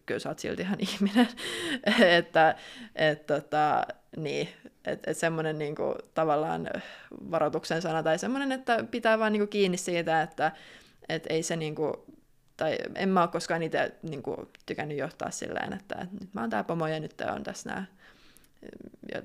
kyllä 0.05 0.19
sä 0.19 0.29
oot 0.29 0.39
silti 0.39 0.61
ihan 0.61 0.79
ihminen. 0.93 1.27
että 2.01 2.55
et, 2.95 3.25
tota, 3.25 3.85
niin, 4.17 4.49
et, 4.85 4.99
et 5.07 5.17
semmoinen 5.17 5.57
niinku, 5.57 5.95
tavallaan 6.13 6.69
varoituksen 7.31 7.81
sana 7.81 8.03
tai 8.03 8.19
semmoinen, 8.19 8.51
että 8.51 8.83
pitää 8.91 9.19
vaan 9.19 9.33
niinku, 9.33 9.47
kiinni 9.47 9.77
siitä, 9.77 10.21
että 10.21 10.51
et 11.09 11.25
ei 11.29 11.43
se 11.43 11.55
niinku, 11.55 12.05
tai 12.57 12.77
en 12.95 13.09
mä 13.09 13.21
ole 13.21 13.29
koskaan 13.29 13.63
itse 13.63 13.95
niinku, 14.03 14.49
tykännyt 14.65 14.97
johtaa 14.97 15.31
silleen, 15.31 15.73
että, 15.73 15.95
että 16.01 16.15
nyt 16.21 16.33
mä 16.33 16.41
oon 16.41 16.49
tää 16.49 16.63
pomo 16.63 16.87
ja 16.87 16.99
nyt 16.99 17.21
on 17.35 17.43
tässä 17.43 17.69
nämä, 17.69 17.85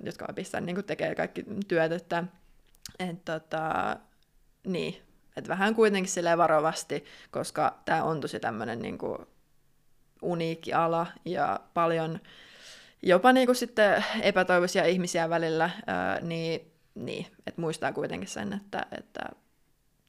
jotka 0.03 0.33
pistää 0.35 0.61
niinku, 0.61 0.83
tekee 0.83 1.15
kaikki 1.15 1.45
työt, 1.69 1.93
että 1.93 2.25
et, 2.99 3.25
tota, 3.25 3.97
niin, 4.67 5.03
et 5.37 5.49
vähän 5.49 5.75
kuitenkin 5.75 6.13
silleen 6.13 6.39
varovasti, 6.39 7.05
koska 7.31 7.79
tämä 7.85 8.05
on 8.05 8.21
tosi 8.21 8.41
tämmöinen 8.41 8.79
niinku, 8.79 9.27
uniikki 10.25 10.73
ala 10.73 11.07
ja 11.25 11.61
paljon 11.75 12.21
jopa 13.03 13.33
niin 13.33 13.47
kuin 13.47 13.57
sitten 13.57 14.05
epätoivoisia 14.23 14.85
ihmisiä 14.85 15.31
välillä, 15.31 15.71
niin, 16.21 16.73
niin 16.95 17.27
että 17.47 17.61
muistaa 17.61 17.93
kuitenkin 17.93 18.29
sen, 18.29 18.53
että, 18.53 18.87
että 18.99 19.21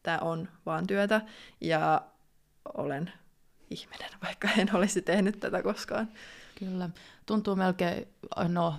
tämä 0.03 0.17
on 0.17 0.47
vaan 0.65 0.87
työtä 0.87 1.21
ja 1.61 2.01
olen 2.77 3.11
ihminen, 3.69 4.09
vaikka 4.25 4.49
en 4.57 4.75
olisi 4.75 5.01
tehnyt 5.01 5.39
tätä 5.39 5.63
koskaan. 5.63 6.09
Kyllä. 6.59 6.89
Tuntuu 7.25 7.55
melkein, 7.55 8.07
no 8.47 8.75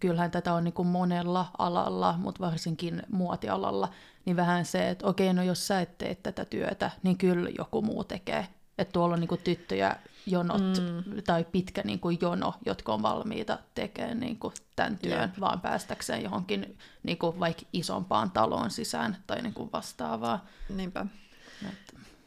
kyllähän 0.00 0.30
tätä 0.30 0.54
on 0.54 0.64
niin 0.64 0.74
kuin 0.74 0.88
monella 0.88 1.50
alalla, 1.58 2.14
mutta 2.18 2.40
varsinkin 2.40 3.02
muotialalla, 3.08 3.88
niin 4.24 4.36
vähän 4.36 4.64
se, 4.64 4.88
että 4.88 5.06
okei, 5.06 5.32
no 5.32 5.42
jos 5.42 5.66
sä 5.66 5.80
et 5.80 5.98
tee 5.98 6.14
tätä 6.14 6.44
työtä, 6.44 6.90
niin 7.02 7.18
kyllä 7.18 7.50
joku 7.58 7.82
muu 7.82 8.04
tekee. 8.04 8.46
Että 8.80 8.92
tuolla 8.92 9.14
on 9.14 9.20
niin 9.20 9.28
kuin 9.28 9.40
tyttöjä 9.44 9.96
jonot 10.26 10.62
mm. 10.62 11.22
tai 11.26 11.44
pitkä 11.44 11.82
niin 11.84 12.00
kuin 12.00 12.18
jono, 12.20 12.54
jotka 12.66 12.94
on 12.94 13.02
valmiita 13.02 13.58
tekemään 13.74 14.20
niin 14.20 14.38
kuin 14.38 14.54
tämän 14.76 14.98
työn, 14.98 15.20
Jep. 15.20 15.40
vaan 15.40 15.60
päästäkseen 15.60 16.22
johonkin 16.22 16.78
niin 17.02 17.18
kuin 17.18 17.40
vaikka 17.40 17.62
isompaan 17.72 18.30
taloon 18.30 18.70
sisään 18.70 19.16
tai 19.26 19.42
niin 19.42 19.54
kuin 19.54 19.72
vastaavaa. 19.72 20.46
Niinpä. 20.68 21.06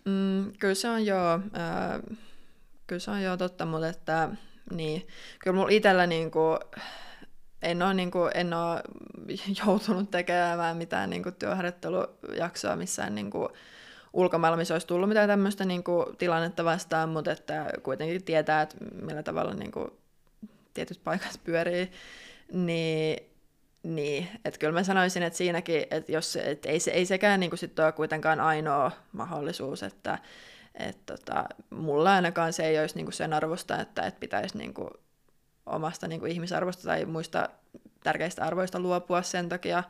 Mm, 0.05 0.53
kyllä 0.59 0.75
se 0.75 0.89
on 0.89 1.05
jo, 1.05 1.33
äh, 1.35 2.17
kyllä 2.87 2.99
se 2.99 3.11
on 3.11 3.21
jo 3.21 3.37
totta, 3.37 3.65
mutta 3.65 3.87
että 3.87 4.29
niin, 4.71 5.07
kyllä 5.39 5.55
mulla 5.55 5.69
itsellä 5.69 6.07
niin 6.07 6.31
kuin, 6.31 6.59
en 7.61 7.81
ole, 7.81 7.93
niin 7.93 8.11
kuin, 8.11 8.31
en 8.33 8.53
ole 8.53 8.81
joutunut 9.65 10.11
tekemään 10.11 10.77
mitään 10.77 11.09
niin 11.09 11.23
kuin, 11.23 11.35
työharjoittelujaksoa 11.35 12.75
missään 12.75 13.15
niin 13.15 13.31
kuin, 13.31 13.49
ulkomailla, 14.13 14.57
missä 14.57 14.73
olisi 14.73 14.87
tullut 14.87 15.09
mitään 15.09 15.29
tämmöistä 15.29 15.65
niin 15.65 15.83
kuin, 15.83 16.17
tilannetta 16.17 16.65
vastaan, 16.65 17.09
mutta 17.09 17.31
että 17.31 17.65
kuitenkin 17.83 18.23
tietää, 18.23 18.61
että 18.61 18.77
millä 19.01 19.23
tavalla 19.23 19.53
niin 19.53 19.71
kuin, 19.71 19.91
tietyt 20.73 21.01
paikat 21.03 21.39
pyörii, 21.43 21.91
niin, 22.53 23.29
niin. 23.83 24.27
Että 24.45 24.59
kyllä 24.59 24.73
mä 24.73 24.83
sanoisin, 24.83 25.23
että 25.23 25.37
siinäkin, 25.37 25.85
että 25.91 26.11
jos, 26.11 26.35
että 26.35 26.69
ei, 26.69 26.79
se, 26.79 26.91
ei 26.91 27.05
sekään 27.05 27.39
niin 27.39 27.49
kuin, 27.49 27.59
sit 27.59 27.79
ole 27.79 27.91
kuitenkaan 27.91 28.39
ainoa 28.39 28.91
mahdollisuus, 29.11 29.83
että 29.83 30.19
et, 30.75 30.97
tota, 31.05 31.45
mulla 31.69 32.13
ainakaan 32.13 32.53
se 32.53 32.65
ei 32.65 32.79
olisi 32.79 32.95
niin 32.95 33.05
kuin 33.05 33.13
sen 33.13 33.33
arvosta, 33.33 33.81
että, 33.81 34.01
että 34.01 34.19
pitäisi 34.19 34.57
niin 34.57 34.73
kuin, 34.73 34.89
omasta 35.65 36.07
niin 36.07 36.19
kuin, 36.19 36.31
ihmisarvosta 36.31 36.83
tai 36.83 37.05
muista 37.05 37.49
tärkeistä 38.03 38.45
arvoista 38.45 38.79
luopua 38.79 39.21
sen 39.21 39.49
takia, 39.49 39.83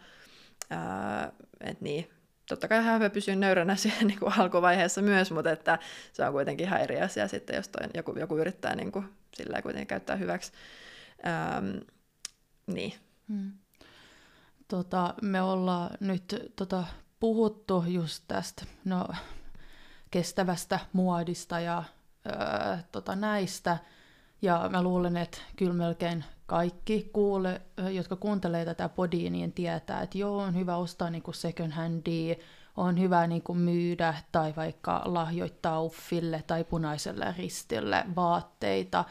että 1.61 1.83
niin, 1.83 2.09
totta 2.49 2.67
kai 2.67 2.83
hän 2.83 3.11
pysyä 3.11 3.35
nöyränä 3.35 3.75
siihen 3.83 4.07
niin 4.07 4.19
kuin 4.19 4.39
alkuvaiheessa 4.39 5.01
myös, 5.01 5.31
mutta 5.31 5.51
että 5.51 5.79
se 6.13 6.25
on 6.25 6.33
kuitenkin 6.33 6.67
ihan 6.67 6.81
eri 6.81 7.01
asia 7.01 7.27
sitten, 7.27 7.55
jos 7.55 7.67
toinen, 7.67 7.91
joku, 7.93 8.19
joku 8.19 8.37
yrittää 8.37 8.75
niin 8.75 8.91
kuin, 8.91 9.05
sillä 9.33 9.61
kuitenkin 9.61 9.87
käyttää 9.87 10.15
hyväksi. 10.15 10.51
Ähm, 11.27 11.77
niin. 12.67 12.93
Hmm. 13.27 13.51
Tota, 14.67 15.13
me 15.21 15.41
ollaan 15.41 15.89
nyt 15.99 16.51
tota, 16.55 16.83
puhuttu 17.19 17.83
just 17.87 18.23
tästä 18.27 18.65
no, 18.85 19.07
kestävästä 20.11 20.79
muodista 20.93 21.59
ja 21.59 21.83
öö, 22.25 22.77
tota, 22.91 23.15
näistä, 23.15 23.77
ja 24.41 24.69
mä 24.71 24.83
luulen, 24.83 25.17
että 25.17 25.37
kyllä 25.55 25.73
melkein 25.73 26.25
kaikki, 26.45 27.09
kuule, 27.13 27.61
jotka 27.91 28.15
kuuntelee 28.15 28.65
tätä 28.65 28.89
podia, 28.89 29.29
niin 29.29 29.51
tietää, 29.51 30.01
että 30.01 30.17
joo, 30.17 30.37
on 30.37 30.55
hyvä 30.55 30.75
ostaa 30.75 31.09
niin 31.09 31.23
kuin 31.23 31.35
second 31.35 31.71
handia, 31.71 32.35
on 32.77 32.99
hyvä 32.99 33.27
niin 33.27 33.41
kuin 33.41 33.59
myydä 33.59 34.13
tai 34.31 34.53
vaikka 34.55 35.01
lahjoittaa 35.05 35.81
uffille 35.81 36.43
tai 36.47 36.63
punaiselle 36.63 37.35
ristille 37.37 38.05
vaatteita, 38.15 39.05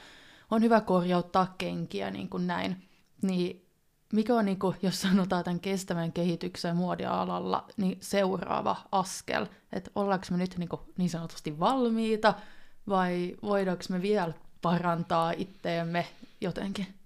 on 0.51 0.62
hyvä 0.62 0.80
korjauttaa 0.80 1.55
kenkiä 1.59 2.11
niin 2.11 2.28
kuin 2.28 2.47
näin. 2.47 2.89
Niin 3.22 3.66
mikä 4.12 4.35
on, 4.35 4.45
niin 4.45 4.59
kuin, 4.59 4.76
jos 4.83 5.01
sanotaan 5.01 5.45
tämän 5.45 5.61
kestävän 5.61 6.12
kehityksen 6.12 6.76
muodialalla, 6.76 7.68
niin 7.76 7.99
seuraava 8.01 8.76
askel, 8.93 9.47
että 9.72 9.91
ollaanko 9.95 10.26
me 10.30 10.37
nyt 10.37 10.59
niin, 10.59 10.68
kuin, 10.68 10.80
niin 10.99 11.11
sanotusti 11.11 11.61
valmiita 11.61 12.35
vai 12.89 13.37
voidaanko 13.43 13.85
me 13.89 14.03
vielä 14.03 14.33
parantaa 14.62 15.33
itteemme 15.37 16.07
jotenkin? 16.41 17.01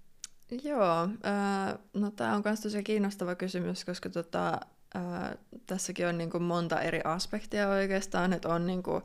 Joo, 0.63 1.03
äh, 1.03 1.79
no 1.93 2.11
tämä 2.11 2.35
on 2.35 2.41
myös 2.45 2.61
tosi 2.61 2.83
kiinnostava 2.83 3.35
kysymys, 3.35 3.85
koska 3.85 4.09
tota, 4.09 4.59
äh, 4.95 5.37
tässäkin 5.65 6.07
on 6.07 6.17
niinku 6.17 6.39
monta 6.39 6.81
eri 6.81 7.01
aspektia 7.03 7.69
oikeastaan, 7.69 8.33
että 8.33 8.49
on 8.49 8.67
niinku, 8.67 9.01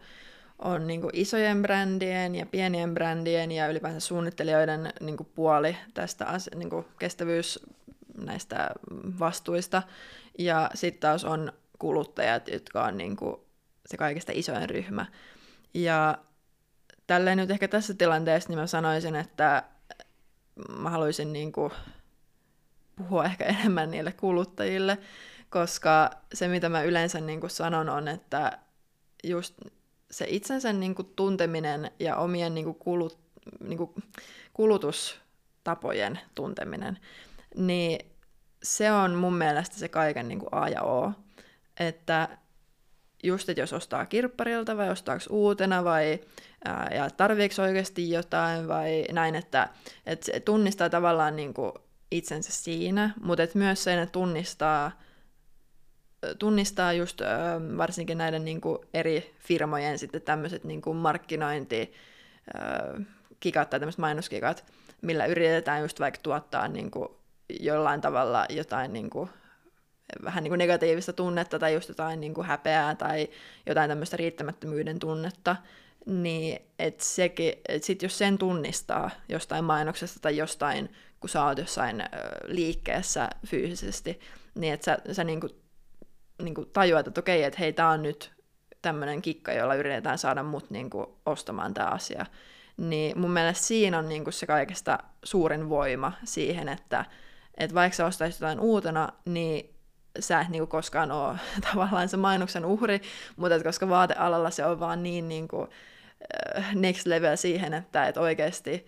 on 0.58 0.86
niinku 0.86 1.10
isojen 1.12 1.62
brändien 1.62 2.34
ja 2.34 2.46
pienien 2.46 2.94
brändien 2.94 3.52
ja 3.52 3.68
ylipäänsä 3.68 4.00
suunnittelijoiden 4.00 4.92
niinku 5.00 5.24
puoli 5.24 5.76
tästä 5.94 6.26
as, 6.26 6.50
niinku 6.54 6.84
kestävyys 6.98 7.66
näistä 8.18 8.70
vastuista. 9.18 9.82
Ja 10.38 10.70
sitten 10.74 11.00
taas 11.00 11.24
on 11.24 11.52
kuluttajat, 11.78 12.48
jotka 12.48 12.84
on 12.84 12.96
niinku 12.96 13.44
se 13.86 13.96
kaikista 13.96 14.32
isoin 14.34 14.70
ryhmä. 14.70 15.06
Ja 15.74 16.18
tälleen 17.06 17.38
nyt 17.38 17.50
ehkä 17.50 17.68
tässä 17.68 17.94
tilanteessa 17.94 18.48
niin 18.48 18.58
mä 18.58 18.66
sanoisin, 18.66 19.16
että 19.16 19.62
mä 20.78 20.90
haluaisin 20.90 21.32
niin 21.32 21.52
kuin 21.52 21.72
puhua 22.96 23.24
ehkä 23.24 23.44
enemmän 23.44 23.90
niille 23.90 24.12
kuluttajille, 24.12 24.98
koska 25.50 26.10
se, 26.34 26.48
mitä 26.48 26.68
mä 26.68 26.82
yleensä 26.82 27.20
niin 27.20 27.40
kuin 27.40 27.50
sanon, 27.50 27.88
on, 27.88 28.08
että 28.08 28.58
just 29.24 29.54
se 30.10 30.26
itsensä 30.28 30.72
niin 30.72 30.94
kuin 30.94 31.12
tunteminen 31.16 31.90
ja 31.98 32.16
omien 32.16 32.54
niin 32.54 32.64
kuin 32.64 32.78
kulut, 32.78 33.18
niin 33.60 33.78
kuin 33.78 33.90
kulutustapojen 34.52 36.20
tunteminen, 36.34 36.98
niin 37.56 38.12
se 38.62 38.92
on 38.92 39.14
mun 39.14 39.34
mielestä 39.34 39.76
se 39.76 39.88
kaiken 39.88 40.28
niin 40.28 40.38
kuin 40.38 40.48
A 40.52 40.68
ja 40.68 40.82
O. 40.82 41.12
Että 41.80 42.38
just, 43.22 43.48
että 43.48 43.62
jos 43.62 43.72
ostaa 43.72 44.06
kirpparilta 44.06 44.76
vai 44.76 44.90
ostaako 44.90 45.24
uutena 45.30 45.84
vai 45.84 46.20
ja 46.94 47.10
tarviiko 47.10 47.62
oikeasti 47.62 48.10
jotain 48.10 48.68
vai 48.68 49.04
näin, 49.12 49.34
että, 49.34 49.68
että 50.06 50.26
se 50.26 50.40
tunnistaa 50.40 50.90
tavallaan 50.90 51.36
niin 51.36 51.54
kuin 51.54 51.72
itsensä 52.10 52.52
siinä, 52.52 53.10
mutta 53.22 53.42
että 53.42 53.58
myös 53.58 53.84
sen, 53.84 53.98
että 53.98 54.12
tunnistaa, 54.12 54.92
tunnistaa 56.38 56.92
just 56.92 57.20
varsinkin 57.76 58.18
näiden 58.18 58.44
niin 58.44 58.60
kuin 58.60 58.78
eri 58.94 59.34
firmojen 59.38 59.98
sitten 59.98 60.22
tämmöiset 60.22 60.64
niin 60.64 60.82
kuin 60.82 60.96
markkinointi, 60.96 61.92
kikat 63.40 63.70
tai 63.70 63.80
tämmöiset 63.80 63.98
mainoskikat, 63.98 64.64
millä 65.02 65.26
yritetään 65.26 65.82
just 65.82 66.00
vaikka 66.00 66.20
tuottaa 66.22 66.68
niin 66.68 66.90
kuin 66.90 67.08
jollain 67.60 68.00
tavalla 68.00 68.46
jotain 68.50 68.92
niin 68.92 69.10
kuin 69.10 69.30
vähän 70.24 70.44
niin 70.44 70.50
kuin 70.50 70.58
negatiivista 70.58 71.12
tunnetta 71.12 71.58
tai 71.58 71.74
just 71.74 71.88
jotain 71.88 72.20
niin 72.20 72.34
kuin 72.34 72.46
häpeää 72.46 72.94
tai 72.94 73.28
jotain 73.66 73.88
tämmöistä 73.88 74.16
riittämättömyyden 74.16 74.98
tunnetta, 74.98 75.56
niin 76.06 76.58
että 76.78 77.04
sekin, 77.04 77.52
et 77.68 77.84
sit 77.84 78.02
jos 78.02 78.18
sen 78.18 78.38
tunnistaa 78.38 79.10
jostain 79.28 79.64
mainoksesta 79.64 80.20
tai 80.20 80.36
jostain, 80.36 80.92
kun 81.20 81.30
sä 81.30 81.44
oot 81.44 81.58
jossain 81.58 82.04
liikkeessä 82.44 83.30
fyysisesti, 83.46 84.20
niin 84.54 84.72
että 84.72 84.84
sä, 84.84 85.14
sä 85.14 85.24
niinku, 85.24 85.48
niinku 86.42 86.64
tajuat, 86.64 87.06
että 87.06 87.20
okei, 87.20 87.42
että 87.42 87.58
hei, 87.58 87.72
tää 87.72 87.88
on 87.88 88.02
nyt 88.02 88.32
tämmöinen 88.82 89.22
kikka, 89.22 89.52
jolla 89.52 89.74
yritetään 89.74 90.18
saada 90.18 90.42
mut 90.42 90.70
niin 90.70 90.90
kuin, 90.90 91.06
ostamaan 91.26 91.74
tämä 91.74 91.88
asia. 91.88 92.26
Niin 92.76 93.18
mun 93.18 93.30
mielestä 93.30 93.64
siinä 93.64 93.98
on 93.98 94.08
niin 94.08 94.24
kuin, 94.24 94.34
se 94.34 94.46
kaikesta 94.46 94.98
suurin 95.24 95.68
voima 95.68 96.12
siihen, 96.24 96.68
että 96.68 97.04
et 97.58 97.74
vaikka 97.74 97.96
sä 97.96 98.06
ostaisit 98.06 98.40
jotain 98.40 98.60
uutena, 98.60 99.12
niin 99.24 99.71
sä 100.20 100.40
et 100.40 100.48
niinku 100.48 100.66
koskaan 100.66 101.10
ole 101.10 101.38
tavallaan 101.70 102.08
se 102.08 102.16
mainoksen 102.16 102.64
uhri, 102.64 103.00
mutta 103.36 103.54
et 103.54 103.62
koska 103.62 103.88
vaatealalla 103.88 104.50
se 104.50 104.64
on 104.64 104.80
vaan 104.80 105.02
niin 105.02 105.28
niinku, 105.28 105.68
next 106.74 107.06
level 107.06 107.36
siihen, 107.36 107.74
että 107.74 108.06
et 108.08 108.16
oikeasti 108.16 108.86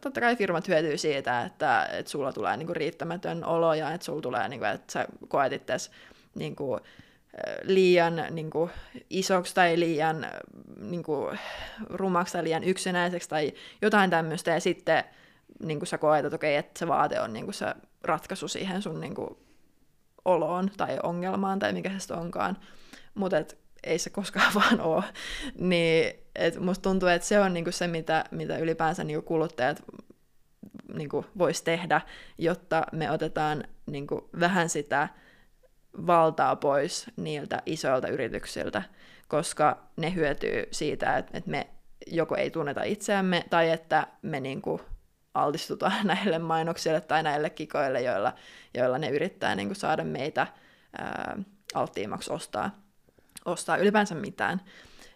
totta 0.00 0.20
kai 0.20 0.36
firmat 0.36 0.68
hyötyy 0.68 0.98
siitä, 0.98 1.42
että, 1.42 1.88
että 1.92 2.10
sulla 2.10 2.32
tulee 2.32 2.56
niinku 2.56 2.74
riittämätön 2.74 3.44
olo 3.44 3.74
ja 3.74 3.92
että 3.92 4.04
sulla 4.04 4.22
tulee, 4.22 4.48
niinku, 4.48 4.64
että 4.64 4.92
sä 4.92 5.06
koet 5.28 5.52
itses 5.52 5.90
niinku, 6.34 6.80
liian 7.62 8.24
niinku, 8.30 8.70
isoksi 9.10 9.54
tai 9.54 9.80
liian 9.80 10.26
niinku, 10.76 11.30
rumaksi 11.90 12.32
tai 12.32 12.44
liian 12.44 12.64
yksinäiseksi 12.64 13.28
tai 13.28 13.52
jotain 13.82 14.10
tämmöistä, 14.10 14.50
ja 14.50 14.60
sitten 14.60 15.04
niinku, 15.62 15.86
sä 15.86 15.98
koet, 15.98 16.24
että 16.24 16.36
okei, 16.36 16.56
että 16.56 16.78
se 16.78 16.88
vaate 16.88 17.20
on 17.20 17.32
niinku, 17.32 17.52
se 17.52 17.74
ratkaisu 18.02 18.48
siihen 18.48 18.82
sun 18.82 19.00
niinku, 19.00 19.38
oloon 20.24 20.70
tai 20.76 20.98
ongelmaan 21.02 21.58
tai 21.58 21.72
mikä 21.72 21.90
se 21.98 22.14
onkaan, 22.14 22.56
mutta 23.14 23.36
ei 23.82 23.98
se 23.98 24.10
koskaan 24.10 24.54
vaan 24.60 24.80
ole. 24.80 25.04
Niin 25.58 26.14
et 26.34 26.60
musta 26.60 26.82
tuntuu, 26.82 27.08
että 27.08 27.28
se 27.28 27.40
on 27.40 27.52
niinku 27.54 27.72
se, 27.72 27.86
mitä, 27.86 28.24
mitä 28.30 28.58
ylipäänsä 28.58 29.04
niinku 29.04 29.22
kuluttajat 29.22 29.82
niinku 30.94 31.24
vois 31.38 31.62
tehdä, 31.62 32.00
jotta 32.38 32.86
me 32.92 33.10
otetaan 33.10 33.64
niinku 33.86 34.30
vähän 34.40 34.68
sitä 34.68 35.08
valtaa 36.06 36.56
pois 36.56 37.06
niiltä 37.16 37.62
isoilta 37.66 38.08
yrityksiltä, 38.08 38.82
koska 39.28 39.86
ne 39.96 40.14
hyötyy 40.14 40.68
siitä, 40.70 41.16
että, 41.16 41.38
että 41.38 41.50
me 41.50 41.66
joko 42.06 42.36
ei 42.36 42.50
tunneta 42.50 42.82
itseämme 42.82 43.44
tai 43.50 43.70
että 43.70 44.06
me 44.22 44.40
niinku 44.40 44.80
altistutaan 45.34 46.06
näille 46.14 46.38
mainoksille 46.38 47.00
tai 47.00 47.22
näille 47.22 47.50
kikoille, 47.50 48.02
joilla, 48.02 48.34
joilla 48.74 48.98
ne 48.98 49.08
yrittää 49.08 49.54
niinku 49.54 49.74
saada 49.74 50.04
meitä 50.04 50.46
ää, 50.98 51.36
alttiimmaksi 51.74 52.32
ostaa, 52.32 52.70
ostaa 53.44 53.76
ylipäänsä 53.76 54.14
mitään. 54.14 54.60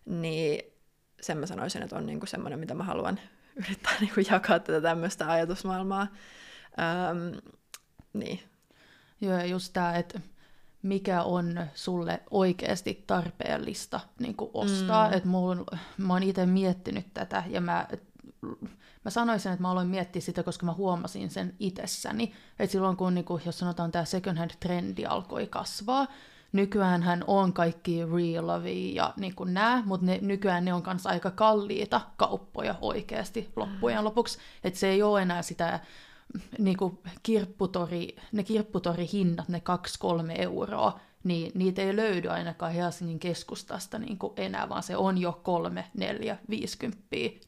Niin 0.04 0.72
sen 1.20 1.38
mä 1.38 1.46
sanoisin, 1.46 1.82
että 1.82 1.96
on 1.96 2.06
niinku 2.06 2.26
semmoinen, 2.26 2.58
mitä 2.58 2.74
mä 2.74 2.84
haluan 2.84 3.20
yrittää 3.64 3.92
niinku 4.00 4.20
jakaa 4.30 4.58
tätä 4.58 4.80
tämmöistä 4.80 5.30
ajatusmaailmaa. 5.30 6.06
Ähm, 6.80 7.38
niin. 8.12 8.40
Joo, 9.20 9.32
ja 9.32 9.46
just 9.46 9.72
tämä, 9.72 9.96
että 9.96 10.20
mikä 10.82 11.22
on 11.22 11.66
sulle 11.74 12.22
oikeasti 12.30 13.04
tarpeellista 13.06 14.00
niin 14.18 14.34
ostaa. 14.54 15.08
Mm. 15.08 15.14
Et 15.14 15.24
mulla, 15.24 15.78
mä 15.96 16.12
oon 16.12 16.22
itse 16.22 16.46
miettinyt 16.46 17.06
tätä 17.14 17.42
ja 17.46 17.60
mä, 17.60 17.88
mä 19.04 19.10
sanoisin, 19.10 19.52
että 19.52 19.62
mä 19.62 19.70
aloin 19.70 19.88
miettiä 19.88 20.22
sitä, 20.22 20.42
koska 20.42 20.66
mä 20.66 20.72
huomasin 20.72 21.30
sen 21.30 21.54
itsessäni. 21.58 22.32
Että 22.58 22.72
silloin 22.72 22.96
kun, 22.96 23.14
niin 23.14 23.24
kuin, 23.24 23.42
jos 23.46 23.58
sanotaan 23.58 23.92
tämä 23.92 24.04
second 24.04 24.38
hand 24.38 24.50
trendi 24.60 25.06
alkoi 25.06 25.46
kasvaa, 25.46 26.06
nykyään 26.52 27.02
hän 27.02 27.24
on 27.26 27.52
kaikki 27.52 28.00
real 28.04 28.62
ja 28.94 29.14
niin 29.16 29.34
kuin 29.34 29.54
nää, 29.54 29.82
mutta 29.86 30.06
ne, 30.06 30.18
nykyään 30.22 30.64
ne 30.64 30.72
on 30.72 30.82
kanssa 30.82 31.10
aika 31.10 31.30
kalliita 31.30 32.00
kauppoja 32.16 32.74
oikeasti 32.80 33.52
loppujen 33.56 33.98
mm. 33.98 34.04
lopuksi. 34.04 34.38
Että 34.64 34.78
se 34.78 34.88
ei 34.88 35.02
ole 35.02 35.22
enää 35.22 35.42
sitä 35.42 35.80
niin 36.58 36.76
kuin 36.76 36.98
kirpputori, 37.22 38.16
ne 38.32 38.42
kirpputorihinnat, 38.42 39.48
ne 39.48 39.62
2-3 40.28 40.32
euroa, 40.38 41.00
niin 41.24 41.52
niitä 41.54 41.82
ei 41.82 41.96
löydy 41.96 42.28
ainakaan 42.28 42.72
Helsingin 42.72 43.18
keskustasta 43.18 43.98
niin 43.98 44.18
kuin 44.18 44.32
enää, 44.36 44.68
vaan 44.68 44.82
se 44.82 44.96
on 44.96 45.18
jo 45.18 45.40
3, 45.42 45.90
4, 45.94 46.38
50 46.50 46.98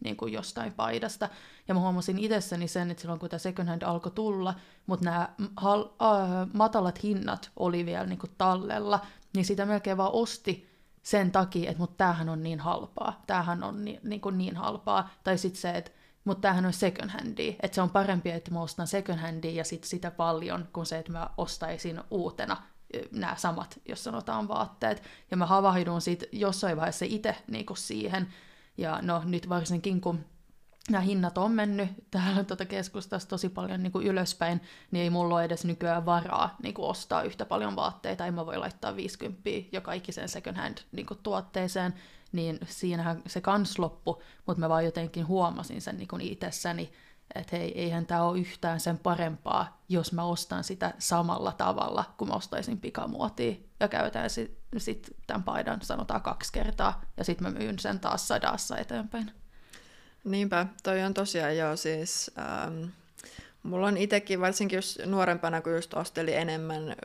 niin 0.04 0.16
kuin 0.16 0.32
jostain 0.32 0.72
paidasta. 0.72 1.28
Ja 1.68 1.74
mä 1.74 1.80
huomasin 1.80 2.18
itsessäni 2.18 2.68
sen, 2.68 2.90
että 2.90 3.00
silloin 3.00 3.20
kun 3.20 3.28
tämä 3.28 3.38
second 3.38 3.68
hand 3.68 3.82
alkoi 3.82 4.12
tulla, 4.12 4.54
mutta 4.86 5.04
nämä 5.04 5.28
hal- 5.56 5.88
äh, 6.02 6.48
matalat 6.52 7.02
hinnat 7.02 7.50
oli 7.56 7.86
vielä 7.86 8.06
niin 8.06 8.18
kuin 8.18 8.32
tallella, 8.38 9.00
niin 9.34 9.44
sitä 9.44 9.66
melkein 9.66 9.96
vaan 9.96 10.12
osti 10.12 10.68
sen 11.02 11.32
takia, 11.32 11.70
että 11.70 11.80
mutta 11.80 11.96
tämähän 11.96 12.28
on 12.28 12.42
niin 12.42 12.60
halpaa, 12.60 13.22
tämähän 13.26 13.62
on 13.62 13.84
niin, 13.84 14.00
niin, 14.02 14.20
kuin 14.20 14.38
niin 14.38 14.56
halpaa, 14.56 15.10
tai 15.24 15.38
sitten 15.38 15.60
se, 15.60 15.70
että 15.70 15.90
mutta 16.24 16.40
tämähän 16.40 16.66
on 16.66 16.72
second 16.72 17.10
handi, 17.10 17.56
että 17.62 17.74
se 17.74 17.82
on 17.82 17.90
parempi, 17.90 18.30
että 18.30 18.50
mä 18.50 18.62
ostan 18.62 18.86
second 18.86 19.18
handia 19.18 19.50
ja 19.50 19.64
sit 19.64 19.84
sitä 19.84 20.10
paljon, 20.10 20.68
kuin 20.72 20.86
se, 20.86 20.98
että 20.98 21.12
mä 21.12 21.30
ostaisin 21.36 22.00
uutena 22.10 22.56
nämä 23.12 23.36
samat, 23.36 23.80
jos 23.88 24.04
sanotaan 24.04 24.48
vaatteet. 24.48 25.02
Ja 25.30 25.36
mä 25.36 25.46
havahdun 25.46 26.00
siitä 26.00 26.26
jossain 26.32 26.76
vaiheessa 26.76 27.04
itse 27.08 27.36
niin 27.46 27.66
siihen, 27.74 28.28
ja 28.78 28.98
no 29.02 29.22
nyt 29.24 29.48
varsinkin 29.48 30.00
kun 30.00 30.24
nämä 30.90 31.02
hinnat 31.02 31.38
on 31.38 31.52
mennyt 31.52 31.88
täällä 32.10 32.44
tuota 32.44 32.64
keskustassa 32.64 33.28
tosi 33.28 33.48
paljon 33.48 33.82
niin 33.82 33.92
kuin 33.92 34.06
ylöspäin, 34.06 34.60
niin 34.90 35.02
ei 35.02 35.10
mulla 35.10 35.34
ole 35.34 35.44
edes 35.44 35.64
nykyään 35.64 36.06
varaa 36.06 36.56
niin 36.62 36.74
kuin 36.74 36.86
ostaa 36.86 37.22
yhtä 37.22 37.44
paljon 37.44 37.76
vaatteita. 37.76 38.26
En 38.26 38.34
mä 38.34 38.46
voi 38.46 38.58
laittaa 38.58 38.96
50 38.96 39.50
joka 39.72 39.92
ikiseen 39.92 40.28
second 40.28 40.56
hand 40.56 40.78
niin 40.92 41.06
kuin 41.06 41.20
tuotteeseen, 41.22 41.94
niin 42.32 42.58
siinähän 42.66 43.22
se 43.26 43.40
kans 43.40 43.78
loppu, 43.78 44.22
mutta 44.46 44.60
mä 44.60 44.68
vaan 44.68 44.84
jotenkin 44.84 45.26
huomasin 45.26 45.80
sen 45.80 45.96
niin 45.96 46.20
itsessäni, 46.20 46.92
että 47.34 47.56
hei, 47.56 47.80
eihän 47.80 48.06
tämä 48.06 48.22
ole 48.22 48.38
yhtään 48.38 48.80
sen 48.80 48.98
parempaa, 48.98 49.82
jos 49.88 50.12
mä 50.12 50.24
ostan 50.24 50.64
sitä 50.64 50.94
samalla 50.98 51.52
tavalla, 51.52 52.04
kun 52.16 52.28
mä 52.28 52.34
ostaisin 52.34 52.80
pikamuotia 52.80 53.54
ja 53.80 53.88
käytän 53.88 54.30
sitten 54.30 54.80
sit 54.80 55.16
tämän 55.26 55.42
paidan 55.42 55.82
sanotaan 55.82 56.22
kaksi 56.22 56.52
kertaa, 56.52 57.02
ja 57.16 57.24
sitten 57.24 57.52
mä 57.52 57.58
myyn 57.58 57.78
sen 57.78 58.00
taas 58.00 58.28
sadassa 58.28 58.78
eteenpäin. 58.78 59.30
Niinpä, 60.24 60.66
toi 60.82 61.02
on 61.02 61.14
tosiaan 61.14 61.56
joo 61.56 61.76
siis... 61.76 62.30
Ähm, 62.38 62.84
mulla 63.62 63.86
on 63.86 63.96
itsekin, 63.96 64.40
varsinkin 64.40 64.76
jos 64.76 64.98
nuorempana, 65.06 65.60
kun 65.60 65.74
just 65.74 65.94
osteli 65.94 66.34
enemmän, 66.34 66.96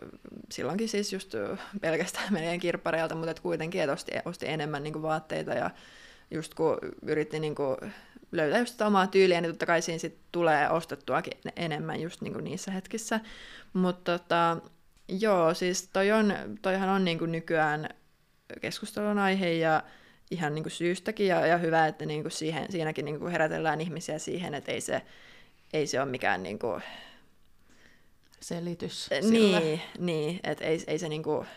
silloinkin 0.52 0.90
siis 0.90 1.14
just 1.14 1.34
pelkästään 1.82 2.34
meidän 2.34 2.60
kirppareilta, 2.60 3.16
mutta 3.16 3.32
et 3.32 3.40
kuitenkin, 3.40 3.82
että 3.82 3.94
osti, 3.94 4.12
osti 4.26 4.48
enemmän 4.48 4.84
niin 4.84 5.02
vaatteita 5.02 5.54
ja 5.54 5.70
just 6.32 6.54
kun 6.54 6.78
yritti 7.02 7.40
niin 7.40 7.56
kuin 7.56 7.78
löytää 8.32 8.60
just 8.60 8.72
sitä 8.72 8.88
omaa 8.88 9.08
tyyliä, 9.08 9.42
niin 9.42 9.52
totta 9.52 9.66
kai 9.66 9.82
siinä 9.82 10.00
sit 10.00 10.18
tulee 10.32 10.70
ostettuakin 10.70 11.34
enemmän 11.56 12.02
just 12.02 12.22
niin 12.22 12.34
kuin 12.34 12.44
niissä 12.44 12.72
hetkissä. 12.72 13.20
Mutta 13.74 14.20
tota, 14.20 14.58
joo, 15.08 15.54
siis 15.54 15.90
toi 15.94 16.12
on, 16.12 16.34
toihan 16.62 16.90
on 16.90 17.06
niin 17.06 17.20
kuin 17.20 17.32
nykyään 17.32 17.90
keskustelun 18.62 19.18
aihe 19.18 19.54
ja 19.54 19.84
ihan 20.32 20.56
niin 20.56 20.64
kuin 20.64 20.72
syystäkin 20.72 21.28
ja, 21.28 21.48
ja 21.48 21.58
hyvä, 21.58 21.88
että 21.88 22.06
niin 22.06 22.22
kuin 22.22 22.32
siihen, 22.32 22.72
siinäkin 22.72 23.06
niin 23.06 23.20
kuin 23.20 23.32
herätellään 23.32 23.82
ihmisiä 23.82 24.20
siihen, 24.20 24.54
että 24.54 24.72
ei 24.72 24.82
se, 24.82 25.02
ei 25.74 25.88
se 25.88 26.02
ole 26.02 26.10
mikään 26.10 26.44
niin 26.44 26.60
kuin... 26.60 26.82
selitys 28.40 29.06
sille. 29.06 29.60
Niin, 29.60 29.82
niin 30.00 30.40
että 30.44 30.66
ei, 30.66 30.84
ei 30.88 31.00
se 31.00 31.10
niin 31.10 31.24
kuin 31.24 31.48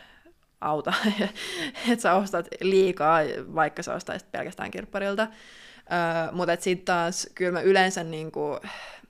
auta, 0.60 0.94
että 1.90 2.02
sä 2.02 2.14
ostat 2.14 2.48
liikaa, 2.60 3.18
vaikka 3.54 3.82
sä 3.82 3.94
ostaisit 3.94 4.32
pelkästään 4.32 4.70
kirpparilta. 4.70 5.28
Öö, 5.92 6.32
mutta 6.32 6.56
sitten 6.60 6.84
taas 6.84 7.28
kyllä 7.34 7.52
mä 7.52 7.60
yleensä, 7.60 8.04
niin 8.04 8.32
kuin, 8.32 8.60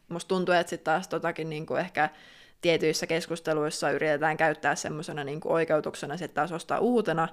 musta 0.09 0.29
tuntuu, 0.29 0.55
että 0.55 0.70
sitten 0.70 0.85
taas 0.85 1.09
totakin 1.09 1.51
niin 1.51 1.66
kuin 1.66 1.81
ehkä 1.81 2.11
tietyissä 2.61 3.07
keskusteluissa 3.07 3.91
yritetään 3.91 4.37
käyttää 4.37 4.75
semmoisena 4.75 5.25
niin 5.25 5.41
oikeutuksena 5.45 6.16
sitten 6.16 6.35
taas 6.35 6.53
ostaa 6.53 6.79
uutena. 6.79 7.29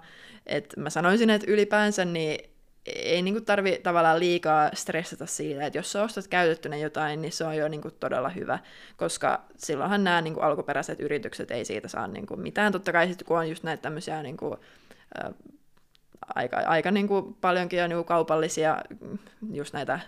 Et 0.46 0.74
mä 0.78 0.90
sanoisin, 0.90 1.30
että 1.30 1.52
ylipäänsä 1.52 2.06
niin 2.06 2.52
ei 2.86 3.22
niin 3.22 3.46
tarvi 3.46 3.80
tavallaan 3.84 4.20
liikaa 4.20 4.70
stressata 4.74 5.26
siitä, 5.26 5.66
että 5.66 5.80
jos 5.80 5.92
sä 5.92 6.04
ostat 6.04 6.28
käytettynä 6.28 6.78
jotain, 6.78 7.22
niin 7.22 7.32
se 7.32 7.44
on 7.44 7.58
jo 7.58 7.68
niin 7.68 7.82
kuin 7.82 7.94
todella 8.00 8.30
hyvä, 8.30 8.60
koska 8.98 9.42
silloinhan 9.58 10.04
nämä 10.04 10.22
niin 10.22 10.34
kuin 10.34 10.44
alkuperäiset 10.44 11.00
yritykset 11.00 11.52
ei 11.52 11.66
siitä 11.66 11.88
saa 11.88 12.08
niin 12.08 12.26
kuin 12.26 12.40
mitään. 12.40 12.72
Totta 12.72 12.92
kai 12.92 13.08
sitten 13.08 13.28
kun 13.28 13.38
on 13.38 13.50
just 13.50 13.64
näitä 13.64 13.82
tämmöisiä 13.82 14.24
niin 14.24 14.38
kuin, 14.38 14.58
äh, 15.26 15.34
aika, 16.36 16.58
aika 16.58 16.92
niin 16.92 17.08
kuin 17.08 17.34
paljonkin 17.34 17.84
on 17.84 17.90
niin 17.90 18.06
kaupallisia 18.06 18.78
just 19.54 19.74
näitä 19.74 20.00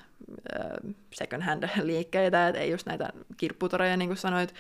second 1.14 1.44
hand 1.44 1.70
liikkeitä, 1.82 2.48
että 2.48 2.62
ei 2.62 2.72
just 2.72 2.86
näitä 2.86 3.10
kirpputoreja, 3.38 3.98
niin 3.98 4.10
kuin 4.10 4.18
sanoit, 4.18 4.54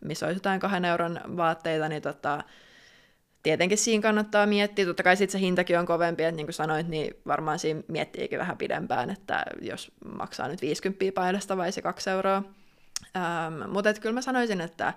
missä 0.00 0.26
olisi 0.26 0.36
jotain 0.36 0.60
kahden 0.60 0.84
euron 0.84 1.20
vaatteita, 1.36 1.88
niin 1.88 2.02
tota, 2.02 2.44
tietenkin 3.42 3.78
siinä 3.78 4.02
kannattaa 4.02 4.46
miettiä. 4.46 4.86
Totta 4.86 5.02
kai 5.02 5.16
sitten 5.16 5.40
se 5.40 5.44
hintakin 5.46 5.78
on 5.78 5.86
kovempi, 5.86 6.22
että 6.22 6.36
niin 6.36 6.46
kuin 6.46 6.54
sanoit, 6.54 6.88
niin 6.88 7.14
varmaan 7.26 7.58
siinä 7.58 7.82
miettiikin 7.88 8.38
vähän 8.38 8.58
pidempään, 8.58 9.10
että 9.10 9.44
jos 9.60 9.92
maksaa 10.04 10.48
nyt 10.48 10.62
50 10.62 11.04
paidasta 11.14 11.56
vai 11.56 11.72
se 11.72 11.82
2 11.82 12.10
euroa. 12.10 12.42
Ähm, 13.16 13.70
mutta 13.70 13.94
kyllä 13.94 14.14
mä 14.14 14.22
sanoisin, 14.22 14.60
että 14.60 14.94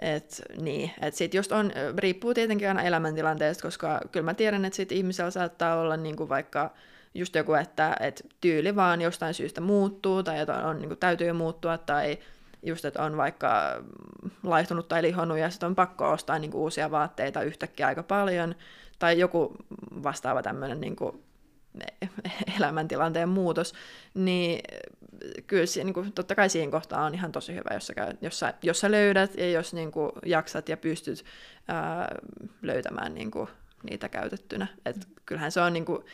et, 0.00 0.42
niin, 0.60 0.90
et 1.00 1.14
sit 1.14 1.34
just 1.34 1.52
on, 1.52 1.72
riippuu 1.98 2.34
tietenkin 2.34 2.68
aina 2.68 2.82
elämäntilanteesta, 2.82 3.62
koska 3.62 4.00
kyllä 4.12 4.24
mä 4.24 4.34
tiedän, 4.34 4.64
että 4.64 4.76
sit 4.76 4.92
ihmisellä 4.92 5.30
saattaa 5.30 5.80
olla 5.80 5.96
niin 5.96 6.16
kuin 6.16 6.28
vaikka 6.28 6.70
just 7.14 7.34
joku, 7.34 7.54
että 7.54 7.96
et 8.00 8.26
tyyli 8.40 8.76
vaan 8.76 9.00
jostain 9.00 9.34
syystä 9.34 9.60
muuttuu 9.60 10.22
tai 10.22 10.38
on, 10.64 10.78
niin 10.78 10.88
kuin 10.88 10.98
täytyy 10.98 11.32
muuttua 11.32 11.78
tai 11.78 12.18
just, 12.62 12.84
että 12.84 13.02
on 13.02 13.16
vaikka 13.16 13.82
laihtunut 14.42 14.88
tai 14.88 15.02
lihonnut 15.02 15.38
ja 15.38 15.50
sitten 15.50 15.66
on 15.66 15.74
pakko 15.74 16.10
ostaa 16.10 16.38
niin 16.38 16.50
kuin 16.50 16.60
uusia 16.60 16.90
vaatteita 16.90 17.42
yhtäkkiä 17.42 17.86
aika 17.86 18.02
paljon, 18.02 18.54
tai 18.98 19.18
joku 19.18 19.56
vastaava 20.02 20.42
tämmöinen 20.42 20.80
niin 20.80 20.96
kuin 20.96 21.22
elämäntilanteen 22.58 23.28
muutos, 23.28 23.74
niin 24.14 24.60
kyllä 25.46 25.64
niin 25.84 25.94
kuin, 25.94 26.12
totta 26.12 26.34
kai 26.34 26.48
siinä 26.48 26.72
kohtaa 26.72 27.04
on 27.04 27.14
ihan 27.14 27.32
tosi 27.32 27.54
hyvä, 27.54 27.74
jos 27.74 27.86
sä, 27.86 27.94
käy, 27.94 28.12
jos 28.20 28.38
sä, 28.38 28.54
jos 28.62 28.80
sä 28.80 28.90
löydät 28.90 29.34
ja 29.34 29.50
jos 29.50 29.74
niin 29.74 29.92
kuin, 29.92 30.12
jaksat 30.26 30.68
ja 30.68 30.76
pystyt 30.76 31.24
ää, 31.68 32.14
löytämään 32.62 33.14
niin 33.14 33.30
kuin, 33.30 33.48
niitä 33.90 34.08
käytettynä. 34.08 34.66
Et 34.86 34.96
kyllähän 35.26 35.52
se 35.52 35.60
on 35.60 35.72
niin 35.72 35.84
kuin, 35.84 36.04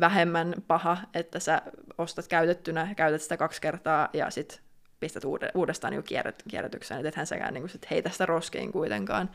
vähemmän 0.00 0.54
paha, 0.66 0.96
että 1.14 1.40
sä 1.40 1.62
ostat 1.98 2.28
käytettynä, 2.28 2.94
käytät 2.96 3.22
sitä 3.22 3.36
kaksi 3.36 3.60
kertaa 3.60 4.08
ja 4.12 4.30
sitten 4.30 4.58
pistät 5.00 5.22
uudestaan 5.54 5.92
niin 5.92 6.04
kierret, 6.04 6.42
kierrätykseen, 6.48 7.00
että 7.00 7.08
ethän 7.08 7.26
säkään 7.26 7.54
niin 7.54 7.68
sit 7.68 7.90
heitä 7.90 8.10
sitä 8.10 8.26
roskiin 8.26 8.72
kuitenkaan. 8.72 9.30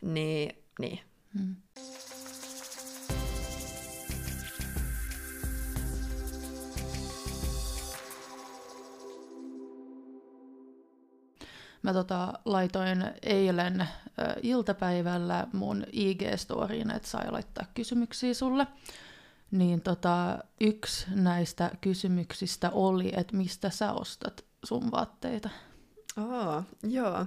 Niin, 0.00 0.64
niin. 0.78 1.00
Hmm. 1.38 1.56
Mä 11.82 11.92
tota, 11.92 12.32
laitoin 12.44 13.04
eilen 13.22 13.80
ö, 13.80 13.86
iltapäivällä 14.42 15.46
mun 15.52 15.86
IG-storiin, 15.92 16.96
että 16.96 17.08
sai 17.08 17.30
laittaa 17.30 17.66
kysymyksiä 17.74 18.34
sulle. 18.34 18.66
Niin 19.50 19.80
tota, 19.80 20.38
yksi 20.60 21.06
näistä 21.14 21.70
kysymyksistä 21.80 22.70
oli, 22.70 23.12
että 23.16 23.36
mistä 23.36 23.70
sä 23.70 23.92
ostat 23.92 24.44
sun 24.64 24.90
vaatteita? 24.90 25.50
Oh, 26.16 26.62
joo. 26.82 27.26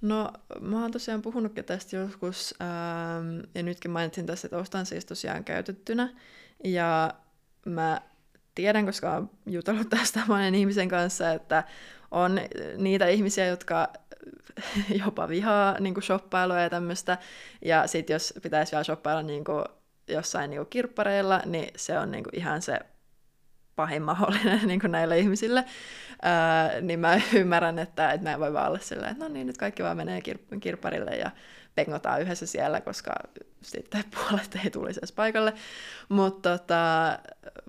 No, 0.00 0.32
mä 0.60 0.82
oon 0.82 0.90
tosiaan 0.90 1.22
puhunutkin 1.22 1.64
tästä 1.64 1.96
joskus, 1.96 2.54
ähm, 2.60 3.40
ja 3.54 3.62
nytkin 3.62 3.90
mainitsin 3.90 4.26
tässä, 4.26 4.46
että 4.46 4.58
ostan 4.58 4.86
siis 4.86 5.04
tosiaan 5.04 5.44
käytettynä. 5.44 6.08
Ja 6.64 7.14
mä 7.66 8.00
tiedän, 8.54 8.86
koska 8.86 9.16
olen 9.16 9.30
jutellut 9.46 9.88
tästä 9.98 10.20
monen 10.28 10.54
ihmisen 10.54 10.88
kanssa, 10.88 11.32
että 11.32 11.64
on 12.12 12.40
niitä 12.76 13.06
ihmisiä, 13.06 13.46
jotka 13.46 13.88
jopa 15.04 15.28
vihaa 15.28 15.76
niin 15.80 15.94
kuin 15.94 16.04
shoppailua 16.04 16.60
ja 16.60 16.70
tämmöistä. 16.70 17.18
Ja 17.64 17.86
sitten 17.86 18.14
jos 18.14 18.34
pitäisi 18.42 18.72
vielä 18.72 18.84
shoppailla 18.84 19.22
niin 19.22 19.44
kuin 19.44 19.64
jossain 20.08 20.50
niin 20.50 20.58
kuin 20.58 20.70
kirppareilla, 20.70 21.42
niin 21.46 21.68
se 21.76 21.98
on 21.98 22.10
niin 22.10 22.24
kuin 22.24 22.36
ihan 22.36 22.62
se 22.62 22.78
pahin 23.76 24.02
mahdollinen 24.02 24.60
niin 24.68 24.80
kuin 24.80 24.92
näille 24.92 25.18
ihmisille. 25.18 25.64
Ää, 26.22 26.80
niin 26.80 27.00
mä 27.00 27.20
ymmärrän, 27.34 27.78
että, 27.78 28.12
että 28.12 28.26
mä 28.26 28.32
en 28.32 28.40
voi 28.40 28.52
vaan 28.52 28.68
olla 28.68 28.78
silleen, 28.78 29.12
että 29.12 29.24
no 29.24 29.30
niin, 29.32 29.46
nyt 29.46 29.58
kaikki 29.58 29.82
vaan 29.82 29.96
menee 29.96 30.20
kir- 30.20 30.58
kirpparille 30.60 31.10
ja 31.10 31.30
pengotaan 31.74 32.22
yhdessä 32.22 32.46
siellä, 32.46 32.80
koska 32.80 33.12
sitten 33.62 34.04
puolet 34.14 34.58
ei 34.64 34.70
tulisi 34.70 35.00
edes 35.00 35.12
paikalle. 35.12 35.52
Mutta 36.08 36.58
tota, 36.58 37.18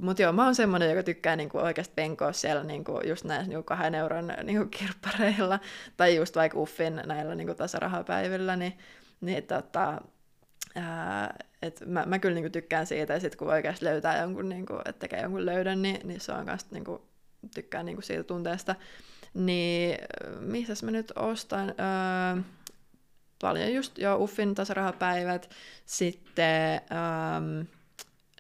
mut 0.02 0.20
joo, 0.20 0.32
mä 0.32 0.46
oon 0.46 0.56
semmoinen, 0.56 0.90
joka 0.90 1.04
tykkää 1.04 1.36
niinku 1.36 1.58
oikeasti 1.58 1.94
penkoa 1.96 2.34
siellä 2.34 2.64
niinku 2.64 3.02
just 3.06 3.26
näissä 3.26 3.50
niinku 3.50 3.64
kahden 3.64 3.96
euron 3.96 4.34
niinku 4.44 4.66
kirppareilla, 4.78 5.60
tai 5.98 6.16
just 6.16 6.36
vaikka 6.36 6.60
Uffin 6.60 7.02
näillä 7.06 7.36
niinku 7.36 7.54
tasarahapäivillä, 7.54 8.56
niin, 8.56 8.78
niin 9.22 9.44
tota, 9.44 10.02
ää, 10.76 11.36
et 11.64 11.84
mä, 11.86 12.04
mä 12.06 12.20
kyllä 12.20 12.36
niinku 12.36 12.50
tykkään 12.50 12.86
siitä, 12.86 13.14
ja 13.14 13.20
sitten 13.20 13.38
kun 13.38 13.48
oikeasti 13.48 13.86
löytää 13.86 14.22
jonkun, 14.22 14.50
niinku, 14.50 14.74
että 14.74 15.00
tekee 15.00 15.22
jonkun 15.22 15.46
löydön, 15.46 15.82
niin, 15.82 16.08
niin 16.08 16.20
se 16.20 16.32
on 16.32 16.46
kanssa 16.46 16.68
niinku, 16.72 17.02
tykkään 17.56 17.86
niinku 17.86 18.02
siitä 18.02 18.24
tunteesta. 18.24 18.76
Niin 19.34 19.98
missä 20.40 20.86
mä 20.86 20.92
nyt 20.92 21.12
ostan? 21.16 21.70
Öö, 21.70 22.44
paljon 23.42 23.74
just 23.74 23.98
jo 23.98 24.18
Uffin 24.18 24.56
tasarahapäivät. 24.56 25.50
Sitten 25.86 26.82
ähm, 26.92 27.68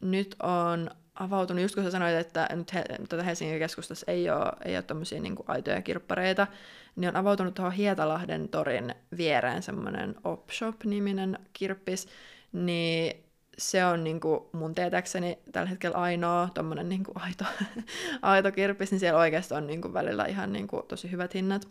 nyt 0.01 0.35
on 0.43 0.89
avautunut, 1.15 1.61
just 1.61 1.75
kun 1.75 1.83
sä 1.83 1.91
sanoit, 1.91 2.15
että 2.15 2.47
nyt 2.55 2.73
he, 2.73 2.83
tuota 3.09 3.23
Helsingin 3.23 3.59
keskustassa 3.59 4.11
ei 4.11 4.29
ole, 4.29 4.51
ei 4.65 4.75
ole 4.75 4.83
tämmöisiä 4.83 5.19
niin 5.19 5.35
aitoja 5.47 5.81
kirppareita, 5.81 6.47
niin 6.95 7.09
on 7.09 7.15
avautunut 7.15 7.53
tuohon 7.53 7.71
Hietalahden 7.71 8.49
torin 8.49 8.95
viereen 9.17 9.63
semmoinen 9.63 10.15
Opshop-niminen 10.23 11.39
kirppis, 11.53 12.07
niin 12.53 13.23
se 13.57 13.85
on 13.85 14.03
niin 14.03 14.19
kuin 14.19 14.41
mun 14.51 14.75
tietääkseni 14.75 15.39
tällä 15.51 15.69
hetkellä 15.69 15.97
ainoa 15.97 16.49
tommonen 16.53 16.89
niin 16.89 17.03
kuin 17.03 17.21
aito, 17.21 17.45
aito 18.21 18.51
kirppis, 18.51 18.91
niin 18.91 18.99
siellä 18.99 19.19
oikeasti 19.19 19.53
on 19.53 19.67
niin 19.67 19.81
kuin 19.81 19.93
välillä 19.93 20.25
ihan 20.25 20.53
niin 20.53 20.67
kuin 20.67 20.87
tosi 20.87 21.11
hyvät 21.11 21.33
hinnat. 21.33 21.67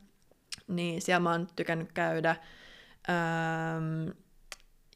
Niin 0.68 1.02
siellä 1.02 1.20
mä 1.20 1.30
oon 1.30 1.46
tykännyt 1.56 1.92
käydä. 1.92 2.36
Ähm, 3.08 4.08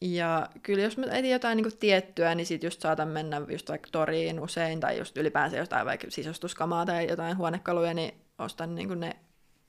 ja 0.01 0.49
kyllä 0.63 0.83
jos 0.83 0.97
mä 0.97 1.07
etin 1.07 1.31
jotain 1.31 1.57
niin 1.57 1.79
tiettyä, 1.81 2.35
niin 2.35 2.47
sit 2.47 2.63
just 2.63 2.81
saatan 2.81 3.09
mennä 3.09 3.43
just 3.49 3.69
vaikka 3.69 3.89
toriin 3.93 4.41
usein, 4.41 4.81
tai 4.81 4.99
just 4.99 5.17
ylipäänsä 5.17 5.57
jotain 5.57 5.87
vaikka 5.87 6.07
sisustuskamaa 6.11 6.87
tai 6.87 7.09
jotain 7.09 7.37
huonekaluja, 7.37 7.95
niin 7.95 8.15
ostan 8.39 8.75
niin 8.75 9.01
ne 9.01 9.17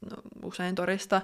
no, 0.09 0.18
usein 0.43 0.76
torista. 0.76 1.22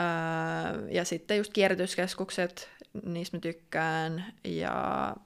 Öö, 0.00 0.88
ja 0.90 1.04
sitten 1.04 1.36
just 1.38 1.52
kierrätyskeskukset, 1.52 2.68
niistä 3.02 3.36
mä 3.36 3.40
tykkään. 3.40 4.24
Ja 4.44 5.16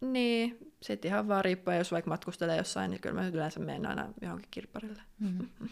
niin, 0.00 0.58
sitten 0.82 1.08
ihan 1.08 1.28
vaan 1.28 1.44
riippuen, 1.44 1.78
jos 1.78 1.92
vaikka 1.92 2.10
matkustelee 2.10 2.56
jossain, 2.56 2.90
niin 2.90 3.00
kyllä 3.00 3.20
mä 3.20 3.28
yleensä 3.28 3.60
menen 3.60 3.86
aina 3.86 4.08
johonkin 4.22 4.48
kirpparille. 4.50 5.02
Mm. 5.18 5.48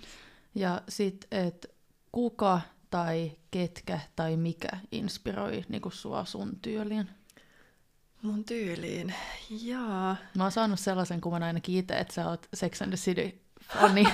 Ja 0.54 0.82
sitten, 0.88 1.46
että 1.46 1.68
kuka 2.12 2.60
tai 2.90 3.32
ketkä 3.50 4.00
tai 4.16 4.36
mikä 4.36 4.68
inspiroi 4.92 5.64
niin 5.68 5.82
kuin 5.82 5.92
sua 5.92 6.24
sun 6.24 6.58
tyyliin? 6.62 7.08
Mun 8.22 8.44
tyyliin, 8.44 9.14
jaa. 9.50 10.16
Mä 10.36 10.42
oon 10.42 10.52
saanut 10.52 10.80
sellaisen 10.80 11.20
kuvan 11.20 11.42
ainakin 11.42 11.78
itse, 11.78 11.98
että 11.98 12.14
sä 12.14 12.28
oot 12.28 12.46
Sex 12.54 12.82
and 12.82 12.88
the 12.90 12.96
City 12.96 13.41
fani. 13.80 14.04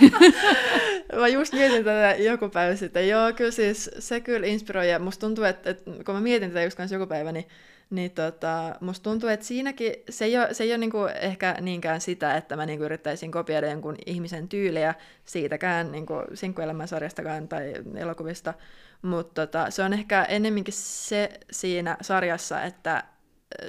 mä 1.21 1.29
just 1.29 1.53
mietin 1.53 1.85
tätä 1.85 2.15
joku 2.19 2.49
päivä 2.49 2.77
sitten. 2.77 3.09
Joo, 3.09 3.33
kyllä 3.33 3.51
siis 3.51 3.91
se 3.99 4.21
kyllä 4.21 4.47
inspiroi. 4.47 4.91
Ja 4.91 4.99
musta 4.99 5.27
tuntuu, 5.27 5.45
että, 5.45 5.71
että 5.71 5.91
kun 6.05 6.15
mä 6.15 6.21
mietin 6.21 6.51
tätä 6.51 6.63
just 6.63 6.77
kanssa 6.77 6.95
joku 6.95 7.07
päivä, 7.07 7.33
niin 7.33 7.47
niin 7.91 8.11
tota, 8.11 8.75
musta 8.81 9.11
tuntuu, 9.11 9.29
että 9.29 9.47
siinäkin 9.47 9.93
se 10.11 10.25
ei 10.25 10.39
ole, 10.39 10.55
se 10.55 10.65
ei 10.65 10.71
ole 10.71 10.79
niinku 10.79 10.99
ehkä 11.21 11.57
niinkään 11.61 12.01
sitä, 12.01 12.37
että 12.37 12.57
mä 12.57 12.67
niinku 12.67 12.85
yrittäisin 12.85 13.33
kopioida 13.33 13.71
jonkun 13.71 13.97
ihmisen 14.07 14.49
tyyliä 14.49 14.95
siitäkään 15.25 15.93
niinku 15.93 16.15
sinkkuelämän 16.35 16.89
sarjastakaan 16.89 17.49
tai 17.49 17.73
elokuvista, 17.97 18.55
mutta 19.03 19.47
tota, 19.47 19.71
se 19.71 19.83
on 19.83 19.93
ehkä 19.93 20.25
ennemminkin 20.25 20.75
se 20.77 21.31
siinä 21.51 21.97
sarjassa, 22.01 22.63
että 22.63 23.05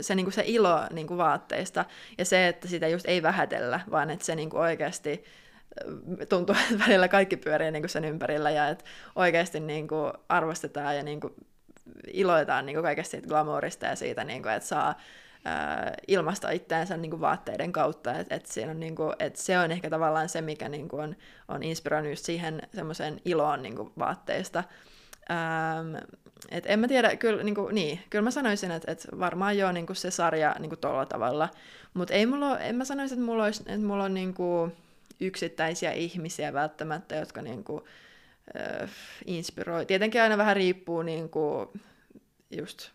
se, 0.02 0.16
niinku 0.16 0.32
se 0.32 0.44
ilo 0.46 0.80
niinku 0.92 1.18
vaatteista 1.18 1.86
ja 2.18 2.26
se, 2.26 2.48
että 2.48 2.68
sitä 2.68 2.88
just 2.88 3.06
ei 3.06 3.24
vähätellä, 3.24 3.80
vaan 3.92 4.10
että 4.10 4.26
se 4.26 4.36
niinku 4.36 4.58
oikeasti 4.58 5.24
tuntuu, 6.30 6.56
että 6.72 6.86
välillä 6.88 7.08
kaikki 7.08 7.38
pyörii 7.38 7.72
niinku 7.72 7.88
sen 7.88 8.06
ympärillä 8.06 8.50
ja 8.50 8.70
että 8.70 8.86
oikeasti 9.16 9.60
niinku 9.60 9.96
arvostetaan 10.30 10.98
ja 10.98 11.04
niinku 11.04 11.36
iloitaan 12.14 12.66
niin 12.66 12.76
kuin 12.76 12.84
kaikesta 12.84 13.12
siitä 13.12 13.28
glamourista 13.28 13.86
ja 13.86 13.96
siitä, 13.96 14.24
niin 14.24 14.44
kuin, 14.44 14.54
että 14.54 14.68
saa 14.68 14.96
ilmasta 16.08 16.50
itteensä 16.50 16.98
niin 16.98 17.10
kuin 17.10 17.22
vaatteiden 17.22 17.72
kautta. 17.72 18.14
Et, 18.14 18.28
et 18.30 18.46
siinä 18.46 18.72
on, 18.72 18.80
niin 18.80 18.96
kuin, 18.96 19.14
et 19.20 19.36
se 19.36 19.60
on 19.60 19.72
ehkä 19.72 19.90
tavallaan 19.90 20.30
se, 20.30 20.42
mikä 20.42 20.70
niin 20.70 20.90
kuin 20.90 21.02
on, 21.04 21.16
on 21.48 21.64
inspiroinut 21.64 22.20
siihen 22.20 22.62
semmoiseen 22.74 23.22
iloon 23.26 23.62
niin 23.62 23.76
kuin 23.76 23.92
vaatteista. 24.00 24.64
Ähm, 25.32 25.96
et 26.50 26.64
en 26.68 26.80
mä 26.80 26.88
tiedä, 26.88 27.16
kyllä, 27.16 27.44
niin 27.44 27.56
kuin, 27.56 27.76
niin, 27.76 28.00
kyllä 28.10 28.24
mä 28.24 28.32
sanoisin, 28.32 28.72
että, 28.72 28.92
että 28.92 29.08
varmaan 29.20 29.58
jo 29.58 29.72
niin 29.72 29.86
kuin 29.86 29.96
se 29.96 30.12
sarja 30.12 30.56
niin 30.60 30.70
kuin 30.70 30.80
tuolla 30.80 31.06
tavalla, 31.06 31.50
mutta 31.94 32.14
ei 32.14 32.26
mulla 32.26 32.60
en 32.60 32.76
mä 32.76 32.86
sanoisi, 32.86 33.14
että 33.14 33.26
mulla, 33.26 33.44
olisi, 33.44 33.64
että 33.66 33.88
mulla 33.88 34.04
on 34.04 34.14
niin 34.14 34.34
kuin 34.34 34.74
yksittäisiä 35.20 35.92
ihmisiä 35.92 36.54
välttämättä, 36.54 37.16
jotka 37.16 37.42
niin 37.42 37.64
kuin, 37.64 37.84
äh, 38.56 38.90
inspiroi. 39.26 39.86
Tietenkin 39.86 40.22
aina 40.22 40.38
vähän 40.38 40.56
riippuu 40.56 41.02
niin 41.02 41.30
kuin, 41.30 41.70
just 42.52 42.90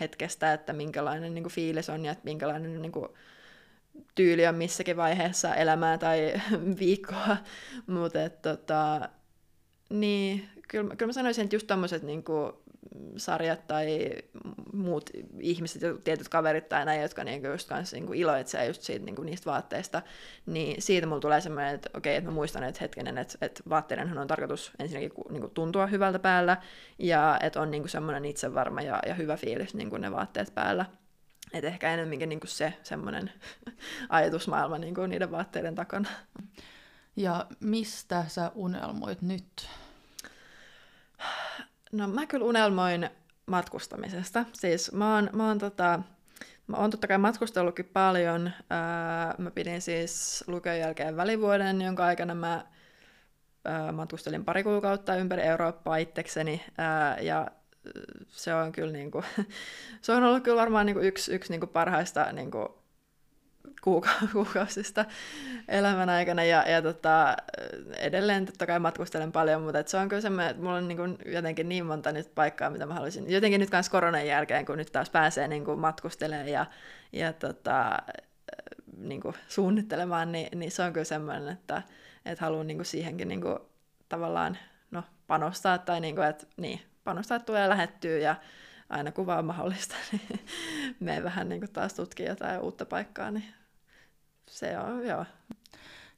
hetkestä, 0.00 0.52
että 0.52 0.72
minkälainen 0.72 1.34
niin 1.34 1.44
kuin, 1.44 1.52
fiilis 1.52 1.90
on 1.90 2.04
ja 2.04 2.12
että 2.12 2.24
minkälainen 2.24 2.82
niin 2.82 2.92
kuin, 2.92 3.08
tyyli 4.14 4.46
on 4.46 4.54
missäkin 4.54 4.96
vaiheessa 4.96 5.54
elämää 5.54 5.98
tai 5.98 6.32
viikkoa. 6.80 7.36
Mutta 7.86 8.30
tota, 8.42 9.08
niin, 9.88 10.48
kyllä, 10.68 10.96
kyllä 10.96 11.08
mä 11.08 11.12
sanoisin, 11.12 11.44
että 11.44 11.56
just 11.56 11.66
tommoset 11.66 12.02
niin 12.02 12.24
kuin, 12.24 12.52
sarjat 13.16 13.66
tai 13.66 14.10
muut 14.72 15.10
ihmiset, 15.40 15.82
tietyt 16.04 16.28
kaverit 16.28 16.68
tai 16.68 16.84
näin, 16.84 17.02
jotka 17.02 17.24
niinku 17.24 17.48
just 17.48 17.68
kanssa 17.68 17.96
niinku 17.96 18.12
iloitsee 18.12 18.66
just 18.66 18.82
siitä, 18.82 19.04
niinku 19.04 19.22
niistä 19.22 19.50
vaatteista, 19.50 20.02
niin 20.46 20.82
siitä 20.82 21.06
mulla 21.06 21.20
tulee 21.20 21.40
semmoinen, 21.40 21.74
että 21.74 21.90
okei, 21.94 22.16
että 22.16 22.30
mä 22.30 22.34
muistan, 22.34 22.64
että 22.64 22.78
hetkinen, 22.80 23.18
että, 23.18 23.38
että 23.40 23.62
vaatteidenhan 23.68 24.18
on 24.18 24.26
tarkoitus 24.26 24.72
ensinnäkin 24.78 25.12
niinku 25.30 25.48
tuntua 25.48 25.86
hyvältä 25.86 26.18
päällä, 26.18 26.56
ja 26.98 27.38
että 27.42 27.60
on 27.60 27.70
niinku 27.70 27.88
semmoinen 27.88 28.24
itsevarma 28.24 28.82
ja, 28.82 29.00
ja 29.06 29.14
hyvä 29.14 29.36
fiilis 29.36 29.74
niinku 29.74 29.96
ne 29.96 30.10
vaatteet 30.10 30.54
päällä. 30.54 30.86
Että 31.52 31.68
ehkä 31.68 31.94
enemmänkin 31.94 32.28
niinku 32.28 32.46
se 32.46 32.74
semmoinen 32.82 33.32
ajatusmaailma 34.08 34.78
niinku 34.78 35.06
niiden 35.06 35.30
vaatteiden 35.30 35.74
takana. 35.74 36.08
Ja 37.16 37.46
mistä 37.60 38.24
sä 38.28 38.52
unelmoit 38.54 39.22
nyt? 39.22 39.68
No 41.92 42.08
mä 42.08 42.26
kyllä 42.26 42.44
unelmoin 42.44 43.10
matkustamisesta. 43.46 44.44
Siis 44.52 44.92
mä 44.92 45.14
oon, 45.14 45.30
mä 45.32 45.48
oon, 45.48 45.58
tota, 45.58 46.02
mä 46.66 46.76
oon 46.76 46.90
totta 46.90 47.06
kai 47.06 47.18
matkustellutkin 47.18 47.84
paljon. 47.84 48.50
Ää, 48.70 49.34
mä 49.38 49.50
pidin 49.50 49.82
siis 49.82 50.44
lukion 50.46 50.78
jälkeen 50.78 51.16
välivuoden, 51.16 51.82
jonka 51.82 52.04
aikana 52.04 52.34
mä 52.34 52.64
ää, 53.64 53.92
matkustelin 53.92 54.44
pari 54.44 54.62
kuukautta 54.62 55.16
ympäri 55.16 55.42
Eurooppaa 55.42 55.96
itsekseni. 55.96 56.64
Ää, 56.78 57.18
ja 57.20 57.46
se 58.28 58.54
on 58.54 58.72
kyllä 58.72 58.92
niinku, 58.92 59.24
se 60.02 60.12
on 60.12 60.22
ollut 60.22 60.42
kyllä 60.44 60.60
varmaan 60.60 60.86
niinku 60.86 61.02
yksi, 61.02 61.34
yksi 61.34 61.52
niinku 61.52 61.66
parhaista 61.66 62.32
niinku 62.32 62.79
kuuka- 63.80 64.26
kuukausista 64.32 65.04
elämän 65.68 66.08
aikana 66.08 66.44
ja, 66.44 66.68
ja 66.68 66.82
tota, 66.82 67.36
edelleen 67.98 68.46
totta 68.46 68.66
kai 68.66 68.78
matkustelen 68.78 69.32
paljon, 69.32 69.62
mutta 69.62 69.82
se 69.86 69.96
on 69.96 70.08
kyllä 70.08 70.22
semmoinen, 70.22 70.50
että 70.50 70.62
mulla 70.62 70.76
on 70.76 70.88
niin 70.88 70.98
kuin 70.98 71.18
jotenkin 71.26 71.68
niin 71.68 71.86
monta 71.86 72.12
nyt 72.12 72.34
paikkaa, 72.34 72.70
mitä 72.70 72.86
mä 72.86 72.94
haluaisin. 72.94 73.30
Jotenkin 73.30 73.60
nyt 73.60 73.70
kanssa 73.70 73.92
koronan 73.92 74.26
jälkeen, 74.26 74.66
kun 74.66 74.78
nyt 74.78 74.92
taas 74.92 75.10
pääsee 75.10 75.48
niin 75.48 75.64
kuin 75.64 75.78
matkustelemaan 75.78 76.48
ja, 76.48 76.66
ja 77.12 77.32
tota, 77.32 77.98
niin 78.96 79.20
kuin 79.20 79.34
suunnittelemaan, 79.48 80.32
niin, 80.32 80.58
niin 80.58 80.70
se 80.70 80.82
on 80.82 80.92
kyllä 80.92 81.04
semmoinen, 81.04 81.48
että, 81.48 81.82
että 82.24 82.44
haluan 82.44 82.66
niin 82.66 82.78
kuin 82.78 82.86
siihenkin 82.86 83.28
niin 83.28 83.40
kuin 83.40 83.58
tavallaan 84.08 84.58
no, 84.90 85.04
panostaa 85.26 85.78
tai 85.78 86.00
niin 86.00 86.14
kuin, 86.14 86.26
että 86.26 86.46
niin, 86.56 86.80
panostaa, 87.04 87.36
että 87.36 87.46
tulee 87.46 87.68
lähettyä 87.68 88.18
ja 88.18 88.36
aina 88.90 89.12
kun 89.12 89.26
vaan 89.26 89.44
mahdollista, 89.44 89.94
niin 90.12 90.40
me 91.00 91.22
vähän 91.22 91.48
niin 91.48 91.60
kuin 91.60 91.72
taas 91.72 91.94
tutkii 91.94 92.26
jotain 92.26 92.60
uutta 92.60 92.86
paikkaa, 92.86 93.30
niin 93.30 93.44
se 94.50 94.78
on, 94.78 95.06
joo. 95.06 95.24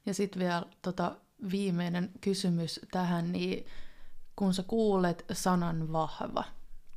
Ja 0.05 0.13
sitten 0.13 0.39
vielä 0.39 0.63
tota, 0.81 1.15
viimeinen 1.51 2.11
kysymys 2.21 2.79
tähän, 2.91 3.31
niin 3.31 3.65
kun 4.35 4.53
sä 4.53 4.63
kuulet 4.63 5.25
sanan 5.31 5.91
vahva, 5.91 6.43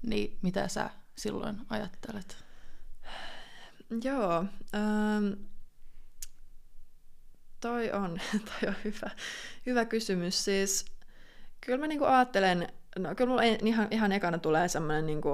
niin 0.02 0.38
mitä 0.42 0.68
sä 0.68 0.90
silloin 1.16 1.60
ajattelet? 1.70 2.36
Joo, 4.04 4.44
ähm, 4.74 5.32
toi 7.60 7.92
on, 7.92 8.20
toi 8.60 8.68
on 8.68 8.74
hyvä, 8.84 9.10
hyvä 9.66 9.84
kysymys. 9.84 10.44
Siis 10.44 10.84
kyllä 11.60 11.78
mä 11.78 11.86
niinku 11.86 12.04
ajattelen, 12.04 12.68
no 12.98 13.14
kyllä 13.14 13.28
mulla 13.28 13.42
ihan, 13.42 13.88
ihan 13.90 14.12
ekana 14.12 14.38
tulee 14.38 14.68
semmoinen 14.68 15.06
niinku, 15.06 15.30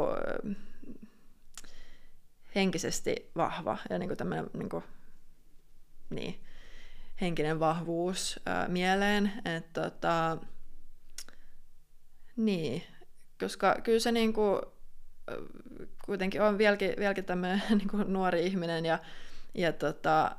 henkisesti 2.55 3.31
vahva 3.37 3.79
ja 3.91 3.99
niinku 3.99 4.17
tämmöinen 4.17 4.51
niinku, 4.53 4.83
niin, 6.13 6.41
henkinen 7.21 7.61
vahvuus 7.61 8.41
ää, 8.47 8.69
mieleen. 8.69 9.33
Että 9.45 9.83
tota, 9.83 10.39
niin, 12.37 12.83
koska 13.41 13.77
kyllä 13.83 13.99
se 13.99 14.13
niinku, 14.13 14.61
kuitenkin 16.05 16.43
on 16.43 16.59
vieläkin, 16.59 16.95
vieläkin 16.99 17.25
tämmöinen 17.25 17.63
niinku 17.79 17.97
nuori 17.97 18.47
ihminen 18.47 18.87
ja, 18.87 18.99
ja 19.55 19.73
tota, 19.73 20.37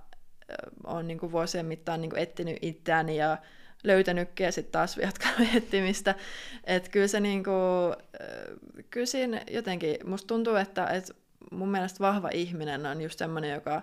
on 0.83 1.07
niinku 1.07 1.31
vuosien 1.31 1.65
mittaan 1.65 2.01
niinku 2.01 2.15
etsinyt 2.15 2.57
itseäni 2.61 3.17
ja 3.17 3.37
löytänytkin 3.83 4.45
ja 4.45 4.51
sitten 4.51 4.71
taas 4.71 4.97
jatkanut 5.07 5.55
etsimistä. 5.55 6.15
Että 6.63 6.89
kyllä 6.89 7.07
se 7.07 7.19
niinku, 7.19 7.51
kyllä 8.89 9.05
siinä 9.05 9.41
jotenkin, 9.51 9.97
musta 10.05 10.27
tuntuu, 10.27 10.55
että 10.55 10.87
et 10.87 11.11
mun 11.51 11.71
mielestä 11.71 11.99
vahva 11.99 12.29
ihminen 12.33 12.85
on 12.85 13.01
just 13.01 13.19
semmoinen, 13.19 13.51
joka 13.51 13.81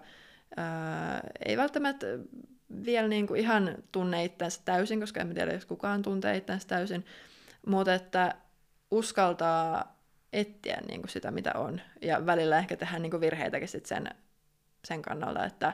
ei 1.45 1.57
välttämättä 1.57 2.07
vielä 2.85 3.09
niin 3.09 3.27
kuin 3.27 3.41
ihan 3.41 3.75
tunne 3.93 4.25
itseänsä 4.25 4.61
täysin, 4.65 5.01
koska 5.01 5.21
en 5.21 5.35
tiedä, 5.35 5.53
jos 5.53 5.65
kukaan 5.65 6.03
tuntee 6.03 6.37
itseänsä 6.37 6.69
täysin, 6.69 7.05
mutta 7.67 7.95
että 7.95 8.35
uskaltaa 8.91 10.01
etsiä 10.33 10.81
niin 10.89 11.01
kuin 11.01 11.11
sitä, 11.11 11.31
mitä 11.31 11.53
on. 11.55 11.81
Ja 12.03 12.27
välillä 12.27 12.59
ehkä 12.59 12.77
tehdä 12.77 12.99
niin 12.99 13.11
kuin 13.11 13.21
virheitäkin 13.21 13.69
sit 13.69 13.87
sen, 13.87 14.11
sen 14.85 15.03
kannalta, 15.03 15.45
että 15.45 15.73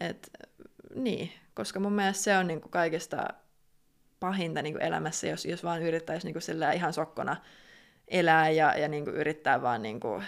et, 0.00 0.30
niin, 0.94 1.32
koska 1.54 1.80
mun 1.80 1.92
mielestä 1.92 2.22
se 2.22 2.38
on 2.38 2.46
niin 2.46 2.60
kuin 2.60 2.70
kaikista 2.70 3.28
pahinta 4.20 4.62
niin 4.62 4.74
kuin 4.74 4.82
elämässä, 4.82 5.26
jos, 5.26 5.44
jos 5.44 5.64
vaan 5.64 5.82
yrittäisi 5.82 6.26
niin 6.26 6.34
kuin 6.34 6.74
ihan 6.74 6.92
sokkona 6.92 7.36
elää 8.08 8.50
ja, 8.50 8.78
ja 8.78 8.88
niin 8.88 9.04
kuin 9.04 9.16
yrittää 9.16 9.62
vaan 9.62 9.82
niin 9.82 10.00
kuin, 10.00 10.24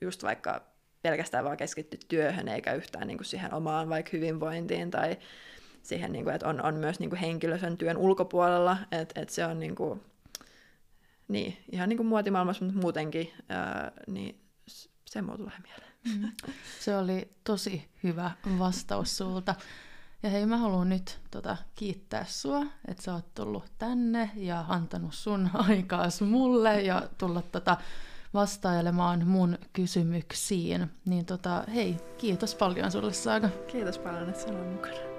just 0.00 0.22
vaikka 0.22 0.75
pelkästään 1.10 1.44
vaan 1.44 1.56
keskittyä 1.56 2.00
työhön 2.08 2.48
eikä 2.48 2.72
yhtään 2.72 3.06
niin 3.06 3.18
kuin 3.18 3.26
siihen 3.26 3.54
omaan 3.54 3.88
vaikka 3.88 4.10
hyvinvointiin 4.12 4.90
tai 4.90 5.16
siihen, 5.82 6.12
niin 6.12 6.24
kuin, 6.24 6.34
että 6.34 6.48
on, 6.48 6.62
on 6.62 6.74
myös 6.74 7.00
niin 7.00 7.10
kuin 7.10 7.20
henkilö 7.20 7.58
sen 7.58 7.76
työn 7.76 7.96
ulkopuolella, 7.96 8.78
että, 8.92 9.20
että 9.20 9.34
se 9.34 9.44
on 9.44 9.58
niin 9.58 9.74
kuin, 9.74 10.00
niin, 11.28 11.56
ihan 11.72 11.88
niin 11.88 11.96
kuin 11.96 12.06
muotimaailmassa, 12.06 12.64
mutta 12.64 12.80
muutenkin, 12.80 13.32
ää, 13.48 13.92
niin 14.06 14.40
se 15.04 15.22
mulla 15.22 15.36
tulee 15.36 15.58
mieleen. 15.62 15.92
Mm. 16.14 16.32
Se 16.80 16.96
oli 16.96 17.30
tosi 17.44 17.88
hyvä 18.02 18.30
vastaus 18.58 19.16
sulta. 19.16 19.54
Ja 20.22 20.30
hei, 20.30 20.46
mä 20.46 20.56
haluan 20.56 20.88
nyt 20.88 21.20
tota, 21.30 21.56
kiittää 21.74 22.24
sua, 22.28 22.66
että 22.88 23.02
sä 23.02 23.14
oot 23.14 23.34
tullut 23.34 23.64
tänne 23.78 24.30
ja 24.34 24.64
antanut 24.68 25.14
sun 25.14 25.50
aikaas 25.68 26.20
mulle 26.20 26.82
ja 26.82 27.08
tulla 27.18 27.42
tota, 27.42 27.76
vastailemaan 28.36 29.26
mun 29.26 29.58
kysymyksiin. 29.72 30.90
Niin 31.04 31.26
tota, 31.26 31.64
hei, 31.74 31.96
kiitos 32.18 32.54
paljon 32.54 32.90
sulle 32.90 33.12
Saaga. 33.12 33.48
Kiitos 33.66 33.98
paljon, 33.98 34.28
että 34.28 34.42
sä 34.42 34.52
mukana. 34.52 35.15